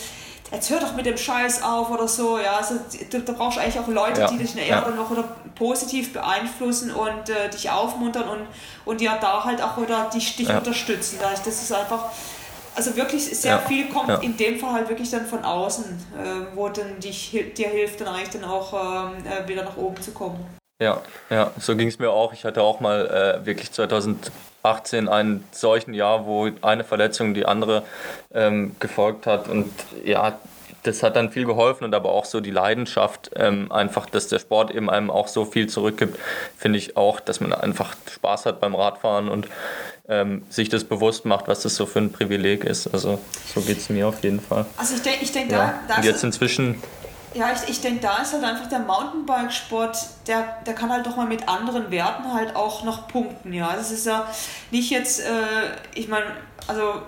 jetzt 0.51 0.69
hör 0.69 0.79
doch 0.79 0.95
mit 0.95 1.05
dem 1.05 1.17
Scheiß 1.17 1.63
auf 1.63 1.89
oder 1.89 2.07
so, 2.07 2.37
ja, 2.37 2.57
also 2.57 2.75
da, 3.09 3.19
da 3.19 3.33
brauchst 3.33 3.57
du 3.57 3.61
eigentlich 3.61 3.79
auch 3.79 3.87
Leute, 3.87 4.21
ja. 4.21 4.27
die 4.27 4.37
dich 4.37 4.55
eher 4.55 4.67
ja. 4.67 4.89
noch 4.89 5.09
oder 5.09 5.23
positiv 5.55 6.13
beeinflussen 6.13 6.91
und 6.91 7.29
äh, 7.29 7.49
dich 7.49 7.69
aufmuntern 7.69 8.27
und, 8.29 8.47
und 8.85 9.01
ja 9.01 9.17
da 9.19 9.43
halt 9.43 9.61
auch 9.61 9.77
oder 9.77 10.09
dich, 10.13 10.35
dich 10.35 10.47
ja. 10.47 10.57
unterstützen. 10.57 11.19
Das 11.21 11.45
ist 11.45 11.73
einfach, 11.73 12.05
also 12.75 12.95
wirklich 12.95 13.25
sehr 13.25 13.59
viel 13.59 13.89
kommt 13.89 14.23
in 14.23 14.37
dem 14.37 14.59
Fall 14.59 14.73
halt 14.73 14.89
wirklich 14.89 15.09
dann 15.09 15.25
von 15.25 15.43
außen, 15.43 15.85
äh, 15.85 16.55
wo 16.55 16.69
dann 16.69 16.99
dich, 16.99 17.31
dir 17.55 17.69
hilft 17.69 18.01
dann 18.01 18.07
eigentlich 18.09 18.29
dann 18.29 18.45
auch 18.45 18.73
ähm, 18.73 19.25
äh, 19.25 19.47
wieder 19.47 19.63
nach 19.63 19.77
oben 19.77 20.01
zu 20.01 20.11
kommen. 20.11 20.43
Ja, 20.83 21.01
ja, 21.29 21.51
so 21.59 21.77
ging 21.77 21.87
es 21.87 21.97
mir 21.97 22.09
auch. 22.09 22.33
Ich 22.33 22.43
hatte 22.43 22.61
auch 22.61 22.81
mal 22.81 23.39
äh, 23.41 23.45
wirklich 23.45 23.71
2018 23.71 25.07
einen 25.07 25.45
solchen 25.51 25.93
Jahr, 25.93 26.25
wo 26.25 26.49
eine 26.61 26.83
Verletzung 26.83 27.33
die 27.33 27.45
andere 27.45 27.83
ähm, 28.33 28.75
gefolgt 28.81 29.25
hat. 29.25 29.47
Und 29.47 29.71
ja, 30.03 30.37
das 30.83 31.01
hat 31.01 31.15
dann 31.15 31.31
viel 31.31 31.45
geholfen 31.45 31.85
und 31.85 31.95
aber 31.95 32.11
auch 32.11 32.25
so 32.25 32.41
die 32.41 32.51
Leidenschaft, 32.51 33.31
ähm, 33.37 33.71
einfach, 33.71 34.07
dass 34.07 34.27
der 34.27 34.39
Sport 34.39 34.71
eben 34.71 34.89
einem 34.89 35.09
auch 35.09 35.29
so 35.29 35.45
viel 35.45 35.67
zurückgibt, 35.67 36.19
finde 36.57 36.79
ich 36.79 36.97
auch, 36.97 37.21
dass 37.21 37.39
man 37.39 37.53
einfach 37.53 37.95
Spaß 38.13 38.45
hat 38.45 38.59
beim 38.59 38.75
Radfahren 38.75 39.29
und 39.29 39.47
ähm, 40.09 40.43
sich 40.49 40.67
das 40.67 40.83
bewusst 40.83 41.23
macht, 41.23 41.47
was 41.47 41.61
das 41.61 41.77
so 41.77 41.85
für 41.85 41.99
ein 41.99 42.11
Privileg 42.11 42.65
ist. 42.65 42.87
Also 42.93 43.19
so 43.55 43.61
geht 43.61 43.77
es 43.77 43.87
mir 43.87 44.05
auf 44.05 44.21
jeden 44.21 44.41
Fall. 44.41 44.65
Also 44.75 44.95
ich 44.95 45.01
denke, 45.01 45.23
ich 45.23 45.31
denk, 45.31 45.49
ja. 45.49 45.79
da, 45.87 45.95
Und 45.95 46.03
jetzt 46.03 46.25
inzwischen 46.25 46.83
ja, 47.33 47.51
ich, 47.51 47.69
ich 47.69 47.81
denke, 47.81 48.01
da 48.01 48.17
ist 48.17 48.33
halt 48.33 48.43
einfach 48.43 48.67
der 48.67 48.79
Mountainbike-Sport, 48.79 49.97
der, 50.27 50.57
der 50.65 50.73
kann 50.75 50.91
halt 50.91 51.05
doch 51.05 51.15
mal 51.15 51.25
mit 51.25 51.47
anderen 51.47 51.89
Werten 51.91 52.33
halt 52.33 52.55
auch 52.55 52.83
noch 52.83 53.07
punkten. 53.07 53.53
Ja, 53.53 53.75
das 53.75 53.91
ist 53.91 54.05
ja 54.05 54.27
nicht 54.71 54.89
jetzt, 54.89 55.21
äh, 55.21 55.23
ich 55.95 56.07
meine, 56.07 56.25
also 56.67 57.01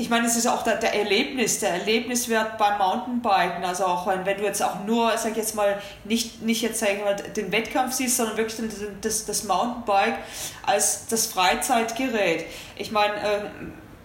ich 0.00 0.08
meine, 0.08 0.26
es 0.26 0.36
ist 0.36 0.46
auch 0.46 0.62
der, 0.62 0.76
der 0.76 0.94
Erlebnis, 0.94 1.60
der 1.60 1.70
Erlebniswert 1.70 2.56
beim 2.56 2.78
Mountainbiken. 2.78 3.64
Also 3.64 3.84
auch 3.84 4.06
wenn, 4.06 4.24
wenn 4.24 4.38
du 4.38 4.44
jetzt 4.44 4.62
auch 4.62 4.84
nur, 4.86 5.16
sag 5.18 5.32
ich 5.32 5.36
jetzt 5.36 5.54
mal, 5.54 5.80
nicht, 6.04 6.42
nicht 6.42 6.62
jetzt 6.62 6.80
sag 6.80 6.94
ich 6.94 7.04
mal, 7.04 7.14
den 7.14 7.52
Wettkampf 7.52 7.92
siehst, 7.92 8.16
sondern 8.16 8.38
wirklich 8.38 8.58
das, 9.02 9.26
das 9.26 9.44
Mountainbike 9.44 10.18
als 10.64 11.06
das 11.08 11.26
Freizeitgerät. 11.26 12.46
Ich 12.76 12.90
meine, 12.92 13.14
äh, 13.14 13.40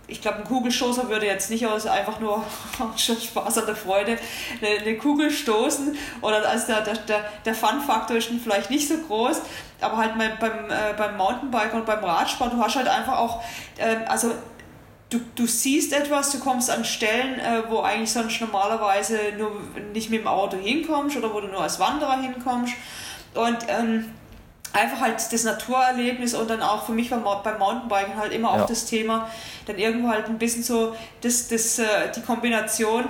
ich 0.07 0.21
glaube, 0.21 0.39
ein 0.39 0.43
Kugelstoßer 0.43 1.09
würde 1.09 1.25
jetzt 1.25 1.49
nicht 1.49 1.65
aus 1.65 1.85
einfach 1.87 2.19
nur 2.19 2.43
Spaß 2.95 3.57
an 3.57 3.65
der 3.65 3.75
Freude 3.75 4.17
eine, 4.61 4.81
eine 4.81 4.97
Kugel 4.97 5.31
stoßen. 5.31 5.97
Oder 6.21 6.47
also 6.47 6.67
der, 6.67 6.81
der, 6.81 7.25
der 7.43 7.55
Fun-Faktor 7.55 8.17
ist 8.17 8.29
vielleicht 8.43 8.69
nicht 8.69 8.87
so 8.87 8.97
groß, 8.97 9.41
aber 9.81 9.97
halt 9.97 10.17
beim, 10.17 10.31
beim, 10.39 10.69
äh, 10.69 10.93
beim 10.97 11.17
Mountainbike 11.17 11.73
und 11.73 11.85
beim 11.85 12.03
Radsport, 12.03 12.53
du 12.53 12.57
hast 12.57 12.75
halt 12.75 12.87
einfach 12.87 13.17
auch, 13.17 13.43
äh, 13.77 14.05
also 14.07 14.31
du, 15.09 15.19
du 15.35 15.47
siehst 15.47 15.93
etwas, 15.93 16.31
du 16.31 16.39
kommst 16.39 16.69
an 16.69 16.85
Stellen, 16.85 17.39
äh, 17.39 17.63
wo 17.69 17.81
eigentlich 17.81 18.11
sonst 18.11 18.39
normalerweise 18.41 19.17
nur 19.37 19.51
nicht 19.93 20.09
mit 20.09 20.21
dem 20.21 20.27
Auto 20.27 20.57
hinkommst 20.57 21.17
oder 21.17 21.33
wo 21.33 21.41
du 21.41 21.47
nur 21.47 21.61
als 21.61 21.79
Wanderer 21.79 22.21
hinkommst. 22.21 22.73
Und 23.33 23.57
ähm, 23.67 24.13
einfach 24.75 25.01
halt 25.01 25.15
das 25.31 25.43
Naturerlebnis 25.43 26.33
und 26.33 26.49
dann 26.49 26.61
auch 26.61 26.85
für 26.85 26.91
mich 26.91 27.09
beim, 27.09 27.23
beim 27.23 27.57
Mountainbiken 27.57 28.17
halt 28.17 28.33
immer 28.33 28.55
ja. 28.55 28.63
auch 28.63 28.67
das 28.67 28.85
Thema, 28.85 29.29
dann 29.65 29.77
irgendwo 29.77 30.09
halt 30.09 30.27
ein 30.27 30.37
bisschen 30.37 30.63
so 30.63 30.95
das, 31.21 31.47
das, 31.47 31.79
äh, 31.79 32.11
die 32.15 32.21
Kombination 32.21 33.05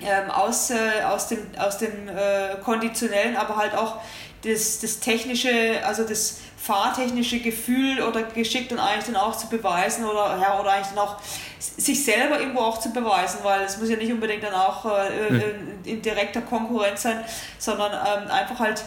ähm, 0.00 0.30
aus, 0.30 0.70
äh, 0.70 1.02
aus 1.06 1.28
dem, 1.28 1.38
aus 1.58 1.78
dem 1.78 2.08
äh, 2.08 2.56
konditionellen, 2.62 3.36
aber 3.36 3.56
halt 3.56 3.74
auch 3.74 3.96
das, 4.42 4.80
das 4.80 5.00
technische, 5.00 5.80
also 5.84 6.04
das 6.04 6.40
fahrtechnische 6.58 7.40
Gefühl 7.40 8.02
oder 8.02 8.22
Geschick 8.22 8.68
dann 8.68 8.78
eigentlich 8.78 9.06
dann 9.06 9.16
auch 9.16 9.36
zu 9.36 9.48
beweisen 9.48 10.04
oder, 10.04 10.38
ja, 10.40 10.58
oder 10.58 10.72
eigentlich 10.72 10.88
dann 10.88 10.98
auch 10.98 11.16
sich 11.58 12.04
selber 12.04 12.40
irgendwo 12.40 12.60
auch 12.60 12.78
zu 12.78 12.90
beweisen, 12.92 13.40
weil 13.42 13.62
es 13.62 13.78
muss 13.78 13.88
ja 13.88 13.96
nicht 13.96 14.12
unbedingt 14.12 14.42
dann 14.42 14.54
auch 14.54 14.84
äh, 14.86 15.30
mhm. 15.30 15.42
in 15.84 16.02
direkter 16.02 16.42
Konkurrenz 16.42 17.02
sein, 17.02 17.24
sondern 17.58 17.92
ähm, 17.92 18.30
einfach 18.30 18.58
halt 18.58 18.82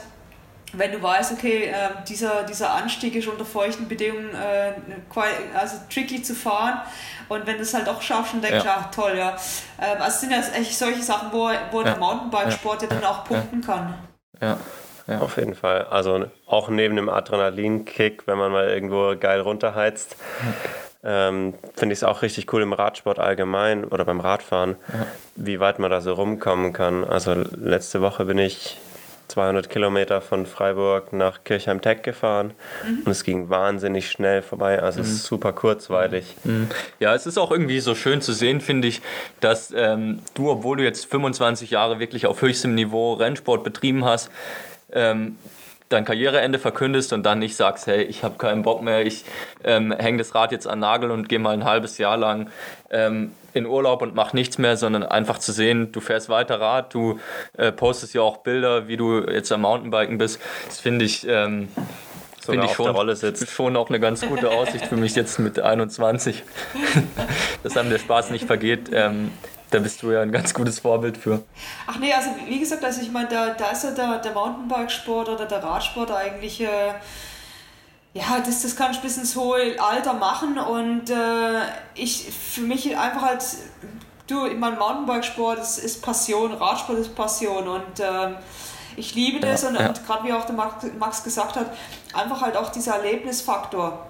wenn 0.74 0.92
du 0.92 1.02
weißt, 1.02 1.32
okay, 1.32 1.66
äh, 1.66 1.90
dieser, 2.08 2.44
dieser 2.44 2.74
Anstieg 2.74 3.16
ist 3.16 3.28
unter 3.28 3.46
feuchten 3.46 3.88
Bedingungen 3.88 4.36
äh, 4.36 4.74
also 5.58 5.78
tricky 5.90 6.22
zu 6.22 6.36
fahren 6.36 6.82
und 7.30 7.48
wenn 7.48 7.56
du 7.56 7.62
es 7.62 7.74
halt 7.74 7.88
auch 7.88 8.02
schaffst 8.02 8.34
und 8.34 8.44
denkst, 8.44 8.66
ja. 8.66 8.78
ach 8.82 8.92
toll, 8.92 9.14
ja. 9.18 9.38
Ähm, 9.82 10.02
also 10.02 10.08
es 10.08 10.22
sind 10.22 10.32
ja 10.32 10.40
echt 10.60 10.78
solche 10.78 11.02
Sachen, 11.02 11.30
wo, 11.32 11.50
wo 11.72 11.82
ja. 11.82 11.84
der 11.84 11.98
Mountainbikesport 11.98 12.82
ja. 12.82 12.90
ja 12.90 12.96
dann 12.96 13.04
auch 13.06 13.24
punkten 13.24 13.62
kann. 13.62 13.94
Ja. 14.42 14.58
Ja. 15.08 15.20
Auf 15.20 15.38
jeden 15.38 15.56
Fall. 15.56 15.86
Also 15.86 16.26
auch 16.48 16.68
neben 16.68 16.98
dem 16.98 17.08
Adrenalinkick, 17.08 18.28
wenn 18.28 18.38
man 18.38 18.52
mal 18.52 18.68
irgendwo 18.68 19.16
geil 19.18 19.40
runterheizt, 19.40 20.18
ähm, 21.02 21.54
finde 21.76 21.94
ich 21.94 22.00
es 22.00 22.04
auch 22.04 22.22
richtig 22.22 22.52
cool 22.52 22.62
im 22.62 22.74
Radsport 22.74 23.18
allgemein 23.18 23.86
oder 23.86 24.04
beim 24.04 24.20
Radfahren, 24.20 24.76
ja. 24.92 25.08
wie 25.38 25.62
weit 25.62 25.80
man 25.80 25.90
da 25.92 26.02
so 26.02 26.12
rumkommen 26.14 26.74
kann. 26.74 27.06
Also 27.06 27.34
letzte 27.34 28.02
Woche 28.02 28.26
bin 28.26 28.38
ich 28.38 28.78
200 29.28 29.70
Kilometer 29.70 30.22
von 30.22 30.46
Freiburg 30.46 31.14
nach 31.14 31.44
Kirchheim-Tech 31.44 32.02
gefahren 32.02 32.54
mhm. 32.86 33.04
und 33.06 33.12
es 33.12 33.24
ging 33.24 33.50
wahnsinnig 33.50 34.10
schnell 34.10 34.42
vorbei. 34.42 34.82
Also 34.82 35.02
es 35.02 35.08
ist 35.08 35.24
mhm. 35.24 35.28
super 35.28 35.54
kurzweilig. 35.54 36.36
Mhm. 36.44 36.70
Ja, 37.00 37.14
es 37.14 37.26
ist 37.26 37.38
auch 37.38 37.52
irgendwie 37.52 37.80
so 37.80 37.96
schön 37.96 38.22
zu 38.22 38.34
sehen, 38.34 38.62
finde 38.62 38.88
ich, 38.88 39.02
dass 39.40 39.74
ähm, 39.76 40.20
du, 40.34 40.50
obwohl 40.50 40.78
du 40.78 40.84
jetzt 40.84 41.06
25 41.06 41.72
Jahre 41.72 42.00
wirklich 42.00 42.26
auf 42.26 42.42
höchstem 42.42 42.76
Niveau 42.76 43.14
Rennsport 43.14 43.64
betrieben 43.64 44.06
hast, 44.06 44.32
ähm, 44.92 45.38
dein 45.90 46.06
Karriereende 46.06 46.60
verkündest 46.60 47.14
und 47.14 47.24
dann 47.24 47.40
nicht 47.40 47.56
sagst, 47.56 47.88
hey, 47.88 48.04
ich 48.04 48.24
habe 48.24 48.38
keinen 48.38 48.62
Bock 48.64 48.82
mehr, 48.82 49.06
ich 49.06 49.24
ähm, 49.64 49.92
hänge 49.92 50.18
das 50.18 50.36
Rad 50.36 50.52
jetzt 50.52 50.68
an 50.68 50.80
Nagel 50.80 51.12
und 51.12 51.30
gehe 51.30 51.40
mal 51.40 51.54
ein 51.54 51.64
halbes 51.64 51.98
Jahr 51.98 52.18
lang 52.18 52.50
ähm, 52.90 53.32
in 53.58 53.66
Urlaub 53.66 54.02
und 54.02 54.16
mach 54.16 54.34
nichts 54.34 54.58
mehr, 54.58 54.78
sondern 54.78 55.04
einfach 55.04 55.40
zu 55.40 55.52
sehen, 55.52 55.92
du 55.92 56.00
fährst 56.00 56.30
weiter 56.30 56.60
Rad, 56.60 56.94
du 56.94 57.20
äh, 57.58 57.72
postest 57.72 58.14
ja 58.14 58.22
auch 58.22 58.38
Bilder, 58.38 58.88
wie 58.88 58.98
du 58.98 59.22
jetzt 59.22 59.52
am 59.52 59.62
Mountainbiken 59.62 60.18
bist. 60.18 60.40
Das 60.68 60.80
finde 60.80 61.06
ich, 61.06 61.28
ähm, 61.28 61.70
finde 62.40 62.66
ich 62.66 62.72
schon, 62.72 62.96
schon 63.48 63.76
auch 63.76 63.90
eine 63.90 64.00
ganz 64.00 64.26
gute 64.26 64.52
Aussicht 64.52 64.86
für 64.86 64.98
mich 64.98 65.16
jetzt 65.16 65.40
mit 65.40 65.60
21, 65.60 66.44
dass 67.64 67.76
einem 67.78 67.90
der 67.90 68.00
Spaß 68.00 68.32
nicht 68.32 68.46
vergeht. 68.46 68.90
Ähm, 68.94 69.32
da 69.70 69.80
bist 69.80 70.02
du 70.02 70.12
ja 70.12 70.22
ein 70.22 70.32
ganz 70.32 70.54
gutes 70.54 70.80
Vorbild 70.80 71.18
für. 71.18 71.44
Ach 71.88 72.00
nee, 72.00 72.14
also 72.14 72.30
wie 72.48 72.60
gesagt, 72.60 72.86
also 72.86 73.02
ich 73.02 73.12
meine, 73.12 73.28
da, 73.28 73.50
da 73.50 73.72
ist 73.72 73.84
ja 73.84 73.92
der, 73.92 74.20
der 74.20 74.32
Mountainbikesport 74.32 75.28
oder 75.28 75.46
der 75.46 75.62
Radsport 75.62 76.12
eigentlich, 76.12 76.62
äh, 76.62 76.94
ja, 78.18 78.40
das, 78.40 78.64
das 78.64 78.76
kann 78.76 78.92
ich 78.92 79.00
bis 79.00 79.18
ins 79.18 79.36
hohe 79.36 79.80
Alter 79.80 80.14
machen 80.14 80.58
und 80.58 81.10
äh, 81.10 81.62
ich, 81.94 82.30
für 82.32 82.62
mich 82.62 82.98
einfach 82.98 83.22
halt, 83.22 83.44
du, 84.28 84.46
ich 84.46 84.58
meine, 84.58 84.78
Mountainbikesport 84.78 85.60
ist, 85.60 85.78
ist 85.78 86.02
Passion, 86.02 86.54
Radsport 86.54 87.00
ist 87.00 87.16
Passion 87.16 87.68
und 87.68 88.00
äh, 88.00 88.36
ich 88.96 89.14
liebe 89.14 89.40
das 89.40 89.62
ja, 89.62 89.70
und, 89.70 89.76
ja. 89.76 89.88
und 89.90 90.06
gerade 90.06 90.24
wie 90.24 90.34
auch 90.34 90.46
der 90.46 90.56
Max 90.56 91.24
gesagt 91.24 91.56
hat, 91.56 91.68
einfach 92.14 92.42
halt 92.42 92.58
auch 92.58 92.72
dieser 92.72 92.96
Erlebnisfaktor 92.96 94.08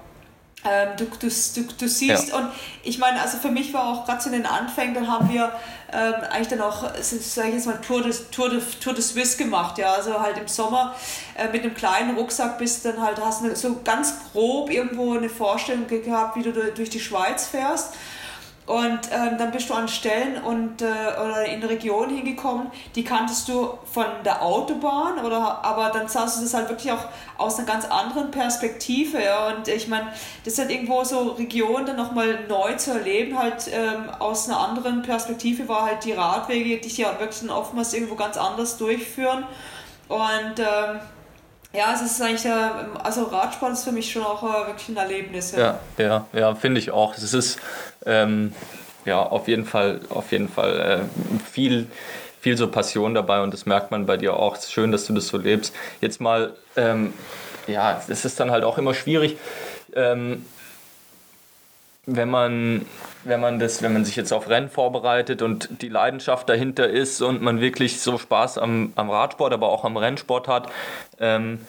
ähm, 0.65 0.89
du, 0.97 1.05
du, 1.05 1.27
du, 1.27 1.73
du 1.77 1.87
siehst, 1.87 2.29
ja. 2.29 2.37
und 2.37 2.49
ich 2.83 2.97
meine, 2.97 3.21
also 3.21 3.37
für 3.37 3.51
mich 3.51 3.73
war 3.73 3.87
auch 3.87 4.05
gerade 4.05 4.19
zu 4.19 4.29
den 4.29 4.45
Anfängen, 4.45 4.95
dann 4.95 5.07
haben 5.07 5.31
wir 5.31 5.51
ähm, 5.93 6.15
eigentlich 6.31 6.47
dann 6.47 6.61
auch, 6.61 6.83
sag 6.99 7.47
ich 7.47 7.53
jetzt 7.53 7.67
mal, 7.67 7.79
Tour 7.79 8.01
de, 8.01 8.13
Tour, 8.31 8.49
de, 8.49 8.61
Tour 8.81 8.93
de 8.93 9.01
Suisse 9.01 9.37
gemacht, 9.37 9.77
ja, 9.77 9.93
also 9.93 10.19
halt 10.19 10.37
im 10.37 10.47
Sommer 10.47 10.95
äh, 11.37 11.47
mit 11.49 11.63
einem 11.63 11.75
kleinen 11.75 12.17
Rucksack 12.17 12.57
bist 12.57 12.83
dann 12.85 13.01
halt, 13.01 13.23
hast 13.23 13.43
du 13.43 13.55
so 13.55 13.81
ganz 13.83 14.15
grob 14.31 14.69
irgendwo 14.69 15.15
eine 15.15 15.29
Vorstellung 15.29 15.87
gehabt, 15.87 16.35
wie 16.35 16.43
du 16.43 16.51
durch 16.51 16.89
die 16.89 16.99
Schweiz 16.99 17.47
fährst 17.47 17.93
und 18.67 18.99
ähm, 19.13 19.37
dann 19.37 19.51
bist 19.51 19.69
du 19.69 19.73
an 19.73 19.87
Stellen 19.87 20.43
und, 20.43 20.81
äh, 20.81 20.85
oder 20.85 21.45
in 21.45 21.63
Regionen 21.63 22.13
hingekommen, 22.13 22.69
die 22.95 23.03
kanntest 23.05 23.47
du 23.47 23.77
von 23.85 24.05
der 24.25 24.41
Autobahn, 24.41 25.23
oder, 25.23 25.63
aber 25.63 25.89
dann 25.89 26.09
sahst 26.09 26.37
du 26.37 26.43
das 26.43 26.53
halt 26.53 26.67
wirklich 26.67 26.91
auch 26.91 27.05
aus 27.37 27.57
einer 27.57 27.65
ganz 27.65 27.85
anderen 27.85 28.29
Perspektive. 28.29 29.23
Ja? 29.23 29.47
Und 29.47 29.69
ich 29.69 29.87
meine, 29.87 30.07
das 30.43 30.53
ist 30.53 30.59
halt 30.59 30.69
irgendwo 30.69 31.01
so 31.05 31.29
Regionen 31.29 31.85
dann 31.85 31.95
nochmal 31.95 32.45
neu 32.49 32.73
zu 32.73 32.91
erleben, 32.91 33.39
halt 33.39 33.69
ähm, 33.71 34.09
aus 34.19 34.49
einer 34.49 34.59
anderen 34.59 35.01
Perspektive 35.01 35.69
war 35.69 35.85
halt 35.85 36.03
die 36.03 36.11
Radwege, 36.11 36.65
die 36.75 36.81
dich 36.81 36.97
ja 36.97 37.17
wirklich 37.21 37.39
dann 37.39 37.51
oftmals 37.51 37.93
irgendwo 37.93 38.15
ganz 38.15 38.35
anders 38.35 38.75
durchführen. 38.75 39.45
Und 40.09 40.59
ähm, 40.59 40.99
ja, 41.73 41.93
es 41.93 42.01
ist 42.01 42.21
eigentlich, 42.21 42.51
also 43.01 43.23
Radsport 43.23 43.73
ist 43.73 43.83
für 43.83 43.91
mich 43.91 44.11
schon 44.11 44.23
auch 44.23 44.43
äh, 44.43 44.67
wirklich 44.67 44.89
ein 44.89 44.97
Erlebnis. 44.97 45.51
Ja, 45.51 45.79
ja, 45.97 46.05
ja, 46.05 46.25
ja 46.33 46.55
finde 46.55 46.79
ich 46.79 46.91
auch. 46.91 47.15
Es 47.15 47.33
ist 47.33 47.59
ähm, 48.07 48.53
ja 49.05 49.21
auf 49.21 49.47
jeden 49.47 49.65
Fall, 49.65 49.99
auf 50.09 50.31
jeden 50.31 50.49
Fall 50.49 50.79
äh, 50.79 51.41
viel, 51.51 51.87
viel 52.41 52.57
so 52.57 52.67
Passion 52.67 53.13
dabei 53.13 53.41
und 53.41 53.53
das 53.53 53.65
merkt 53.65 53.91
man 53.91 54.05
bei 54.05 54.17
dir 54.17 54.35
auch. 54.35 54.57
Schön, 54.61 54.91
dass 54.91 55.05
du 55.05 55.13
das 55.13 55.27
so 55.27 55.37
lebst. 55.37 55.75
Jetzt 56.01 56.21
mal, 56.21 56.53
ähm, 56.75 57.13
ja, 57.67 58.01
es 58.07 58.25
ist 58.25 58.39
dann 58.39 58.51
halt 58.51 58.63
auch 58.63 58.77
immer 58.77 58.93
schwierig. 58.93 59.37
Ähm, 59.93 60.45
wenn 62.07 62.29
man, 62.29 62.85
wenn 63.25 63.41
man 63.41 63.59
das, 63.59 63.83
wenn 63.83 63.91
man 63.91 64.05
sich 64.05 64.15
jetzt 64.15 64.31
auf 64.31 64.49
Rennen 64.49 64.69
vorbereitet 64.69 65.41
und 65.41 65.81
die 65.81 65.89
Leidenschaft 65.89 66.47
dahinter 66.47 66.87
ist 66.87 67.21
und 67.21 67.41
man 67.41 67.59
wirklich 67.59 67.99
so 67.99 68.17
Spaß 68.17 68.57
am, 68.57 68.93
am 68.95 69.09
Radsport, 69.09 69.51
aber 69.51 69.67
auch 69.67 69.83
am 69.83 69.97
Rennsport 69.97 70.47
hat, 70.47 70.71
ähm, 71.19 71.59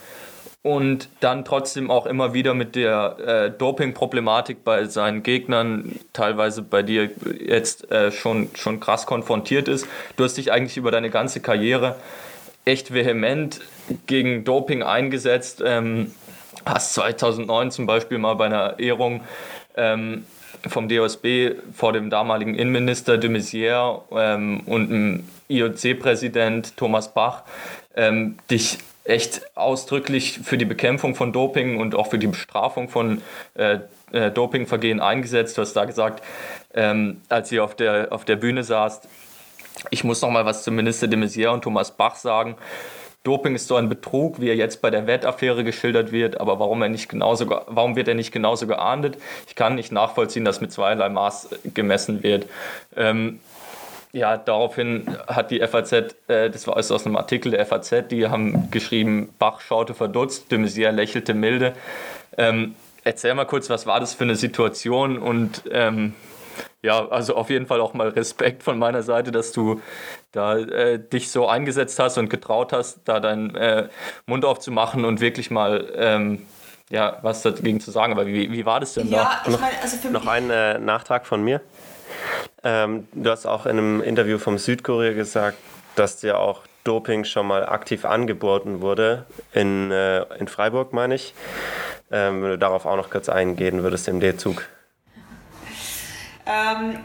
und 0.68 1.08
dann 1.20 1.46
trotzdem 1.46 1.90
auch 1.90 2.04
immer 2.04 2.34
wieder 2.34 2.52
mit 2.52 2.76
der 2.76 3.16
äh, 3.26 3.50
Doping-Problematik 3.50 4.64
bei 4.64 4.84
seinen 4.84 5.22
Gegnern, 5.22 5.98
teilweise 6.12 6.60
bei 6.60 6.82
dir 6.82 7.10
jetzt 7.40 7.90
äh, 7.90 8.12
schon, 8.12 8.50
schon 8.54 8.78
krass 8.78 9.06
konfrontiert 9.06 9.66
ist. 9.66 9.88
Du 10.18 10.24
hast 10.24 10.36
dich 10.36 10.52
eigentlich 10.52 10.76
über 10.76 10.90
deine 10.90 11.08
ganze 11.08 11.40
Karriere 11.40 11.96
echt 12.66 12.92
vehement 12.92 13.62
gegen 14.06 14.44
Doping 14.44 14.82
eingesetzt. 14.82 15.62
Ähm, 15.64 16.12
hast 16.66 16.92
2009 16.92 17.70
zum 17.70 17.86
Beispiel 17.86 18.18
mal 18.18 18.34
bei 18.34 18.44
einer 18.44 18.78
Ehrung 18.78 19.22
ähm, 19.74 20.26
vom 20.66 20.86
DOSB 20.86 21.52
vor 21.72 21.94
dem 21.94 22.10
damaligen 22.10 22.54
Innenminister 22.54 23.16
de 23.16 23.30
Maizière 23.30 24.02
ähm, 24.12 24.60
und 24.66 24.90
dem 24.90 25.28
IOC-Präsident 25.48 26.76
Thomas 26.76 27.14
Bach 27.14 27.44
ähm, 27.96 28.36
dich 28.50 28.80
echt 29.09 29.56
ausdrücklich 29.56 30.40
für 30.42 30.59
die 30.59 30.64
Bekämpfung 30.64 31.14
von 31.14 31.32
Doping 31.32 31.80
und 31.80 31.94
auch 31.94 32.09
für 32.09 32.18
die 32.18 32.26
Bestrafung 32.26 32.88
von 32.88 33.22
äh, 33.54 33.78
äh, 34.12 34.30
Dopingvergehen 34.30 35.00
eingesetzt. 35.00 35.56
Du 35.56 35.62
hast 35.62 35.72
da 35.74 35.84
gesagt, 35.84 36.22
ähm, 36.74 37.22
als 37.28 37.50
ihr 37.50 37.64
auf 37.64 37.74
der, 37.74 38.09
auf 38.12 38.24
der 38.24 38.36
Bühne 38.36 38.62
saßt, 38.62 39.09
ich 39.90 40.04
muss 40.04 40.20
noch 40.20 40.30
mal 40.30 40.44
was 40.44 40.62
zum 40.62 40.74
Minister 40.74 41.06
de 41.06 41.18
Maizière 41.18 41.50
und 41.50 41.62
Thomas 41.62 41.92
Bach 41.92 42.16
sagen. 42.16 42.56
Doping 43.24 43.54
ist 43.54 43.68
so 43.68 43.76
ein 43.76 43.88
Betrug, 43.88 44.40
wie 44.40 44.48
er 44.48 44.56
jetzt 44.56 44.80
bei 44.80 44.90
der 44.90 45.06
Wettaffäre 45.06 45.64
geschildert 45.64 46.12
wird, 46.12 46.40
aber 46.40 46.59
warum, 46.61 46.82
er 46.82 46.88
nicht 46.88 47.09
genauso, 47.09 47.48
warum 47.48 47.96
wird 47.96 48.09
er 48.09 48.14
nicht 48.14 48.32
genauso 48.32 48.66
geahndet? 48.66 49.18
Ich 49.46 49.54
kann 49.54 49.74
nicht 49.74 49.92
nachvollziehen, 49.92 50.44
dass 50.44 50.61
mit 50.61 50.72
zweierlei 50.72 51.09
Maß 51.09 51.50
gemessen 51.74 52.22
wird. 52.22 52.46
Ähm, 52.96 53.40
ja, 54.12 54.36
daraufhin 54.36 55.06
hat 55.26 55.50
die 55.50 55.61
FAZ, 55.61 55.92
äh, 56.28 56.50
das 56.50 56.66
war 56.66 56.76
aus 56.76 56.90
einem 57.06 57.16
Artikel 57.16 57.52
der 57.52 57.64
FAZ, 57.66 58.09
die 58.11 58.28
haben 58.28 58.70
geschrieben, 58.70 59.34
Bach 59.38 59.61
schaute 59.61 59.94
verdutzt, 59.94 60.50
de 60.50 60.59
Maizière 60.59 60.92
lächelte 60.92 61.34
milde. 61.34 61.74
Ähm, 62.36 62.74
erzähl 63.04 63.34
mal 63.34 63.44
kurz, 63.44 63.68
was 63.70 63.86
war 63.86 64.00
das 64.00 64.14
für 64.14 64.24
eine 64.24 64.36
Situation 64.36 65.18
und 65.18 65.62
ähm, 65.70 66.14
ja, 66.82 67.09
also 67.09 67.34
auf 67.34 67.50
jeden 67.50 67.66
Fall 67.66 67.80
auch 67.80 67.92
mal 67.94 68.09
Respekt 68.09 68.62
von 68.62 68.78
meiner 68.78 69.02
Seite, 69.02 69.32
dass 69.32 69.52
du 69.52 69.80
da 70.32 70.56
äh, 70.56 70.98
dich 70.98 71.30
so 71.30 71.48
eingesetzt 71.48 71.98
hast 71.98 72.18
und 72.18 72.30
getraut 72.30 72.72
hast, 72.72 73.00
da 73.04 73.20
deinen 73.20 73.54
äh, 73.56 73.88
Mund 74.26 74.44
aufzumachen 74.44 75.04
und 75.04 75.20
wirklich 75.20 75.50
mal 75.50 75.92
ähm, 75.96 76.46
ja, 76.90 77.18
was 77.22 77.42
dagegen 77.42 77.80
zu 77.80 77.90
sagen. 77.90 78.12
Aber 78.12 78.26
wie, 78.26 78.50
wie 78.52 78.64
war 78.64 78.80
das 78.80 78.94
denn 78.94 79.09
ja, 79.09 79.40
da? 79.44 79.50
Ich 79.50 79.61
mein, 79.61 79.70
also 79.82 79.96
für 79.96 80.11
noch 80.11 80.26
ein 80.26 80.50
äh, 80.50 80.78
Nachtrag 80.78 81.26
von 81.26 81.42
mir. 81.42 81.61
Ähm, 82.64 83.06
du 83.12 83.30
hast 83.30 83.46
auch 83.46 83.66
in 83.66 83.78
einem 83.78 84.00
Interview 84.02 84.38
vom 84.38 84.59
Südkorea 84.59 85.12
gesagt, 85.12 85.59
dass 85.94 86.16
dir 86.16 86.38
auch 86.38 86.62
Doping 86.84 87.24
schon 87.24 87.46
mal 87.46 87.66
aktiv 87.66 88.04
angeboten 88.04 88.80
wurde, 88.80 89.26
in, 89.52 89.90
äh, 89.90 90.22
in 90.38 90.48
Freiburg, 90.48 90.92
meine 90.92 91.14
ich. 91.14 91.34
Ähm, 92.11 92.42
wenn 92.42 92.50
du 92.50 92.59
darauf 92.59 92.86
auch 92.86 92.96
noch 92.96 93.11
kurz 93.11 93.28
eingehen 93.28 93.82
würdest 93.82 94.09
im 94.09 94.20
D-Zug. 94.20 94.66
Ähm, 96.46 97.00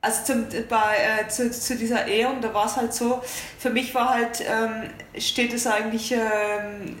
also 0.00 0.24
zum, 0.24 0.46
bei, 0.68 0.96
äh, 0.96 1.28
zu, 1.28 1.50
zu 1.50 1.76
dieser 1.76 2.06
Ehrung, 2.06 2.40
da 2.40 2.52
war 2.52 2.66
es 2.66 2.76
halt 2.76 2.92
so, 2.92 3.22
für 3.58 3.70
mich 3.70 3.94
war 3.94 4.08
halt, 4.10 4.40
ähm, 4.40 4.90
steht 5.18 5.52
es 5.52 5.66
eigentlich, 5.66 6.12
ähm, 6.12 6.96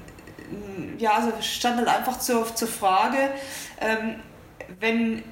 ja, 0.98 1.14
also 1.14 1.32
stand 1.40 1.78
halt 1.78 1.88
einfach 1.88 2.18
zur, 2.18 2.54
zur 2.54 2.68
Frage, 2.68 3.30
ähm, 3.80 4.20
wenn, 4.78 5.24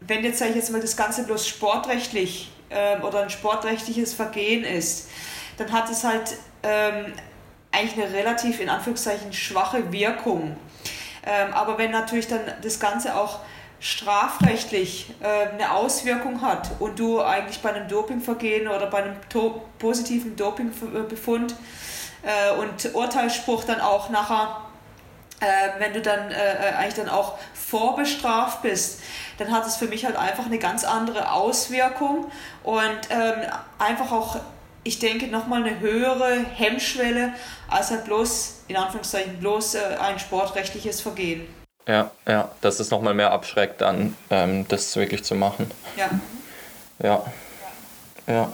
wenn 0.00 0.24
jetzt, 0.24 0.38
sage 0.38 0.50
ich 0.50 0.56
jetzt 0.56 0.70
mal, 0.70 0.80
das 0.80 0.96
Ganze 0.96 1.24
bloß 1.24 1.46
sportrechtlich 1.46 2.50
ähm, 2.70 3.02
oder 3.02 3.22
ein 3.22 3.30
sportrechtliches 3.30 4.14
Vergehen 4.14 4.64
ist, 4.64 5.08
dann 5.56 5.72
hat 5.72 5.90
es 5.90 6.04
halt 6.04 6.36
ähm, 6.62 7.12
eigentlich 7.72 8.04
eine 8.04 8.12
relativ, 8.12 8.60
in 8.60 8.68
Anführungszeichen, 8.68 9.32
schwache 9.32 9.92
Wirkung. 9.92 10.56
Ähm, 11.26 11.52
aber 11.52 11.78
wenn 11.78 11.90
natürlich 11.90 12.28
dann 12.28 12.40
das 12.62 12.80
Ganze 12.80 13.14
auch 13.14 13.40
strafrechtlich 13.78 15.10
äh, 15.20 15.54
eine 15.54 15.72
Auswirkung 15.72 16.42
hat 16.42 16.70
und 16.80 16.98
du 16.98 17.20
eigentlich 17.20 17.60
bei 17.60 17.72
einem 17.72 17.88
Dopingvergehen 17.88 18.68
oder 18.68 18.86
bei 18.86 19.02
einem 19.02 19.16
positiven 19.78 20.36
Dopingbefund 20.36 21.54
äh, 22.22 22.58
und 22.58 22.94
Urteilsspruch 22.94 23.64
dann 23.64 23.80
auch 23.80 24.10
nachher, 24.10 24.60
äh, 25.40 25.80
wenn 25.80 25.92
du 25.92 26.00
dann 26.00 26.30
äh, 26.30 26.34
äh, 26.34 26.74
eigentlich 26.74 26.94
dann 26.94 27.08
auch 27.08 27.38
vorbestraft 27.54 28.62
bist, 28.62 29.00
dann 29.38 29.50
hat 29.50 29.66
es 29.66 29.76
für 29.76 29.86
mich 29.86 30.04
halt 30.04 30.16
einfach 30.16 30.46
eine 30.46 30.58
ganz 30.58 30.84
andere 30.84 31.32
Auswirkung 31.32 32.30
und 32.62 32.98
ähm, 33.10 33.42
einfach 33.78 34.12
auch 34.12 34.36
ich 34.82 34.98
denke, 34.98 35.26
nochmal 35.26 35.62
eine 35.62 35.80
höhere 35.80 36.38
Hemmschwelle 36.38 37.34
als 37.68 37.90
halt 37.90 38.06
bloß, 38.06 38.62
in 38.68 38.76
Anführungszeichen, 38.76 39.38
bloß 39.38 39.74
äh, 39.74 39.78
ein 40.00 40.18
sportrechtliches 40.18 41.00
Vergehen. 41.00 41.46
Ja, 41.86 42.10
ja, 42.26 42.50
dass 42.60 42.80
es 42.80 42.90
nochmal 42.90 43.14
mehr 43.14 43.30
abschreckt, 43.30 43.80
dann 43.80 44.16
ähm, 44.30 44.66
das 44.68 44.94
wirklich 44.96 45.24
zu 45.24 45.34
machen. 45.34 45.70
Ja. 45.96 46.10
Ja. 47.02 47.24
Ja. 48.26 48.52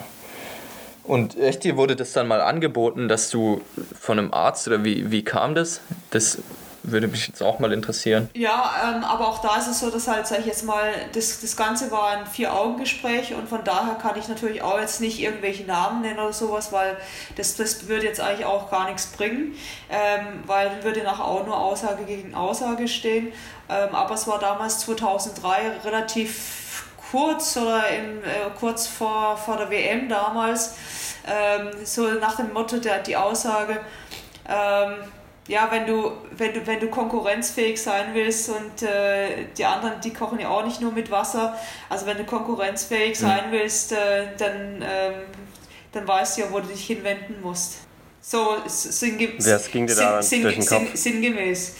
Und 1.04 1.38
echt, 1.38 1.62
dir 1.62 1.76
wurde 1.76 1.94
das 1.94 2.12
dann 2.12 2.26
mal 2.26 2.40
angeboten, 2.40 3.08
dass 3.08 3.30
du 3.30 3.60
von 4.00 4.18
einem 4.18 4.32
Arzt 4.32 4.66
oder 4.66 4.84
wie, 4.84 5.10
wie 5.10 5.22
kam 5.22 5.54
das? 5.54 5.80
Das 6.10 6.38
würde 6.90 7.08
mich 7.08 7.26
jetzt 7.28 7.42
auch 7.42 7.58
mal 7.58 7.72
interessieren. 7.72 8.28
Ja, 8.34 8.72
ähm, 8.84 9.04
aber 9.04 9.28
auch 9.28 9.40
da 9.40 9.56
ist 9.56 9.68
es 9.68 9.80
so, 9.80 9.90
dass 9.90 10.08
halt, 10.08 10.26
sag 10.26 10.40
ich 10.40 10.46
jetzt 10.46 10.64
mal, 10.64 10.92
das, 11.12 11.40
das 11.40 11.56
Ganze 11.56 11.90
war 11.90 12.08
ein 12.08 12.26
Vier-Augen-Gespräch 12.26 13.34
und 13.34 13.48
von 13.48 13.64
daher 13.64 13.94
kann 13.94 14.18
ich 14.18 14.28
natürlich 14.28 14.62
auch 14.62 14.78
jetzt 14.80 15.00
nicht 15.00 15.20
irgendwelche 15.20 15.64
Namen 15.64 16.02
nennen 16.02 16.18
oder 16.18 16.32
sowas, 16.32 16.72
weil 16.72 16.96
das, 17.36 17.56
das 17.56 17.88
würde 17.88 18.06
jetzt 18.06 18.20
eigentlich 18.20 18.46
auch 18.46 18.70
gar 18.70 18.86
nichts 18.86 19.06
bringen, 19.06 19.54
ähm, 19.90 20.42
weil 20.46 20.68
dann 20.68 20.84
würde 20.84 21.02
nachher 21.02 21.24
auch 21.24 21.44
nur 21.44 21.58
Aussage 21.58 22.04
gegen 22.04 22.34
Aussage 22.34 22.88
stehen. 22.88 23.32
Ähm, 23.68 23.94
aber 23.94 24.14
es 24.14 24.26
war 24.26 24.38
damals 24.38 24.80
2003 24.80 25.80
relativ 25.84 26.84
kurz 27.10 27.56
oder 27.56 27.88
im, 27.88 28.22
äh, 28.22 28.50
kurz 28.58 28.86
vor, 28.86 29.36
vor 29.36 29.56
der 29.56 29.70
WM 29.70 30.08
damals, 30.08 30.74
ähm, 31.26 31.70
so 31.84 32.08
nach 32.14 32.36
dem 32.36 32.52
Motto 32.52 32.78
der, 32.78 33.02
die 33.02 33.16
Aussage, 33.16 33.80
ähm, 34.48 34.96
ja, 35.48 35.68
wenn 35.70 35.86
du, 35.86 36.12
wenn 36.32 36.52
du, 36.54 36.66
wenn 36.66 36.80
du 36.80 36.88
konkurrenzfähig 36.88 37.80
sein 37.80 38.14
willst 38.14 38.48
und 38.48 38.82
äh, 38.82 39.46
die 39.56 39.64
anderen, 39.64 40.00
die 40.00 40.12
kochen 40.12 40.40
ja 40.40 40.48
auch 40.48 40.64
nicht 40.64 40.80
nur 40.80 40.92
mit 40.92 41.10
Wasser, 41.10 41.56
also 41.88 42.06
wenn 42.06 42.16
du 42.16 42.24
konkurrenzfähig 42.24 43.20
mhm. 43.20 43.26
sein 43.26 43.44
willst, 43.50 43.92
äh, 43.92 44.28
dann, 44.36 44.82
ähm, 44.82 45.14
dann 45.92 46.08
weißt 46.08 46.36
du 46.36 46.40
ja, 46.42 46.46
wo 46.50 46.60
du 46.60 46.66
dich 46.66 46.86
hinwenden 46.86 47.40
musst. 47.42 47.78
So 48.20 48.56
sinnge 48.66 49.34
Was 49.38 49.70
ging 49.70 49.86
dir 49.86 49.94
da 49.94 50.20
sinn, 50.20 50.42
durch 50.42 50.56
den 50.56 50.66
Kopf? 50.66 50.88
sinngemäß. 50.94 51.74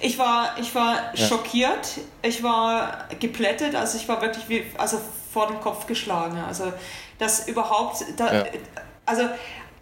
Ich 0.00 0.18
war, 0.18 0.56
ich 0.58 0.74
war 0.74 1.14
ja. 1.14 1.26
schockiert, 1.26 1.98
ich 2.22 2.42
war 2.42 3.06
geplättet, 3.18 3.74
also 3.74 3.98
ich 3.98 4.08
war 4.08 4.22
wirklich 4.22 4.48
wie, 4.48 4.64
also 4.78 4.98
vor 5.30 5.48
den 5.48 5.60
Kopf 5.60 5.86
geschlagen. 5.86 6.38
Also 6.38 6.72
das 7.18 7.48
überhaupt, 7.48 8.02
da, 8.16 8.32
ja. 8.32 8.44
also 9.04 9.28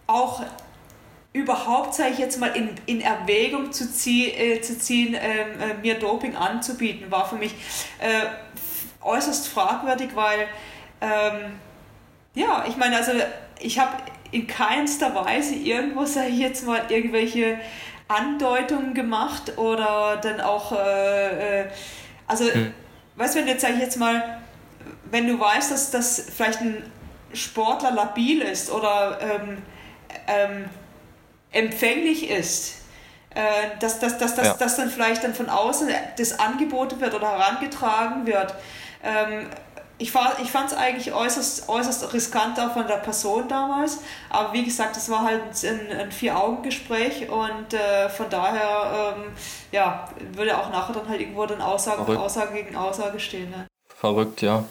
auch 0.08 0.42
überhaupt, 1.32 1.94
sage 1.94 2.10
ich 2.10 2.18
jetzt 2.18 2.40
mal, 2.40 2.56
in, 2.56 2.70
in 2.86 3.00
Erwägung 3.00 3.72
zu, 3.72 3.90
zieh, 3.90 4.30
äh, 4.30 4.60
zu 4.60 4.78
ziehen, 4.78 5.14
ähm, 5.14 5.60
äh, 5.60 5.74
mir 5.74 5.98
Doping 5.98 6.34
anzubieten, 6.36 7.10
war 7.10 7.28
für 7.28 7.36
mich 7.36 7.54
äh, 7.98 8.26
äußerst 9.02 9.48
fragwürdig, 9.48 10.10
weil, 10.14 10.48
ähm, 11.00 11.58
ja, 12.34 12.64
ich 12.68 12.76
meine, 12.76 12.96
also 12.96 13.12
ich 13.60 13.78
habe 13.78 13.92
in 14.30 14.46
keinster 14.46 15.14
Weise 15.14 15.54
irgendwo, 15.54 16.04
sage 16.04 16.28
ich 16.28 16.38
jetzt 16.38 16.66
mal, 16.66 16.82
irgendwelche 16.88 17.58
Andeutungen 18.08 18.94
gemacht 18.94 19.58
oder 19.58 20.18
dann 20.22 20.40
auch, 20.40 20.72
äh, 20.72 21.60
äh 21.62 21.66
also, 22.26 22.44
hm. 22.44 22.74
weißt 23.16 23.34
du, 23.34 23.40
wenn 23.40 23.48
jetzt, 23.48 23.62
sage 23.62 23.74
ich 23.74 23.80
jetzt 23.80 23.98
mal, 23.98 24.40
wenn 25.10 25.26
du 25.26 25.38
weißt, 25.38 25.70
dass 25.70 25.90
das 25.90 26.26
vielleicht 26.34 26.60
ein 26.60 26.82
Sportler 27.32 27.90
labil 27.90 28.42
ist 28.42 28.70
oder 28.70 29.18
ähm, 29.20 29.62
ähm, 30.26 30.64
empfänglich 31.52 32.30
ist, 32.30 32.74
äh, 33.34 33.40
dass, 33.80 33.98
dass, 34.00 34.18
dass, 34.18 34.34
dass, 34.34 34.46
ja. 34.46 34.54
dass 34.54 34.76
dann 34.76 34.90
vielleicht 34.90 35.24
dann 35.24 35.34
von 35.34 35.48
außen 35.48 35.88
das 36.16 36.38
angeboten 36.38 37.00
wird 37.00 37.14
oder 37.14 37.30
herangetragen 37.30 38.26
wird. 38.26 38.54
Ähm, 39.02 39.46
ich, 39.98 40.12
ich 40.42 40.50
fand 40.50 40.70
es 40.70 40.76
eigentlich 40.76 41.12
äußerst, 41.12 41.68
äußerst 41.68 42.12
riskant 42.12 42.58
auch 42.60 42.72
von 42.72 42.86
der 42.86 42.98
Person 42.98 43.48
damals, 43.48 43.98
aber 44.30 44.52
wie 44.52 44.64
gesagt, 44.64 44.96
es 44.96 45.10
war 45.10 45.24
halt 45.24 45.42
ein, 45.64 45.98
ein 45.98 46.12
Vier-Augen-Gespräch 46.12 47.28
und 47.28 47.74
äh, 47.74 48.08
von 48.08 48.30
daher 48.30 49.14
ähm, 49.16 49.32
ja, 49.72 50.08
würde 50.32 50.56
auch 50.56 50.70
nachher 50.70 50.94
dann 50.94 51.08
halt 51.08 51.20
irgendwo 51.20 51.46
dann 51.46 51.60
Aussage, 51.60 52.16
Aussage 52.18 52.54
gegen 52.54 52.76
Aussage 52.76 53.18
stehen. 53.18 53.50
Ne? 53.50 53.66
Verrückt, 53.88 54.40
ja. 54.42 54.64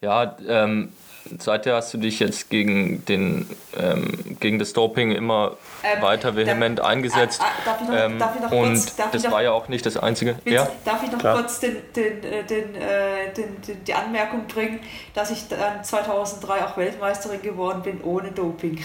Ja, 0.00 0.36
ähm, 0.46 0.92
seither 1.38 1.76
hast 1.76 1.92
du 1.94 1.98
dich 1.98 2.20
jetzt 2.20 2.50
gegen, 2.50 3.04
den, 3.06 3.48
ähm, 3.76 4.36
gegen 4.40 4.58
das 4.58 4.72
Doping 4.72 5.12
immer 5.12 5.56
ähm, 5.82 6.02
weiter 6.02 6.36
vehement 6.36 6.78
darf, 6.78 6.86
eingesetzt. 6.86 7.40
Darf 7.64 7.80
ich 7.80 7.88
noch, 7.88 7.96
ähm, 7.96 8.18
darf 8.18 8.34
ich 8.34 8.42
noch 8.42 8.50
und 8.50 8.74
kurz, 8.74 8.96
das 8.96 9.22
noch, 9.24 9.30
war 9.30 9.42
ja 9.42 9.52
auch 9.52 9.68
nicht 9.68 9.86
das 9.86 9.96
Einzige. 9.96 10.36
Ja? 10.44 10.68
Darf 10.84 11.02
ich 11.02 11.12
noch 11.12 11.18
Klar. 11.18 11.36
kurz 11.36 11.60
den, 11.60 11.76
den, 11.94 12.22
äh, 12.22 12.44
den, 12.44 12.74
äh, 12.74 13.32
den, 13.36 13.60
den, 13.62 13.84
die 13.84 13.94
Anmerkung 13.94 14.46
bringen, 14.46 14.80
dass 15.14 15.30
ich 15.30 15.48
dann 15.48 15.82
2003 15.82 16.64
auch 16.64 16.76
Weltmeisterin 16.76 17.42
geworden 17.42 17.82
bin 17.82 18.02
ohne 18.02 18.32
Doping. 18.32 18.84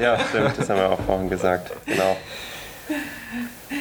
ja, 0.00 0.18
stimmt, 0.18 0.58
das 0.58 0.68
haben 0.70 0.78
wir 0.78 0.90
auch 0.90 1.00
vorhin 1.00 1.28
gesagt. 1.28 1.70
Genau. 1.86 2.16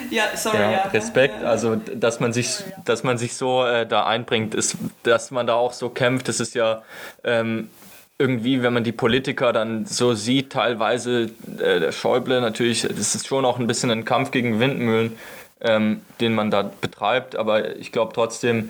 Ja, 0.10 0.24
sorry, 0.36 0.58
ja, 0.58 0.72
ja. 0.72 0.82
Respekt, 0.88 1.44
also 1.44 1.76
dass 1.76 2.20
man 2.20 2.34
sich, 2.34 2.64
dass 2.84 3.04
man 3.04 3.18
sich 3.18 3.36
so 3.36 3.66
äh, 3.66 3.86
da 3.86 4.06
einbringt, 4.06 4.56
ist, 4.56 4.78
dass 5.04 5.32
man 5.32 5.48
da 5.48 5.56
auch 5.56 5.74
so 5.74 5.90
kämpft, 5.90 6.28
das 6.28 6.40
ist 6.40 6.56
ja 6.56 6.84
ähm, 7.24 7.70
irgendwie, 8.18 8.64
wenn 8.64 8.74
man 8.74 8.84
die 8.84 8.92
Politiker 8.92 9.52
dann 9.52 9.86
so 9.86 10.14
sieht, 10.14 10.52
teilweise 10.52 11.32
äh, 11.60 11.80
der 11.80 11.92
Schäuble 11.92 12.40
natürlich, 12.40 12.84
das 12.84 13.16
ist 13.16 13.28
schon 13.28 13.46
auch 13.46 13.60
ein 13.60 13.68
bisschen 13.68 13.92
ein 13.92 14.06
Kampf 14.06 14.32
gegen 14.32 14.60
Windmühlen, 14.60 15.18
ähm, 15.62 16.02
den 16.22 16.34
man 16.34 16.52
da 16.52 16.70
betreibt, 16.82 17.36
aber 17.36 17.76
ich 17.76 17.92
glaube 17.92 18.14
trotzdem, 18.14 18.70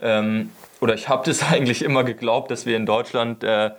ähm, 0.00 0.50
oder 0.80 0.94
ich 0.94 1.08
habe 1.08 1.24
das 1.24 1.42
eigentlich 1.50 1.82
immer 1.82 2.04
geglaubt, 2.04 2.50
dass 2.50 2.66
wir 2.66 2.76
in 2.76 2.86
Deutschland 2.86 3.42
äh, 3.42 3.70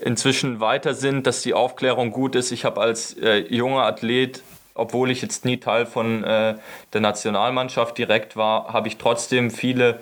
inzwischen 0.00 0.60
weiter 0.60 0.94
sind, 0.94 1.26
dass 1.26 1.42
die 1.42 1.54
Aufklärung 1.54 2.10
gut 2.10 2.34
ist. 2.34 2.52
Ich 2.52 2.64
habe 2.64 2.80
als 2.80 3.16
äh, 3.18 3.38
junger 3.54 3.82
Athlet 3.82 4.42
obwohl 4.74 5.10
ich 5.10 5.22
jetzt 5.22 5.44
nie 5.44 5.58
Teil 5.58 5.86
von 5.86 6.24
äh, 6.24 6.56
der 6.92 7.00
Nationalmannschaft 7.00 7.98
direkt 7.98 8.36
war, 8.36 8.72
habe 8.72 8.88
ich 8.88 8.96
trotzdem 8.96 9.50
viele 9.50 10.00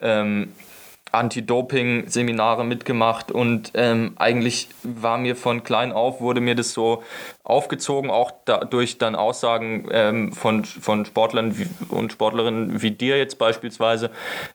ähm, 0.00 0.52
Anti-Doping-Seminare 1.12 2.64
mitgemacht 2.64 3.32
und 3.32 3.72
ähm, 3.74 4.12
eigentlich 4.16 4.68
war 4.82 5.18
mir 5.18 5.34
von 5.34 5.64
klein 5.64 5.92
auf, 5.92 6.20
wurde 6.20 6.40
mir 6.40 6.54
das 6.54 6.72
so 6.72 7.02
aufgezogen, 7.42 8.10
auch 8.10 8.30
durch 8.70 8.98
dann 8.98 9.16
Aussagen 9.16 9.88
ähm, 9.90 10.32
von, 10.32 10.64
von 10.64 11.04
Sportlern 11.04 11.54
und 11.88 12.12
Sportlerinnen 12.12 12.80
wie 12.80 12.92
dir 12.92 13.18
jetzt 13.18 13.38
beispielsweise, 13.38 14.10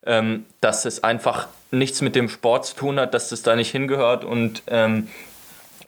ähm, 0.06 0.46
dass 0.62 0.86
es 0.86 1.04
einfach 1.04 1.48
nichts 1.72 2.02
mit 2.02 2.16
dem 2.16 2.30
Sport 2.30 2.66
zu 2.66 2.76
tun 2.76 3.00
hat, 3.00 3.14
dass 3.14 3.30
das 3.30 3.42
da 3.42 3.56
nicht 3.56 3.72
hingehört 3.72 4.24
und 4.24 4.64
ähm, 4.68 5.10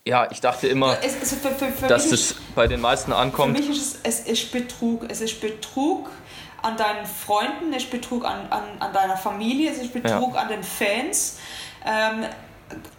ja, 0.08 0.28
ich 0.32 0.40
dachte 0.40 0.68
immer, 0.68 0.98
es, 1.04 1.16
es, 1.22 1.34
für, 1.34 1.50
für, 1.50 1.72
für 1.72 1.88
dass 1.88 2.12
es 2.12 2.36
bei 2.56 2.68
den 2.68 2.80
meisten 2.80 3.12
ankommt. 3.12 3.58
Für 3.58 3.64
mich 3.64 3.78
ist 3.78 4.00
es, 4.04 4.20
es 4.20 4.20
ist 4.22 4.52
Betrug. 4.52 5.06
Es 5.10 5.22
ist 5.22 5.42
Betrug 5.42 6.10
an 6.62 6.78
deinen 6.78 7.06
Freunden, 7.06 7.74
es 7.74 7.84
ist 7.84 7.92
Betrug 7.92 8.26
an, 8.26 8.48
an, 8.50 8.64
an 8.80 8.94
deiner 8.94 9.18
Familie, 9.18 9.70
es 9.72 9.80
ist 9.80 9.94
Betrug 9.94 10.34
ja. 10.34 10.42
an 10.42 10.48
den 10.48 10.64
Fans. 10.64 11.38
Ähm, 11.86 12.26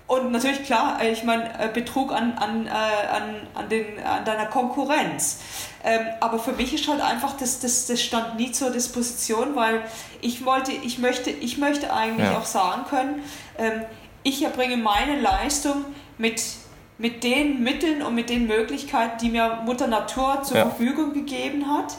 und 0.07 0.33
natürlich 0.33 0.65
klar, 0.65 1.03
ich 1.03 1.25
meine, 1.25 1.45
äh, 1.59 1.69
Betrug 1.73 2.13
an, 2.13 2.35
an, 2.39 2.67
äh, 2.67 2.71
an, 2.71 3.47
an, 3.55 3.69
den, 3.69 4.03
an 4.03 4.25
deiner 4.25 4.47
Konkurrenz. 4.47 5.41
Ähm, 5.85 6.01
aber 6.21 6.39
für 6.39 6.53
mich 6.53 6.75
ist 6.75 6.89
halt 6.89 7.01
einfach, 7.01 7.37
das, 7.37 7.61
das, 7.61 7.87
das 7.87 8.03
stand 8.03 8.37
nie 8.37 8.53
zur 8.53 8.71
Disposition, 8.71 9.57
weil 9.57 9.83
ich 10.21 10.45
wollte, 10.45 10.73
ich 10.73 10.99
möchte, 10.99 11.31
ich 11.31 11.59
möchte 11.59 11.93
eigentlich 11.93 12.31
ja. 12.31 12.39
auch 12.39 12.47
sagen 12.47 12.85
können, 12.89 13.23
ähm, 13.59 13.85
ich 14.23 14.43
erbringe 14.43 14.77
meine 14.77 15.21
Leistung 15.21 15.85
mit 16.17 16.43
mit 16.99 17.22
den 17.22 17.62
Mitteln 17.62 18.03
und 18.03 18.14
mit 18.14 18.28
den 18.28 18.46
Möglichkeiten, 18.46 19.18
die 19.18 19.30
mir 19.30 19.61
Mutter 19.64 19.86
Natur 19.86 20.42
zur 20.42 20.57
ja. 20.57 20.62
Verfügung 20.64 21.12
gegeben 21.12 21.66
hat. 21.68 21.94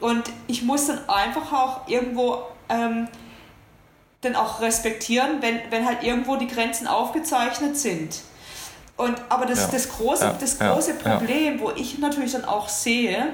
Und 0.00 0.24
ich 0.48 0.62
muss 0.62 0.88
dann 0.88 1.08
einfach 1.08 1.52
auch 1.52 1.88
irgendwo 1.88 2.42
ähm, 2.68 3.06
dann 4.20 4.36
auch 4.36 4.60
respektieren, 4.60 5.40
wenn, 5.40 5.60
wenn 5.70 5.86
halt 5.86 6.02
irgendwo 6.02 6.36
die 6.36 6.48
Grenzen 6.48 6.86
aufgezeichnet 6.86 7.76
sind. 7.76 8.20
Und, 8.96 9.16
aber 9.28 9.46
das, 9.46 9.62
ja. 9.62 9.68
das 9.72 9.88
große, 9.88 10.24
ja. 10.24 10.36
das 10.38 10.58
große 10.58 10.94
Problem, 10.94 11.60
wo 11.60 11.70
ich 11.70 11.98
natürlich 11.98 12.32
dann 12.32 12.44
auch 12.44 12.68
sehe, 12.68 13.28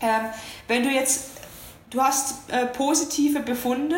ähm, 0.00 0.22
wenn 0.66 0.82
du 0.82 0.90
jetzt, 0.90 1.30
du 1.90 2.02
hast 2.02 2.50
äh, 2.50 2.66
positive 2.66 3.40
Befunde 3.40 3.96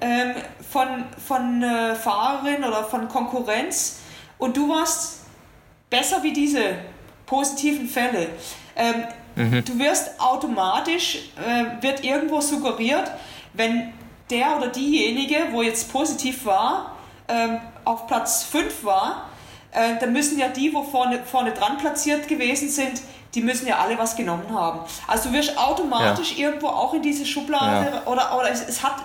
ähm, 0.00 0.34
von, 0.70 1.04
von 1.24 1.62
äh, 1.62 1.94
Fahrerin 1.94 2.64
oder 2.64 2.84
von 2.84 3.08
Konkurrenz 3.08 4.00
und 4.38 4.56
du 4.56 4.68
warst 4.68 5.23
besser 5.94 6.24
wie 6.24 6.32
diese 6.32 6.74
positiven 7.24 7.86
Fälle. 7.88 8.30
Ähm, 8.74 9.04
mhm. 9.36 9.64
Du 9.64 9.78
wirst 9.78 10.20
automatisch, 10.20 11.30
äh, 11.36 11.82
wird 11.82 12.02
irgendwo 12.02 12.40
suggeriert, 12.40 13.08
wenn 13.52 13.92
der 14.28 14.56
oder 14.56 14.68
diejenige, 14.68 15.36
wo 15.52 15.62
jetzt 15.62 15.92
positiv 15.92 16.46
war, 16.46 16.96
ähm, 17.28 17.60
auf 17.84 18.08
Platz 18.08 18.42
5 18.42 18.84
war, 18.84 19.30
äh, 19.70 19.96
dann 20.00 20.12
müssen 20.12 20.36
ja 20.36 20.48
die, 20.48 20.74
wo 20.74 20.82
vorne, 20.82 21.22
vorne 21.24 21.52
dran 21.52 21.78
platziert 21.78 22.26
gewesen 22.26 22.68
sind, 22.68 23.00
die 23.34 23.40
müssen 23.40 23.66
ja 23.68 23.78
alle 23.78 23.96
was 23.96 24.16
genommen 24.16 24.52
haben. 24.52 24.80
Also 25.06 25.28
du 25.28 25.36
wirst 25.36 25.56
automatisch 25.56 26.36
ja. 26.36 26.46
irgendwo 26.48 26.68
auch 26.68 26.94
in 26.94 27.02
diese 27.02 27.24
Schublade 27.24 27.96
ja. 27.96 28.02
oder, 28.06 28.36
oder 28.36 28.50
es, 28.50 28.62
es, 28.66 28.82
hat, 28.82 28.96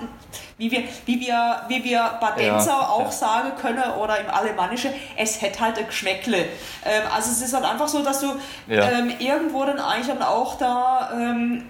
wie 0.60 0.70
wir, 0.70 0.84
wie 1.06 1.20
wir, 1.20 1.62
wie 1.70 1.84
wir 1.84 2.18
Badenzer 2.20 2.70
ja. 2.70 2.90
auch 2.90 3.12
sagen 3.12 3.54
können 3.60 3.92
oder 4.00 4.20
im 4.20 4.30
Alemannische, 4.30 4.94
es 5.18 5.42
hätte 5.42 5.62
halt 5.62 5.80
ein 5.80 5.88
Geschmäckle. 5.88 6.38
Ähm, 6.86 7.04
also 7.14 7.32
es 7.32 7.42
ist 7.42 7.54
halt 7.54 7.66
einfach 7.66 7.88
so, 7.88 8.04
dass 8.04 8.20
du 8.20 8.28
ähm, 8.68 9.12
irgendwo 9.20 9.66
dann 9.66 9.80
eigentlich 9.80 10.08
dann 10.08 10.22
auch 10.22 10.58
da 10.58 11.12
ähm, 11.14 11.66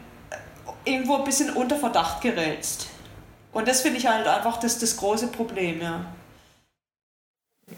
irgendwo 0.83 1.15
ein 1.15 1.23
bisschen 1.23 1.51
unter 1.51 1.77
Verdacht 1.77 2.21
gerätst. 2.21 2.87
Und 3.53 3.67
das 3.67 3.81
finde 3.81 3.99
ich 3.99 4.07
halt 4.07 4.27
einfach 4.27 4.57
das, 4.57 4.79
das 4.79 4.97
große 4.97 5.27
Problem, 5.27 5.81
ja. 5.81 6.05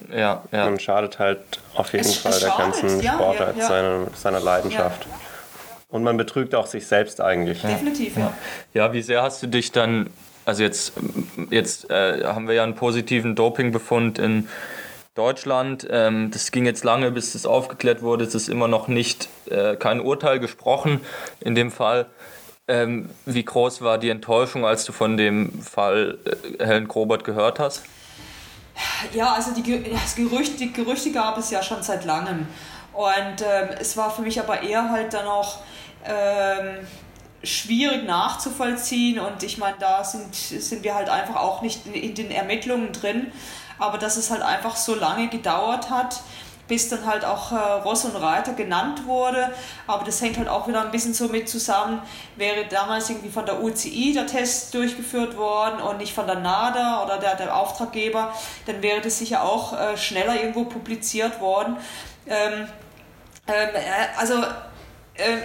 Ja, 0.09 0.43
ja. 0.51 0.65
Man 0.65 0.79
schadet 0.79 1.19
halt 1.19 1.41
auf 1.75 1.91
jeden 1.91 2.05
es, 2.05 2.17
Fall 2.17 2.31
es 2.31 2.39
der 2.39 2.53
ganzen 2.57 3.01
ja, 3.01 3.13
Sportart, 3.13 3.57
ja, 3.57 3.63
ja. 3.63 3.67
Seiner, 3.67 4.07
seiner 4.15 4.39
Leidenschaft. 4.39 5.05
Und 5.89 6.03
man 6.03 6.15
betrügt 6.15 6.55
auch 6.55 6.67
sich 6.67 6.87
selbst 6.87 7.19
eigentlich. 7.19 7.61
Definitiv, 7.61 8.17
ja. 8.17 8.33
Ja, 8.73 8.93
wie 8.93 9.01
sehr 9.01 9.21
hast 9.21 9.43
du 9.43 9.47
dich 9.47 9.73
dann, 9.73 10.09
also 10.45 10.63
jetzt, 10.63 10.93
jetzt 11.49 11.89
äh, 11.89 12.23
haben 12.25 12.47
wir 12.47 12.55
ja 12.55 12.63
einen 12.63 12.75
positiven 12.75 13.35
Dopingbefund 13.35 14.19
in 14.19 14.47
Deutschland. 15.13 15.87
Ähm, 15.89 16.31
das 16.31 16.51
ging 16.51 16.65
jetzt 16.65 16.83
lange, 16.83 17.11
bis 17.11 17.33
das 17.33 17.45
aufgeklärt 17.45 18.01
wurde. 18.01 18.23
Es 18.23 18.33
ist 18.33 18.49
immer 18.49 18.67
noch 18.67 18.87
nicht 18.87 19.29
äh, 19.49 19.75
kein 19.75 19.99
Urteil 19.99 20.39
gesprochen 20.39 21.01
in 21.39 21.53
dem 21.55 21.71
Fall. 21.71 22.07
Ähm, 22.67 23.09
wie 23.25 23.43
groß 23.43 23.81
war 23.81 23.97
die 23.97 24.09
Enttäuschung, 24.09 24.65
als 24.65 24.85
du 24.85 24.93
von 24.93 25.17
dem 25.17 25.61
Fall 25.61 26.17
äh, 26.57 26.65
Helen 26.65 26.87
Grobert 26.87 27.23
gehört 27.23 27.59
hast? 27.59 27.83
Ja, 29.13 29.33
also 29.33 29.51
die, 29.53 29.91
das 29.91 30.15
Gerücht, 30.15 30.59
die 30.59 30.71
Gerüchte 30.71 31.11
gab 31.11 31.37
es 31.37 31.51
ja 31.51 31.61
schon 31.61 31.83
seit 31.83 32.05
langem. 32.05 32.47
Und 32.93 33.41
ähm, 33.41 33.69
es 33.79 33.97
war 33.97 34.11
für 34.11 34.21
mich 34.21 34.39
aber 34.39 34.61
eher 34.61 34.89
halt 34.89 35.13
dann 35.13 35.25
auch 35.25 35.59
ähm, 36.05 36.87
schwierig 37.43 38.05
nachzuvollziehen. 38.05 39.19
Und 39.19 39.43
ich 39.43 39.57
meine, 39.57 39.77
da 39.79 40.03
sind, 40.03 40.35
sind 40.35 40.83
wir 40.83 40.95
halt 40.95 41.09
einfach 41.09 41.35
auch 41.35 41.61
nicht 41.61 41.85
in, 41.85 41.93
in 41.93 42.15
den 42.15 42.31
Ermittlungen 42.31 42.91
drin. 42.91 43.31
Aber 43.79 43.97
dass 43.97 44.17
es 44.17 44.29
halt 44.29 44.43
einfach 44.43 44.75
so 44.75 44.95
lange 44.95 45.27
gedauert 45.27 45.89
hat, 45.89 46.21
bis 46.67 46.87
dann 46.87 47.05
halt 47.05 47.25
auch 47.25 47.51
äh, 47.51 47.55
Ross 47.55 48.05
und 48.05 48.15
Reiter 48.15 48.53
genannt 48.53 49.05
wurde. 49.05 49.51
Aber 49.87 50.05
das 50.05 50.21
hängt 50.21 50.37
halt 50.37 50.47
auch 50.47 50.67
wieder 50.67 50.81
ein 50.81 50.91
bisschen 50.91 51.13
so 51.13 51.27
mit 51.27 51.49
zusammen. 51.49 52.01
Wäre 52.37 52.65
damals 52.69 53.09
irgendwie 53.09 53.29
von 53.29 53.45
der 53.45 53.61
UCI 53.61 54.13
der 54.13 54.25
Test 54.27 54.73
durchgeführt 54.73 55.35
worden 55.35 55.81
und 55.81 55.97
nicht 55.97 56.13
von 56.13 56.27
der 56.27 56.39
NADA 56.39 57.03
oder 57.03 57.17
der, 57.17 57.35
der 57.35 57.57
Auftraggeber, 57.57 58.33
dann 58.67 58.81
wäre 58.81 59.01
das 59.01 59.17
sicher 59.17 59.43
auch 59.43 59.77
äh, 59.77 59.97
schneller 59.97 60.35
irgendwo 60.35 60.63
publiziert 60.63 61.41
worden. 61.41 61.75
Ähm, 62.25 62.67
ähm, 63.47 63.69
äh, 63.75 64.17
also 64.17 64.35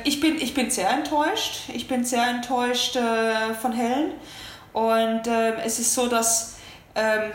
ich, 0.04 0.20
bin, 0.20 0.36
ich 0.36 0.54
bin 0.54 0.70
sehr 0.70 0.90
enttäuscht. 0.90 1.68
Ich 1.72 1.88
bin 1.88 2.04
sehr 2.04 2.26
enttäuscht 2.26 2.96
äh, 2.96 3.54
von 3.54 3.72
Helen. 3.72 4.12
Und 4.72 5.26
ähm, 5.26 5.54
es 5.64 5.78
ist 5.78 5.94
so, 5.94 6.06
dass 6.06 6.56
ähm, 6.94 7.32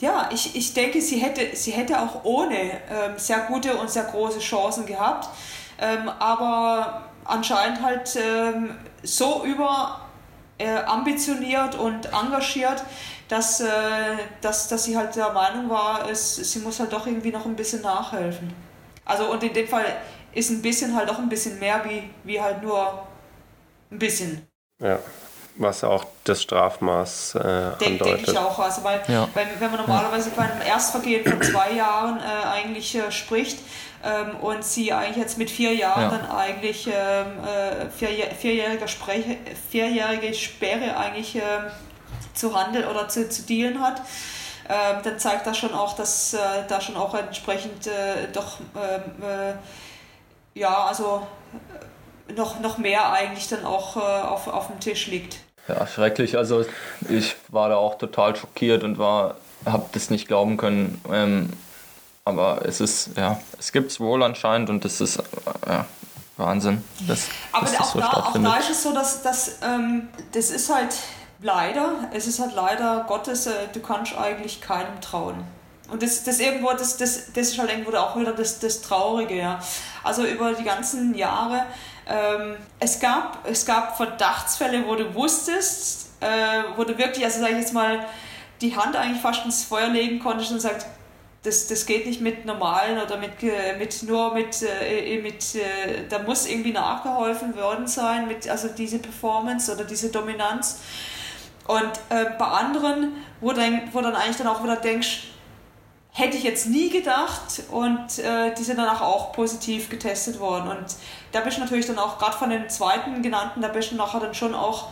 ja, 0.00 0.30
ich, 0.32 0.56
ich 0.56 0.72
denke, 0.74 1.00
sie 1.00 1.18
hätte, 1.18 1.54
sie 1.54 1.72
hätte 1.72 2.00
auch 2.00 2.24
ohne 2.24 2.56
ähm, 2.56 3.18
sehr 3.18 3.40
gute 3.40 3.76
und 3.76 3.90
sehr 3.90 4.04
große 4.04 4.40
Chancen 4.40 4.86
gehabt. 4.86 5.28
Ähm, 5.78 6.08
aber 6.18 7.04
anscheinend 7.24 7.82
halt 7.82 8.16
ähm, 8.16 8.76
so 9.02 9.44
über 9.44 10.00
äh, 10.58 10.78
ambitioniert 10.78 11.74
und 11.74 12.06
engagiert, 12.06 12.82
dass, 13.28 13.60
äh, 13.60 13.66
dass, 14.40 14.68
dass 14.68 14.84
sie 14.84 14.96
halt 14.96 15.14
der 15.16 15.32
Meinung 15.32 15.70
war, 15.70 16.08
es, 16.10 16.36
sie 16.36 16.58
muss 16.60 16.80
halt 16.80 16.92
doch 16.92 17.06
irgendwie 17.06 17.30
noch 17.30 17.46
ein 17.46 17.56
bisschen 17.56 17.82
nachhelfen. 17.82 18.52
Also 19.04 19.30
und 19.30 19.42
in 19.42 19.52
dem 19.52 19.68
Fall 19.68 19.84
ist 20.32 20.50
ein 20.50 20.62
bisschen 20.62 20.94
halt 20.94 21.10
auch 21.10 21.18
ein 21.18 21.28
bisschen 21.28 21.58
mehr 21.58 21.84
wie, 21.84 22.10
wie 22.24 22.40
halt 22.40 22.62
nur 22.62 23.06
ein 23.90 23.98
bisschen. 23.98 24.46
Ja 24.78 24.98
was 25.60 25.84
auch 25.84 26.04
das 26.24 26.42
Strafmaß 26.42 27.34
äh, 27.34 27.42
Denk, 27.42 27.82
andeutet. 27.82 28.26
Denke 28.26 28.30
ich 28.30 28.38
auch. 28.38 28.58
Also 28.58 28.82
weil, 28.82 29.02
ja. 29.08 29.28
weil 29.34 29.46
wenn 29.58 29.70
man 29.70 29.80
normalerweise 29.80 30.30
bei 30.30 30.42
einem 30.42 30.62
Erstvergehen 30.62 31.24
von 31.24 31.42
zwei 31.42 31.72
Jahren 31.72 32.18
äh, 32.18 32.46
eigentlich 32.46 32.94
äh, 32.94 33.10
spricht 33.12 33.58
ähm, 34.02 34.36
und 34.40 34.64
sie 34.64 34.92
eigentlich 34.92 35.18
jetzt 35.18 35.38
mit 35.38 35.50
vier 35.50 35.74
Jahren 35.74 36.02
ja. 36.02 36.10
dann 36.10 36.30
eigentlich 36.30 36.86
ähm, 36.86 36.92
äh, 37.44 37.90
vier, 37.90 38.30
vierjähriger 38.38 38.88
Sprech, 38.88 39.24
vierjährige 39.70 40.32
Sperre 40.34 40.96
eigentlich 40.96 41.36
ähm, 41.36 41.42
zu 42.34 42.58
handeln 42.58 42.86
oder 42.86 43.08
zu, 43.08 43.28
zu 43.28 43.42
dealen 43.42 43.82
hat, 43.82 44.00
ähm, 44.68 45.02
dann 45.02 45.18
zeigt 45.18 45.46
das 45.46 45.58
schon 45.58 45.74
auch, 45.74 45.94
dass 45.94 46.32
äh, 46.32 46.38
da 46.68 46.80
schon 46.80 46.96
auch 46.96 47.14
entsprechend 47.14 47.86
äh, 47.86 48.28
doch 48.32 48.60
ähm, 48.76 49.22
äh, 49.22 49.52
ja, 50.60 50.84
also 50.84 51.26
äh, 52.28 52.32
noch, 52.34 52.60
noch 52.60 52.78
mehr 52.78 53.10
eigentlich 53.12 53.48
dann 53.48 53.64
auch 53.64 53.96
äh, 53.96 54.00
auf, 54.00 54.46
auf 54.46 54.68
dem 54.68 54.78
Tisch 54.78 55.06
liegt. 55.06 55.38
Ja, 55.66 55.86
schrecklich. 55.86 56.36
Also 56.36 56.64
ich 57.08 57.36
war 57.48 57.70
da 57.70 57.76
auch 57.76 57.96
total 57.98 58.36
schockiert 58.36 58.84
und 58.84 58.98
war, 58.98 59.36
habe 59.64 59.86
das 59.92 60.10
nicht 60.10 60.28
glauben 60.28 60.56
können. 60.56 61.00
Ähm, 61.10 61.50
aber 62.24 62.60
es 62.64 62.80
ist, 62.80 63.16
ja, 63.16 63.40
es 63.58 63.72
gibt 63.72 63.90
es 63.90 64.00
wohl 64.00 64.22
anscheinend 64.22 64.68
und 64.68 64.84
das 64.84 65.00
ist 65.00 65.18
äh, 65.18 65.22
ja, 65.66 65.86
Wahnsinn. 66.36 66.84
Dass, 67.08 67.28
aber 67.52 67.66
dass 67.66 67.80
auch, 67.80 67.92
so 67.92 68.00
da, 68.00 68.06
auch 68.08 68.32
da 68.34 68.56
ist 68.56 68.70
es 68.70 68.82
so, 68.82 68.92
dass, 68.92 69.22
dass 69.22 69.58
ähm, 69.62 70.08
das 70.32 70.50
ist 70.50 70.72
halt 70.72 70.94
leider, 71.40 72.10
es 72.12 72.26
ist 72.26 72.38
halt 72.38 72.54
leider 72.54 73.04
Gottes, 73.08 73.46
äh, 73.46 73.52
du 73.72 73.80
kannst 73.80 74.16
eigentlich 74.16 74.60
keinem 74.60 75.00
trauen. 75.00 75.42
Und 75.90 76.02
das, 76.02 76.22
das 76.24 76.40
irgendwo, 76.40 76.70
das, 76.72 76.96
das, 76.96 77.32
das 77.32 77.48
ist 77.48 77.58
halt 77.58 77.70
irgendwo 77.70 77.96
auch 77.96 78.16
wieder 78.16 78.32
das, 78.32 78.58
das 78.58 78.80
Traurige, 78.80 79.36
ja. 79.36 79.60
Also 80.02 80.24
über 80.24 80.52
die 80.52 80.64
ganzen 80.64 81.14
Jahre, 81.14 81.66
ähm, 82.08 82.56
es, 82.78 82.98
gab, 83.00 83.46
es 83.48 83.66
gab 83.66 83.96
Verdachtsfälle, 83.96 84.86
wo 84.86 84.94
du 84.94 85.14
wusstest, 85.14 86.10
äh, 86.20 86.62
wo 86.76 86.84
du 86.84 86.96
wirklich, 86.96 87.24
also 87.24 87.40
sag 87.40 87.50
ich 87.50 87.58
jetzt 87.58 87.74
mal, 87.74 88.06
die 88.60 88.76
Hand 88.76 88.96
eigentlich 88.96 89.20
fast 89.20 89.44
ins 89.44 89.64
Feuer 89.64 89.88
legen 89.88 90.18
konntest 90.18 90.52
und 90.52 90.60
sagst, 90.60 90.86
das, 91.42 91.68
das 91.68 91.86
geht 91.86 92.06
nicht 92.06 92.20
mit 92.20 92.44
normalen 92.44 92.98
oder 92.98 93.16
mit, 93.16 93.42
äh, 93.42 93.76
mit 93.78 94.02
nur 94.02 94.34
mit, 94.34 94.62
äh, 94.62 95.18
mit 95.22 95.54
äh, 95.54 96.06
da 96.08 96.18
muss 96.18 96.46
irgendwie 96.46 96.72
nachgeholfen 96.72 97.56
worden 97.56 97.86
sein, 97.86 98.28
mit, 98.28 98.48
also 98.48 98.68
diese 98.68 98.98
Performance 98.98 99.72
oder 99.72 99.84
diese 99.84 100.10
Dominanz. 100.10 100.80
Und 101.66 101.92
äh, 102.10 102.26
bei 102.38 102.44
anderen, 102.44 103.12
wo, 103.40 103.52
dann, 103.52 103.88
wo 103.92 104.00
dann 104.02 104.14
eigentlich 104.14 104.36
dann 104.36 104.48
auch 104.48 104.62
wieder 104.62 104.76
denkst, 104.76 105.28
hätte 106.12 106.36
ich 106.36 106.42
jetzt 106.42 106.66
nie 106.66 106.90
gedacht 106.90 107.62
und 107.70 108.18
äh, 108.18 108.52
die 108.54 108.62
sind 108.62 108.78
danach 108.78 109.00
auch 109.00 109.32
positiv 109.32 109.88
getestet 109.88 110.40
worden. 110.40 110.68
Und 110.68 110.86
da 111.32 111.40
bist 111.40 111.56
du 111.56 111.60
natürlich 111.60 111.86
dann 111.86 111.98
auch, 111.98 112.18
gerade 112.18 112.36
von 112.36 112.50
den 112.50 112.68
zweiten 112.68 113.22
genannten, 113.22 113.60
da 113.62 113.68
bist 113.68 113.92
du 113.92 113.96
nachher 113.96 114.20
dann 114.20 114.34
schon 114.34 114.54
auch 114.54 114.88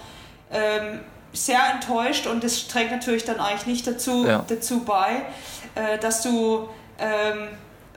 ähm, 0.53 1.01
sehr 1.33 1.61
enttäuscht 1.75 2.27
und 2.27 2.43
das 2.45 2.69
trägt 2.69 2.91
natürlich 2.91 3.25
dann 3.25 3.41
eigentlich 3.41 3.66
nicht 3.66 3.87
dazu, 3.87 4.27
ja. 4.27 4.45
dazu 4.49 4.85
bei, 4.85 5.23
äh, 5.75 5.99
dass 5.99 6.23
du 6.23 6.69
ähm, 6.99 7.49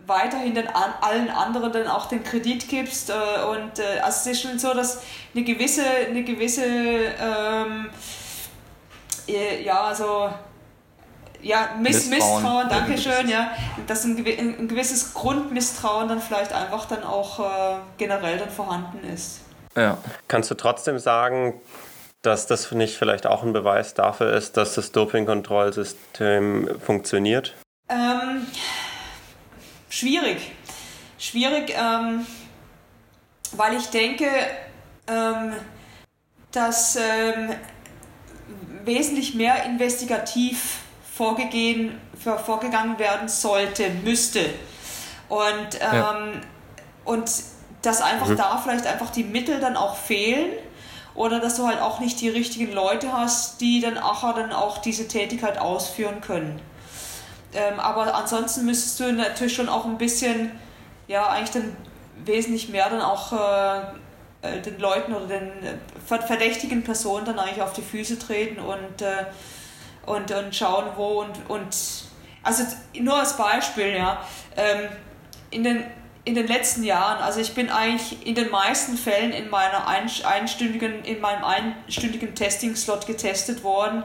weiterhin 0.07 0.55
den 0.55 0.67
an, 0.67 0.93
allen 1.01 1.30
anderen 1.30 1.72
dann 1.72 1.88
auch 1.88 2.07
den 2.07 2.24
Kredit 2.24 2.67
gibst. 2.67 3.09
Äh, 3.09 3.13
und 3.13 3.80
äh, 3.80 3.99
also 4.01 4.30
es 4.30 4.38
ist 4.38 4.41
schon 4.41 4.59
so, 4.59 4.74
dass 4.74 5.01
eine 5.34 5.43
gewisse, 5.43 5.86
eine 5.86 6.24
gewisse 6.24 6.65
ähm, 6.65 7.89
äh, 9.28 9.63
ja, 9.63 9.82
also 9.82 10.30
ja, 11.41 11.75
Miss 11.79 12.07
Misstrauen, 12.07 12.43
Misstrauen 12.43 12.69
danke 12.69 12.97
schön, 12.97 13.29
ja, 13.29 13.51
dass 13.87 14.03
ein, 14.05 14.17
ein, 14.17 14.67
gewisses 14.67 15.13
Grundmisstrauen 15.13 16.07
dann 16.07 16.21
vielleicht 16.21 16.53
einfach 16.53 16.85
dann 16.85 17.03
auch 17.03 17.39
äh, 17.39 17.79
generell 17.97 18.37
dann 18.37 18.49
vorhanden 18.49 18.99
ist. 19.13 19.41
Ja. 19.75 19.97
Kannst 20.27 20.51
du 20.51 20.55
trotzdem 20.55 20.99
sagen, 20.99 21.59
dass 22.21 22.45
das 22.47 22.71
nicht 22.71 22.97
vielleicht 22.97 23.25
auch 23.25 23.43
ein 23.43 23.53
Beweis 23.53 23.93
dafür 23.93 24.33
ist, 24.33 24.57
dass 24.57 24.75
das 24.75 24.91
Dopingkontrollsystem 24.91 26.79
funktioniert? 26.79 27.55
Ähm, 27.89 28.45
schwierig. 29.89 30.51
Schwierig, 31.17 31.73
ähm, 31.77 32.25
weil 33.53 33.75
ich 33.75 33.87
denke, 33.87 34.27
ähm, 35.07 35.53
dass 36.51 36.95
ähm, 36.95 37.55
wesentlich 38.83 39.35
mehr 39.35 39.63
investigativ 39.65 40.79
vorgegeben, 41.22 42.01
vorgegangen 42.17 42.97
werden 42.97 43.28
sollte, 43.28 43.91
müsste. 44.03 44.39
Und, 45.30 45.80
ähm, 45.80 45.93
ja. 45.93 46.24
und 47.05 47.32
dass 47.84 48.01
einfach 48.01 48.30
mhm. 48.30 48.38
da 48.38 48.57
vielleicht 48.57 48.88
einfach 48.88 49.11
die 49.11 49.24
Mittel 49.24 49.59
dann 49.59 49.78
auch 49.78 49.95
fehlen 49.95 50.49
oder 51.13 51.39
dass 51.39 51.57
du 51.57 51.67
halt 51.67 51.80
auch 51.80 51.99
nicht 51.99 52.19
die 52.22 52.30
richtigen 52.30 52.72
Leute 52.74 53.13
hast, 53.13 53.61
die 53.61 53.82
dann 53.82 53.99
auch, 53.99 54.34
dann 54.34 54.51
auch 54.51 54.80
diese 54.80 55.07
Tätigkeit 55.07 55.59
ausführen 55.59 56.22
können. 56.22 56.59
Ähm, 57.53 57.80
aber 57.80 58.15
ansonsten 58.15 58.65
müsstest 58.65 58.99
du 58.99 59.13
natürlich 59.13 59.53
schon 59.53 59.69
auch 59.69 59.86
ein 59.86 59.99
bisschen, 59.99 60.51
ja, 61.07 61.28
eigentlich 61.28 61.51
dann 61.51 61.78
wesentlich 62.26 62.69
mehr 62.69 62.89
dann 62.89 63.01
auch 63.01 63.32
äh, 63.34 63.82
äh 64.41 64.61
den 64.61 64.80
Leuten 64.80 65.13
oder 65.13 65.28
den 65.28 65.51
äh, 65.63 65.78
verdächtigen 66.07 66.84
Personen 66.84 67.26
dann 67.26 67.38
eigentlich 67.38 67.61
auf 67.61 67.74
die 67.74 67.84
Füße 67.84 68.17
treten 68.17 68.59
und, 68.59 69.03
äh, 69.03 69.26
und, 70.06 70.32
und 70.32 70.56
schauen, 70.56 70.86
wo 70.95 71.22
und, 71.22 71.49
und 71.49 71.76
also 72.43 72.64
nur 72.99 73.16
als 73.16 73.38
Beispiel, 73.38 73.95
ja, 73.95 74.26
ähm, 74.58 74.89
in 75.52 75.64
den 75.64 75.84
in 76.24 76.36
den 76.36 76.47
letzten 76.47 76.84
Jahren, 76.84 77.22
also 77.22 77.39
ich 77.39 77.56
bin 77.56 77.70
eigentlich 77.72 78.26
in 78.28 78.36
den 78.36 78.52
meisten 78.52 78.95
Fällen 78.95 79.32
in 79.32 79.49
meiner 79.49 79.88
einstündigen, 79.88 81.04
in 81.04 81.20
meinem 81.20 81.43
einstündigen 81.43 82.36
Testing-Slot 82.36 83.08
getestet 83.08 83.64
worden 83.64 84.04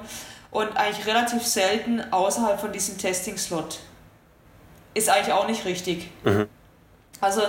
und 0.50 0.74
eigentlich 0.76 1.06
relativ 1.06 1.44
selten 1.44 2.00
außerhalb 2.12 2.58
von 2.58 2.72
diesem 2.72 2.96
Testing-Slot. 2.96 3.80
Ist 4.94 5.10
eigentlich 5.10 5.34
auch 5.34 5.46
nicht 5.46 5.66
richtig. 5.66 6.10
Mhm. 6.24 6.48
Also 7.20 7.42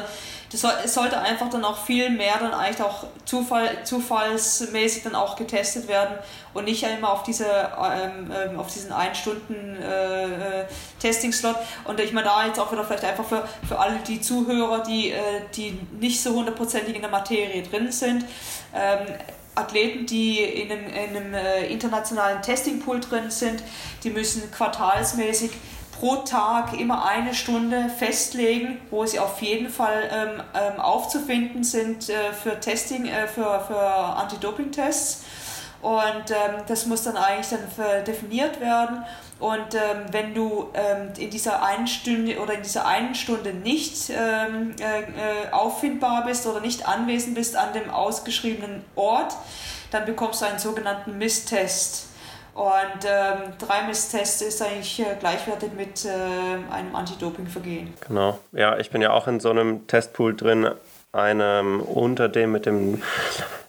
das 0.52 0.64
es 0.86 0.94
sollte 0.94 1.20
einfach 1.20 1.50
dann 1.50 1.66
auch 1.66 1.78
viel 1.78 2.10
mehr 2.10 2.38
dann 2.40 2.54
eigentlich 2.54 2.82
auch 2.82 3.06
Zufall, 3.26 3.84
zufallsmäßig 3.84 5.04
dann 5.04 5.16
auch 5.16 5.36
getestet 5.36 5.88
werden 5.90 6.18
und 6.54 6.66
nicht 6.66 6.84
immer 6.84 7.12
auf 7.12 7.24
diese 7.24 7.46
ähm, 7.46 8.32
ähm, 8.32 8.60
auf 8.60 8.72
diesen 8.74 8.94
ein 8.94 9.14
Stunden 9.14 9.76
äh, 9.82 10.62
äh, 10.62 10.66
Testing-Slot. 11.00 11.58
Und 11.84 12.00
ich 12.00 12.14
meine 12.14 12.28
da 12.28 12.46
jetzt 12.46 12.60
auch 12.60 12.72
wieder 12.72 12.86
vielleicht 12.86 13.04
einfach 13.04 13.26
für, 13.26 13.48
für 13.68 13.78
alle 13.78 13.98
die 14.08 14.22
Zuhörer, 14.22 14.84
die, 14.84 15.12
äh, 15.12 15.42
die 15.54 15.78
nicht 16.00 16.22
so 16.22 16.34
hundertprozentig 16.34 16.96
in 16.96 17.02
der 17.02 17.12
Materie 17.12 17.62
drin 17.64 17.92
sind. 17.92 18.24
Ähm, 18.74 19.06
Athleten, 19.58 20.06
die 20.06 20.40
in 20.40 20.72
einem, 20.72 20.88
in 20.88 21.18
einem 21.18 21.34
äh, 21.34 21.66
internationalen 21.66 22.42
Testingpool 22.42 23.00
drin 23.00 23.32
sind, 23.32 23.64
die 24.04 24.12
müssen 24.12 24.50
quartalsmäßig 24.52 25.52
pro 26.00 26.18
Tag 26.18 26.80
immer 26.80 27.06
eine 27.06 27.34
Stunde 27.34 27.90
festlegen, 27.90 28.80
wo 28.92 29.06
sie 29.06 29.20
auf 29.20 29.42
jeden 29.42 29.70
Fall 29.70 30.10
ähm, 30.12 30.44
ähm, 30.54 30.80
aufzufinden 30.80 31.64
sind 31.64 32.10
äh, 32.10 32.34
für 32.34 32.60
Testing, 32.60 33.06
äh, 33.06 33.28
für, 33.28 33.64
für 33.68 33.80
Anti-Doping-Tests. 33.80 35.26
Und 35.82 36.32
ähm, 36.32 36.64
das 36.68 36.86
muss 36.88 37.04
dann 37.04 37.18
eigentlich 37.18 37.48
dann 37.50 38.04
definiert 38.04 38.60
werden. 38.60 39.06
Und 39.40 39.76
ähm, 39.76 40.06
wenn 40.12 40.34
du 40.34 40.72
ähm, 40.74 41.10
in 41.18 41.30
dieser 41.30 41.62
einen 41.64 41.86
Stunde 41.86 42.40
oder 42.40 42.56
in 42.56 42.64
dieser 42.64 42.88
einen 42.88 43.14
Stunde 43.14 43.54
nicht 43.54 44.10
ähm, 44.10 44.74
äh, 44.80 45.02
äh, 45.02 45.52
auffindbar 45.52 46.26
bist 46.26 46.48
oder 46.48 46.60
nicht 46.60 46.88
anwesend 46.88 47.36
bist 47.36 47.56
an 47.56 47.74
dem 47.74 47.92
ausgeschriebenen 47.92 48.84
Ort, 48.96 49.36
dann 49.92 50.06
bekommst 50.06 50.42
du 50.42 50.48
einen 50.48 50.60
sogenannten 50.60 51.18
Misstest. 51.20 52.07
Und 52.58 53.06
ähm, 53.06 53.54
drei 53.60 53.84
Misstest 53.84 54.42
ist 54.42 54.64
eigentlich 54.64 55.00
äh, 55.00 55.16
gleichwertig 55.20 55.74
mit 55.74 56.06
äh, 56.06 56.10
einem 56.74 56.96
Anti-Doping-Vergehen. 56.96 57.94
Genau. 58.08 58.40
Ja, 58.52 58.80
ich 58.80 58.90
bin 58.90 59.04
ja 59.04 59.12
auch 59.12 59.28
in 59.28 59.40
so 59.40 59.52
einem 59.52 59.86
Testpool 59.86 60.36
drin, 60.36 60.68
einem 61.12 61.82
unter 61.82 62.30
dem 62.30 62.52
mit 62.52 62.66
dem 62.66 63.04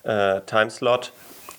äh, 0.04 0.40
Timeslot. 0.46 1.12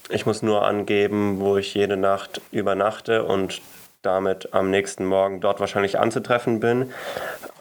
Ich 0.10 0.26
muss 0.26 0.42
nur 0.42 0.66
angeben, 0.66 1.40
wo 1.40 1.58
ich 1.58 1.76
jede 1.76 1.98
Nacht 1.98 2.42
übernachte 2.52 3.24
und 3.24 3.62
damit 4.02 4.56
am 4.56 4.72
nächsten 4.72 5.06
Morgen 5.06 5.40
dort 5.40 5.60
wahrscheinlich 5.60 6.00
anzutreffen 6.00 6.60
bin. 6.60 6.92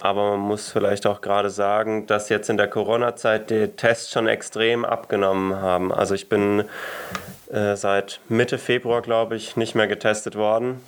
Aber 0.00 0.30
man 0.30 0.40
muss 0.40 0.70
vielleicht 0.70 1.06
auch 1.06 1.20
gerade 1.20 1.50
sagen, 1.50 2.06
dass 2.06 2.30
jetzt 2.30 2.48
in 2.48 2.56
der 2.56 2.68
Corona-Zeit 2.68 3.50
die 3.50 3.68
Tests 3.68 4.12
schon 4.12 4.28
extrem 4.28 4.86
abgenommen 4.86 5.60
haben. 5.60 5.92
Also 5.92 6.14
ich 6.14 6.30
bin 6.30 6.64
äh, 7.50 7.76
seit 7.76 8.20
Mitte 8.28 8.58
Februar, 8.58 9.02
glaube 9.02 9.36
ich, 9.36 9.56
nicht 9.56 9.74
mehr 9.74 9.86
getestet 9.86 10.36
worden. 10.36 10.80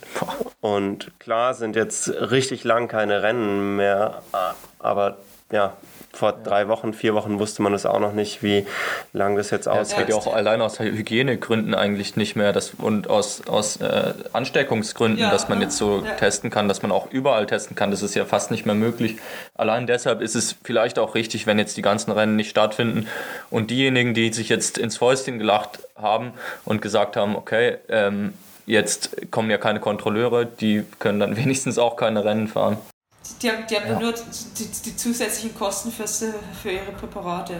Und 0.59 1.11
klar 1.19 1.53
sind 1.53 1.75
jetzt 1.75 2.09
richtig 2.09 2.63
lang 2.63 2.87
keine 2.87 3.23
Rennen 3.23 3.75
mehr, 3.75 4.21
aber 4.79 5.17
ja, 5.51 5.73
vor 6.13 6.33
drei 6.33 6.67
Wochen, 6.67 6.93
vier 6.93 7.13
Wochen 7.13 7.39
wusste 7.39 7.61
man 7.61 7.73
es 7.73 7.85
auch 7.85 7.99
noch 7.99 8.13
nicht, 8.13 8.43
wie 8.43 8.65
lang 9.13 9.35
das 9.35 9.49
jetzt 9.49 9.67
aussieht. 9.67 9.97
Ja, 9.97 10.03
es 10.03 10.07
geht 10.07 10.09
ja 10.09 10.15
auch 10.15 10.33
allein 10.33 10.61
aus 10.61 10.79
Hygienegründen 10.79 11.73
eigentlich 11.73 12.15
nicht 12.15 12.35
mehr 12.35 12.53
das, 12.53 12.73
und 12.77 13.09
aus, 13.09 13.47
aus 13.47 13.77
äh, 13.77 14.13
Ansteckungsgründen, 14.33 15.19
ja, 15.19 15.31
dass 15.31 15.47
man 15.49 15.61
jetzt 15.61 15.77
so 15.77 16.03
ja. 16.05 16.11
testen 16.15 16.49
kann, 16.49 16.67
dass 16.67 16.81
man 16.81 16.91
auch 16.91 17.11
überall 17.11 17.45
testen 17.45 17.75
kann. 17.75 17.91
Das 17.91 18.01
ist 18.01 18.15
ja 18.15 18.25
fast 18.25 18.51
nicht 18.51 18.65
mehr 18.65 18.75
möglich. 18.75 19.17
Allein 19.55 19.87
deshalb 19.87 20.21
ist 20.21 20.35
es 20.35 20.55
vielleicht 20.63 20.99
auch 20.99 21.15
richtig, 21.15 21.47
wenn 21.47 21.57
jetzt 21.57 21.77
die 21.77 21.81
ganzen 21.81 22.11
Rennen 22.11 22.35
nicht 22.35 22.49
stattfinden 22.49 23.07
und 23.49 23.71
diejenigen, 23.71 24.13
die 24.13 24.33
sich 24.33 24.49
jetzt 24.49 24.77
ins 24.77 24.97
Fäustchen 24.97 25.39
gelacht 25.39 25.79
haben 25.95 26.33
und 26.65 26.81
gesagt 26.81 27.15
haben, 27.15 27.35
okay, 27.35 27.77
ähm, 27.87 28.33
jetzt 28.65 29.31
kommen 29.31 29.49
ja 29.49 29.57
keine 29.57 29.79
Kontrolleure, 29.79 30.45
die 30.45 30.83
können 30.99 31.19
dann 31.19 31.37
wenigstens 31.43 31.77
auch 31.77 31.95
keine 31.95 32.25
Rennen 32.25 32.47
fahren. 32.47 32.77
Die 33.41 33.49
haben, 33.49 33.65
die 33.69 33.75
haben 33.75 33.87
ja. 33.87 33.99
nur 33.99 34.13
die, 34.13 34.65
die, 34.85 34.95
zusätzlichen 34.95 35.55
Kosten 35.55 35.91
fürs, 35.91 36.25
für 36.61 36.71
ihre 36.71 36.91
Präparate. 36.91 37.55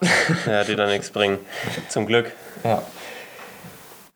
ja, 0.46 0.64
die 0.64 0.76
dann 0.76 0.88
nichts 0.90 1.10
bringen. 1.10 1.38
Zum 1.88 2.06
Glück. 2.06 2.32
Ja. 2.64 2.82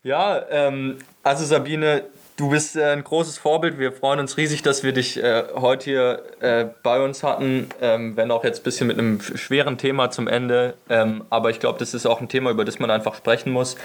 Ja, 0.02 0.44
ähm, 0.50 0.98
also 1.22 1.44
Sabine, 1.44 2.04
du 2.36 2.50
bist 2.50 2.76
äh, 2.76 2.92
ein 2.92 3.02
großes 3.02 3.38
Vorbild. 3.38 3.78
Wir 3.78 3.92
freuen 3.92 4.20
uns 4.20 4.36
riesig, 4.36 4.62
dass 4.62 4.84
wir 4.84 4.92
dich 4.92 5.20
äh, 5.22 5.44
heute 5.54 5.84
hier 5.84 6.22
äh, 6.40 6.66
bei 6.82 7.00
uns 7.02 7.22
hatten, 7.22 7.68
ähm, 7.80 8.16
wenn 8.16 8.30
auch 8.30 8.44
jetzt 8.44 8.60
ein 8.60 8.62
bisschen 8.62 8.86
mit 8.86 8.98
einem 8.98 9.20
schweren 9.20 9.78
Thema 9.78 10.10
zum 10.10 10.28
Ende. 10.28 10.74
Ähm, 10.88 11.24
aber 11.30 11.50
ich 11.50 11.58
glaube, 11.58 11.78
das 11.78 11.94
ist 11.94 12.06
auch 12.06 12.20
ein 12.20 12.28
Thema, 12.28 12.50
über 12.50 12.64
das 12.64 12.78
man 12.78 12.90
einfach 12.90 13.16
sprechen 13.16 13.50
muss. 13.50 13.76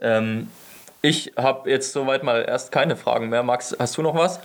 Ähm, 0.00 0.48
ich 1.02 1.32
habe 1.36 1.70
jetzt 1.70 1.92
soweit 1.92 2.24
mal 2.24 2.44
erst 2.46 2.72
keine 2.72 2.96
Fragen 2.96 3.30
mehr. 3.30 3.42
Max, 3.42 3.74
hast 3.78 3.96
du 3.96 4.02
noch 4.02 4.14
was? 4.14 4.40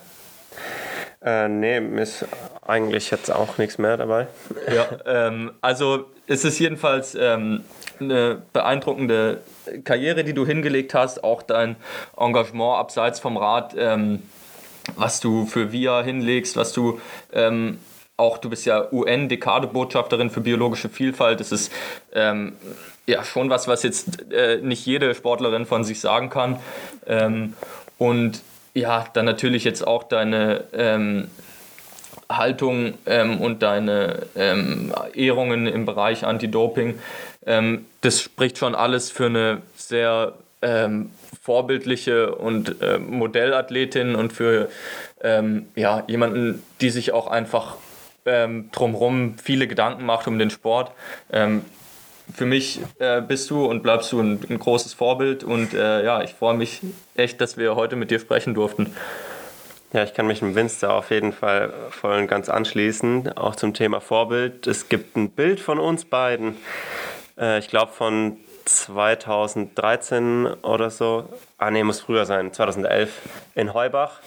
Äh, 1.26 1.50
nee, 1.50 1.80
ist 2.00 2.26
eigentlich 2.62 3.10
jetzt 3.10 3.32
auch 3.32 3.58
nichts 3.58 3.80
mehr 3.80 3.98
dabei. 3.98 4.28
Ja, 4.72 4.86
ähm, 5.08 5.54
also 5.60 6.06
es 6.28 6.46
ist 6.46 6.60
jedenfalls 6.60 7.16
ähm, 7.20 7.64
eine 8.00 8.44
beeindruckende 8.54 9.42
Karriere, 9.84 10.24
die 10.24 10.34
du 10.34 10.46
hingelegt 10.46 10.94
hast, 10.94 11.24
auch 11.24 11.42
dein 11.42 11.78
Engagement 12.16 12.78
abseits 12.78 13.20
vom 13.20 13.38
Rad, 13.38 13.76
ähm, 13.76 14.22
was 14.96 15.20
du 15.20 15.48
für 15.48 15.72
VIA 15.72 16.04
hinlegst, 16.04 16.58
was 16.58 16.74
du 16.74 17.02
ähm, 17.34 17.80
auch, 18.18 18.38
du 18.38 18.50
bist 18.50 18.66
ja 18.68 18.92
UN-Dekade-Botschafterin 18.92 20.30
für 20.30 20.42
biologische 20.42 20.90
Vielfalt. 20.90 21.40
Das 21.40 21.52
ist 21.52 21.72
ähm, 22.14 22.54
ja 23.08 23.24
schon 23.24 23.50
was, 23.50 23.68
was 23.68 23.82
jetzt 23.82 24.32
äh, 24.32 24.58
nicht 24.62 24.86
jede 24.86 25.16
Sportlerin 25.16 25.66
von 25.66 25.84
sich 25.84 26.00
sagen 26.00 26.30
kann. 26.30 26.60
Ähm, 27.08 27.56
und 27.98 28.42
ja, 28.76 29.06
dann 29.14 29.26
natürlich 29.26 29.64
jetzt 29.64 29.88
auch 29.88 30.04
deine 30.04 30.66
ähm, 30.74 31.30
Haltung 32.30 32.96
ähm, 33.06 33.42
und 33.42 33.64
deine 33.64 34.28
ähm, 34.36 34.94
Ehrungen 35.14 35.66
im 35.66 35.86
Bereich 35.86 36.26
Anti-Doping. 36.26 37.00
Ähm, 37.46 37.86
das 38.02 38.22
spricht 38.22 38.58
schon 38.58 38.76
alles 38.76 39.10
für 39.10 39.28
eine 39.28 39.62
sehr 39.76 40.34
ähm, 40.62 41.12
vorbildliche 41.42 42.36
und 42.36 42.82
äh, 42.82 43.00
Modellathletin 43.00 44.16
und 44.16 44.34
für 44.34 44.70
ähm, 45.22 45.68
ja, 45.76 46.04
jemanden, 46.08 46.62
die 46.82 46.90
sich 46.90 47.12
auch 47.12 47.28
einfach 47.28 47.78
drumherum 48.72 49.36
viele 49.38 49.68
Gedanken 49.68 50.04
macht 50.04 50.28
um 50.28 50.40
den 50.40 50.50
Sport 50.50 50.92
für 52.34 52.46
mich 52.46 52.80
äh, 53.00 53.22
bist 53.22 53.50
du 53.50 53.66
und 53.66 53.84
bleibst 53.84 54.12
du 54.12 54.20
ein, 54.20 54.40
ein 54.50 54.60
großes 54.60 54.94
Vorbild 54.94 55.44
und 55.44 55.74
äh, 55.74 56.04
ja, 56.04 56.24
ich 56.24 56.34
freue 56.34 56.56
mich 56.56 56.82
echt, 57.16 57.42
dass 57.42 57.58
wir 57.58 57.76
heute 57.76 57.96
mit 57.96 58.12
dir 58.12 58.20
sprechen 58.20 58.54
durften. 58.54 58.96
Ja, 59.94 60.04
ich 60.04 60.14
kann 60.14 60.28
mich 60.28 60.40
dem 60.40 60.56
Winster 60.56 60.94
auf 60.94 61.12
jeden 61.12 61.32
Fall 61.32 61.74
voll 61.90 62.18
und 62.18 62.28
ganz 62.28 62.50
anschließen, 62.50 63.38
auch 63.38 63.56
zum 63.56 63.74
Thema 63.74 64.02
Vorbild. 64.02 64.68
Es 64.68 64.90
gibt 64.90 65.16
ein 65.16 65.30
Bild 65.30 65.60
von 65.60 65.80
uns 65.80 66.06
beiden, 66.06 66.58
äh, 67.38 67.60
ich 67.60 67.70
glaube 67.70 67.94
von 67.94 68.38
2013 68.66 70.48
oder 70.64 70.90
so. 70.90 71.30
Ah, 71.58 71.72
nee, 71.72 71.84
muss 71.84 72.02
früher 72.02 72.26
sein, 72.26 72.52
2011 72.52 73.10
in 73.54 73.74
Heubach. 73.74 74.20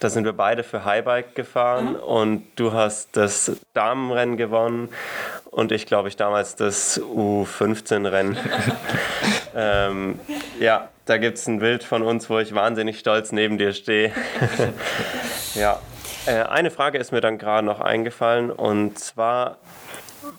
Da 0.00 0.10
sind 0.10 0.24
wir 0.24 0.32
beide 0.32 0.62
für 0.62 0.84
Highbike 0.84 1.34
gefahren 1.34 1.94
mhm. 1.94 2.00
und 2.00 2.46
du 2.56 2.72
hast 2.72 3.16
das 3.16 3.56
Damenrennen 3.74 4.36
gewonnen 4.36 4.90
und 5.58 5.72
ich 5.72 5.86
glaube 5.86 6.06
ich 6.06 6.14
damals 6.14 6.54
das 6.54 7.00
U15-Rennen. 7.00 8.38
ähm, 9.56 10.20
ja, 10.60 10.88
da 11.04 11.18
gibt 11.18 11.36
es 11.36 11.48
ein 11.48 11.58
Bild 11.58 11.82
von 11.82 12.02
uns, 12.04 12.30
wo 12.30 12.38
ich 12.38 12.54
wahnsinnig 12.54 13.00
stolz 13.00 13.32
neben 13.32 13.58
dir 13.58 13.72
stehe. 13.72 14.12
ja, 15.56 15.80
äh, 16.26 16.42
eine 16.44 16.70
Frage 16.70 16.98
ist 16.98 17.10
mir 17.10 17.20
dann 17.20 17.38
gerade 17.38 17.66
noch 17.66 17.80
eingefallen 17.80 18.52
und 18.52 19.00
zwar, 19.00 19.58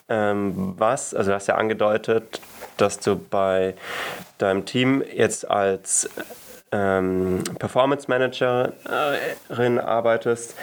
ähm, 0.08 0.76
was, 0.78 1.14
also 1.14 1.32
du 1.32 1.36
hast 1.36 1.48
ja 1.48 1.56
angedeutet, 1.56 2.40
dass 2.78 3.02
du 3.02 3.18
bei 3.18 3.74
deinem 4.38 4.66
Team 4.66 5.04
jetzt 5.14 5.52
als 5.52 6.10
ähm, 6.72 7.44
Performance 7.60 8.06
Managerin 8.08 9.80
arbeitest. 9.80 10.56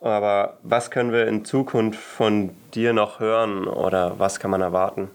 Aber 0.00 0.58
was 0.62 0.90
können 0.90 1.12
wir 1.12 1.26
in 1.26 1.44
Zukunft 1.44 2.00
von 2.00 2.54
dir 2.74 2.92
noch 2.92 3.20
hören 3.20 3.66
oder 3.66 4.18
was 4.18 4.38
kann 4.38 4.50
man 4.50 4.60
erwarten? 4.60 5.10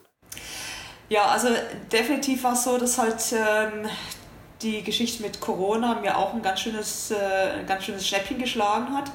Ja, 1.09 1.25
also 1.25 1.49
definitiv 1.91 2.43
war 2.43 2.53
es 2.53 2.63
so, 2.63 2.77
dass 2.77 2.97
halt 2.97 3.21
ähm, 3.33 3.89
die 4.61 4.83
Geschichte 4.83 5.21
mit 5.23 5.39
Corona 5.39 5.99
mir 6.01 6.17
auch 6.17 6.33
ein 6.33 6.41
ganz 6.41 6.61
schönes, 6.61 7.11
äh, 7.11 7.59
ein 7.59 7.65
ganz 7.67 7.83
schönes 7.83 8.07
Schnäppchen 8.07 8.39
geschlagen 8.39 8.95
hat 8.95 9.11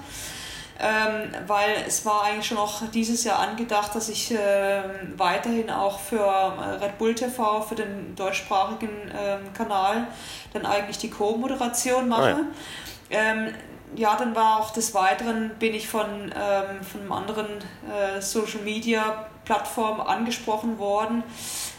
ähm, 0.79 1.31
weil 1.47 1.71
es 1.87 2.05
war 2.05 2.25
eigentlich 2.25 2.47
schon 2.47 2.59
noch 2.59 2.83
dieses 2.91 3.25
Jahr 3.25 3.39
angedacht, 3.39 3.95
dass 3.95 4.09
ich 4.09 4.33
äh, 4.33 4.83
weiterhin 5.17 5.71
auch 5.71 5.99
für 5.99 6.19
äh, 6.19 6.85
Red 6.85 6.99
Bull 6.99 7.15
TV, 7.15 7.63
für 7.63 7.75
den 7.75 8.15
deutschsprachigen 8.15 8.91
ähm, 9.19 9.53
Kanal, 9.55 10.07
dann 10.53 10.67
eigentlich 10.67 10.99
die 10.99 11.09
Co-Moderation 11.09 12.09
mache. 12.09 12.37
Oh 12.37 13.15
ja. 13.15 13.19
Ähm, 13.19 13.55
ja, 13.95 14.17
dann 14.17 14.35
war 14.35 14.61
auch 14.61 14.71
des 14.73 14.95
Weiteren, 14.95 15.51
bin 15.59 15.75
ich 15.75 15.89
von, 15.89 16.07
ähm, 16.35 16.83
von 16.83 17.01
einem 17.01 17.13
anderen 17.13 17.47
äh, 17.47 18.21
Social 18.21 18.61
Media 18.61 19.27
Plattform 19.45 20.01
angesprochen 20.01 20.79
worden, 20.79 21.23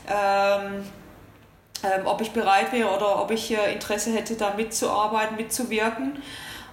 ähm, 0.07 0.83
ähm, 1.83 2.05
ob 2.05 2.21
ich 2.21 2.31
bereit 2.31 2.71
wäre 2.71 2.89
oder 2.89 3.21
ob 3.21 3.29
ich 3.29 3.55
äh, 3.55 3.73
Interesse 3.73 4.11
hätte, 4.13 4.35
da 4.35 4.53
mitzuarbeiten, 4.55 5.35
mitzuwirken. 5.35 6.21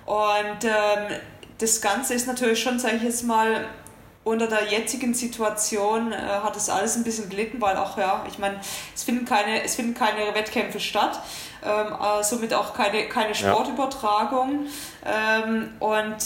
Und 0.07 0.65
ähm, 0.65 1.19
das 1.59 1.81
Ganze 1.81 2.15
ist 2.15 2.27
natürlich 2.27 2.63
schon, 2.63 2.79
sage 2.79 2.97
ich 2.97 3.03
jetzt 3.03 3.25
mal, 3.25 3.67
unter 4.25 4.47
der 4.47 4.71
jetzigen 4.71 5.13
Situation 5.13 6.13
äh, 6.13 6.17
hat 6.17 6.57
es 6.57 6.71
alles 6.71 6.97
ein 6.97 7.05
bisschen 7.05 7.29
gelitten, 7.29 7.61
weil 7.61 7.77
auch, 7.77 7.99
ja, 7.99 8.25
ich 8.27 8.39
meine, 8.39 8.59
es 8.95 9.05
finden 9.05 9.27
keine, 9.27 9.63
es 9.63 9.75
finden 9.75 9.95
keine 9.95 10.35
Wettkämpfe 10.35 10.81
statt, 10.81 11.21
ähm, 11.65 11.93
äh, 11.93 12.23
somit 12.23 12.55
auch 12.55 12.75
keine, 12.75 13.09
keine 13.09 13.35
Sportübertragung. 13.35 14.67
Ähm, 15.05 15.73
und 15.81 16.17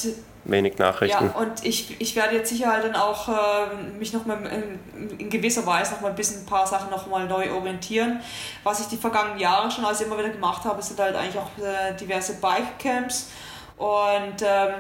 wenig 0.44 0.78
Nachrichten. 0.78 1.26
Ja, 1.26 1.40
und 1.40 1.64
ich, 1.64 2.00
ich 2.00 2.16
werde 2.16 2.36
jetzt 2.36 2.48
sicher 2.48 2.72
halt 2.72 2.84
dann 2.84 2.96
auch 2.96 3.28
äh, 3.28 3.74
mich 3.98 4.12
noch 4.12 4.24
mal 4.24 4.38
in, 4.46 5.18
in, 5.18 5.30
gewisser 5.30 5.66
Weise 5.66 5.94
noch 5.94 6.00
mal 6.00 6.08
ein 6.08 6.14
bisschen 6.14 6.42
ein 6.42 6.46
paar 6.46 6.66
Sachen 6.66 6.90
noch 6.90 7.06
mal 7.06 7.26
neu 7.26 7.52
orientieren. 7.52 8.20
Was 8.62 8.80
ich 8.80 8.86
die 8.86 8.96
vergangenen 8.96 9.38
Jahre 9.38 9.70
schon 9.70 9.84
also 9.84 10.04
immer 10.04 10.18
wieder 10.18 10.30
gemacht 10.30 10.64
habe, 10.64 10.82
sind 10.82 10.98
halt 10.98 11.14
eigentlich 11.14 11.38
auch 11.38 11.50
äh, 11.62 11.94
diverse 11.94 12.34
Bikecamps 12.34 13.30
und 13.76 14.42
ähm, 14.42 14.74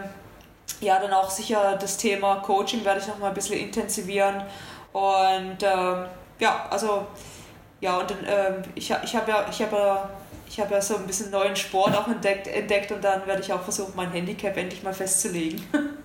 ja, 0.80 0.98
dann 1.00 1.12
auch 1.12 1.30
sicher 1.30 1.76
das 1.80 1.96
Thema 1.96 2.36
Coaching 2.36 2.84
werde 2.84 3.00
ich 3.00 3.06
noch 3.06 3.18
mal 3.18 3.28
ein 3.28 3.34
bisschen 3.34 3.58
intensivieren. 3.58 4.42
Und 4.92 5.62
ähm, 5.62 6.06
ja, 6.38 6.66
also 6.70 7.06
ja, 7.80 7.98
und 7.98 8.10
dann, 8.10 8.18
ähm, 8.26 8.62
ich, 8.74 8.90
ich 8.90 9.16
habe 9.16 9.30
ja, 9.30 9.46
ich 9.50 9.62
habe 9.62 9.76
ja, 9.76 10.10
ich 10.48 10.60
habe 10.60 10.74
ja 10.74 10.80
so 10.80 10.96
ein 10.96 11.06
bisschen 11.06 11.30
neuen 11.30 11.56
Sport 11.56 11.96
auch 11.96 12.08
entdeckt, 12.08 12.48
entdeckt 12.48 12.90
und 12.90 13.04
dann 13.04 13.26
werde 13.26 13.42
ich 13.42 13.52
auch 13.52 13.62
versuchen, 13.62 13.92
mein 13.94 14.10
Handicap 14.10 14.56
endlich 14.56 14.82
mal 14.82 14.94
festzulegen. 14.94 15.62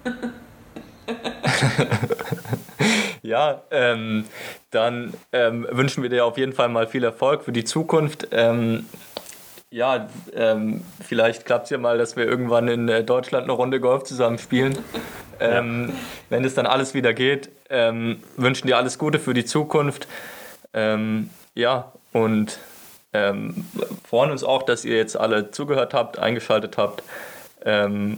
ja, 3.21 3.61
ähm, 3.71 4.25
dann 4.71 5.13
ähm, 5.31 5.65
wünschen 5.71 6.03
wir 6.03 6.09
dir 6.09 6.25
auf 6.25 6.37
jeden 6.37 6.53
Fall 6.53 6.69
mal 6.69 6.87
viel 6.87 7.03
Erfolg 7.03 7.43
für 7.43 7.53
die 7.53 7.63
Zukunft. 7.63 8.27
Ähm, 8.31 8.87
ja, 9.71 10.07
ähm, 10.35 10.83
vielleicht 11.01 11.45
klappt 11.45 11.65
es 11.65 11.69
ja 11.71 11.77
mal, 11.77 11.97
dass 11.97 12.15
wir 12.15 12.25
irgendwann 12.25 12.67
in 12.67 12.89
äh, 12.89 13.03
Deutschland 13.03 13.45
eine 13.45 13.53
Runde 13.53 13.79
Golf 13.79 14.03
zusammen 14.03 14.37
spielen. 14.37 14.77
Ähm, 15.39 15.89
ja. 15.89 15.95
Wenn 16.29 16.45
es 16.45 16.53
dann 16.53 16.67
alles 16.67 16.93
wieder 16.93 17.13
geht, 17.13 17.49
ähm, 17.69 18.21
wünschen 18.37 18.67
dir 18.67 18.77
alles 18.77 18.99
Gute 18.99 19.19
für 19.19 19.33
die 19.33 19.45
Zukunft. 19.45 20.07
Ähm, 20.73 21.29
ja, 21.55 21.91
und 22.11 22.59
ähm, 23.13 23.65
freuen 24.07 24.31
uns 24.31 24.43
auch, 24.43 24.63
dass 24.63 24.85
ihr 24.85 24.97
jetzt 24.97 25.15
alle 25.15 25.51
zugehört 25.51 25.93
habt, 25.93 26.19
eingeschaltet 26.19 26.77
habt. 26.77 27.03
Ähm, 27.65 28.17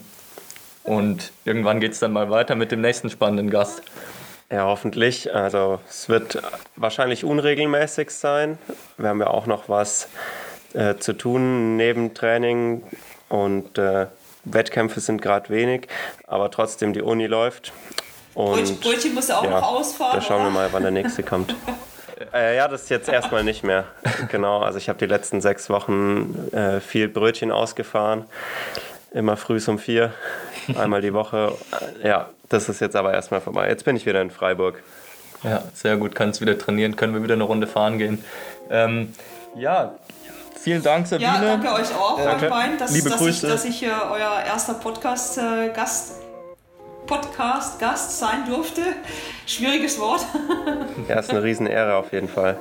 und 0.83 1.31
irgendwann 1.45 1.79
geht 1.79 1.93
es 1.93 1.99
dann 1.99 2.13
mal 2.13 2.29
weiter 2.29 2.55
mit 2.55 2.71
dem 2.71 2.81
nächsten 2.81 3.09
spannenden 3.09 3.49
Gast. 3.49 3.81
Ja, 4.51 4.65
hoffentlich. 4.65 5.33
Also 5.33 5.79
es 5.89 6.07
wird 6.07 6.41
wahrscheinlich 6.75 7.25
unregelmäßig 7.25 8.11
sein. 8.11 8.59
Wir 8.97 9.09
haben 9.09 9.19
ja 9.19 9.27
auch 9.27 9.47
noch 9.47 9.67
was 9.67 10.07
äh, 10.73 10.95
zu 10.95 11.13
tun 11.13 11.77
neben 11.77 12.13
Training 12.13 12.83
und 13.29 13.77
äh, 13.77 14.05
Wettkämpfe 14.43 14.99
sind 14.99 15.21
gerade 15.21 15.49
wenig, 15.49 15.87
aber 16.27 16.51
trotzdem 16.51 16.93
die 16.93 17.01
Uni 17.01 17.25
läuft. 17.25 17.73
Und 18.35 18.81
Brötchen 18.81 19.15
muss 19.15 19.31
auch 19.31 19.43
ja, 19.43 19.49
noch 19.49 19.63
ausfahren. 19.63 20.19
Da 20.19 20.21
schauen 20.21 20.41
oder? 20.41 20.45
wir 20.45 20.51
mal, 20.51 20.69
wann 20.71 20.83
der 20.83 20.91
nächste 20.91 21.23
kommt. 21.23 21.55
Äh, 22.33 22.55
ja, 22.55 22.67
das 22.67 22.83
ist 22.83 22.89
jetzt 22.89 23.09
erstmal 23.09 23.43
nicht 23.43 23.63
mehr. 23.63 23.85
Genau, 24.29 24.61
also 24.61 24.77
ich 24.77 24.89
habe 24.89 24.97
die 24.99 25.05
letzten 25.05 25.41
sechs 25.41 25.69
Wochen 25.69 26.49
äh, 26.51 26.79
viel 26.79 27.07
Brötchen 27.07 27.51
ausgefahren. 27.51 28.25
Immer 29.11 29.37
früh 29.37 29.59
um 29.67 29.79
vier, 29.79 30.13
einmal 30.77 31.01
die 31.01 31.13
Woche. 31.13 31.53
Ja, 32.03 32.29
das 32.49 32.69
ist 32.69 32.81
jetzt 32.81 32.95
aber 32.95 33.13
erstmal 33.13 33.41
vorbei. 33.41 33.69
Jetzt 33.69 33.85
bin 33.85 33.95
ich 33.95 34.05
wieder 34.05 34.21
in 34.21 34.31
Freiburg. 34.31 34.81
Ja, 35.43 35.63
sehr 35.73 35.97
gut. 35.97 36.15
Kannst 36.15 36.41
wieder 36.41 36.57
trainieren, 36.57 36.95
können 36.95 37.13
wir 37.13 37.23
wieder 37.23 37.35
eine 37.35 37.43
Runde 37.43 37.67
fahren 37.67 37.97
gehen. 37.97 38.23
Ähm, 38.69 39.13
ja, 39.55 39.93
Vielen 40.65 40.81
Dank, 40.81 41.05
Sabine. 41.05 41.29
Ja, 41.29 41.41
danke 41.41 41.71
euch 41.73 41.93
auch, 41.93 42.17
danke. 42.17 42.49
Beiden, 42.49 42.79
dass, 42.79 42.91
Liebe 42.91 43.09
dass 43.09 43.19
Grüße. 43.19 43.45
Ich, 43.45 43.53
dass 43.53 43.65
ich 43.65 43.83
äh, 43.83 43.91
euer 44.09 44.41
erster 44.47 44.73
Podcast-Gast 44.73 46.24
Podcast-Gast 47.05 48.19
sein 48.19 48.45
durfte. 48.49 48.81
Schwieriges 49.45 49.99
Wort. 49.99 50.25
Ja, 51.07 51.19
ist 51.19 51.29
eine 51.29 51.43
Riesenehre 51.43 51.95
auf 51.97 52.11
jeden 52.13 52.27
Fall. 52.27 52.57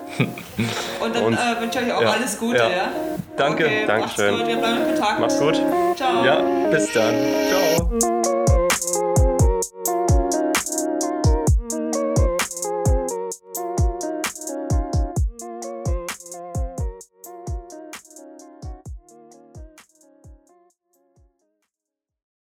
Und 1.00 1.14
dann 1.14 1.24
Und- 1.24 1.34
äh, 1.34 1.60
wünsche 1.60 1.78
ich 1.80 1.86
euch 1.86 1.92
auch 1.94 2.02
ja, 2.02 2.10
alles 2.10 2.38
Gute. 2.38 2.58
ja. 2.58 2.68
Ja. 2.68 2.88
Danke, 3.36 3.64
okay, 3.64 3.84
Dankeschön. 3.86 4.30
Macht's 4.32 4.38
gut, 4.40 4.48
wir 4.48 4.56
bleiben 4.56 4.76
in 4.82 4.94
Kontakt. 4.94 5.20
Mach's 5.20 5.38
gut. 5.38 5.62
Ciao. 5.96 6.24
Ja, 6.24 6.40
bis 6.70 6.92
dann. 6.92 7.14
Ciao. 7.48 8.23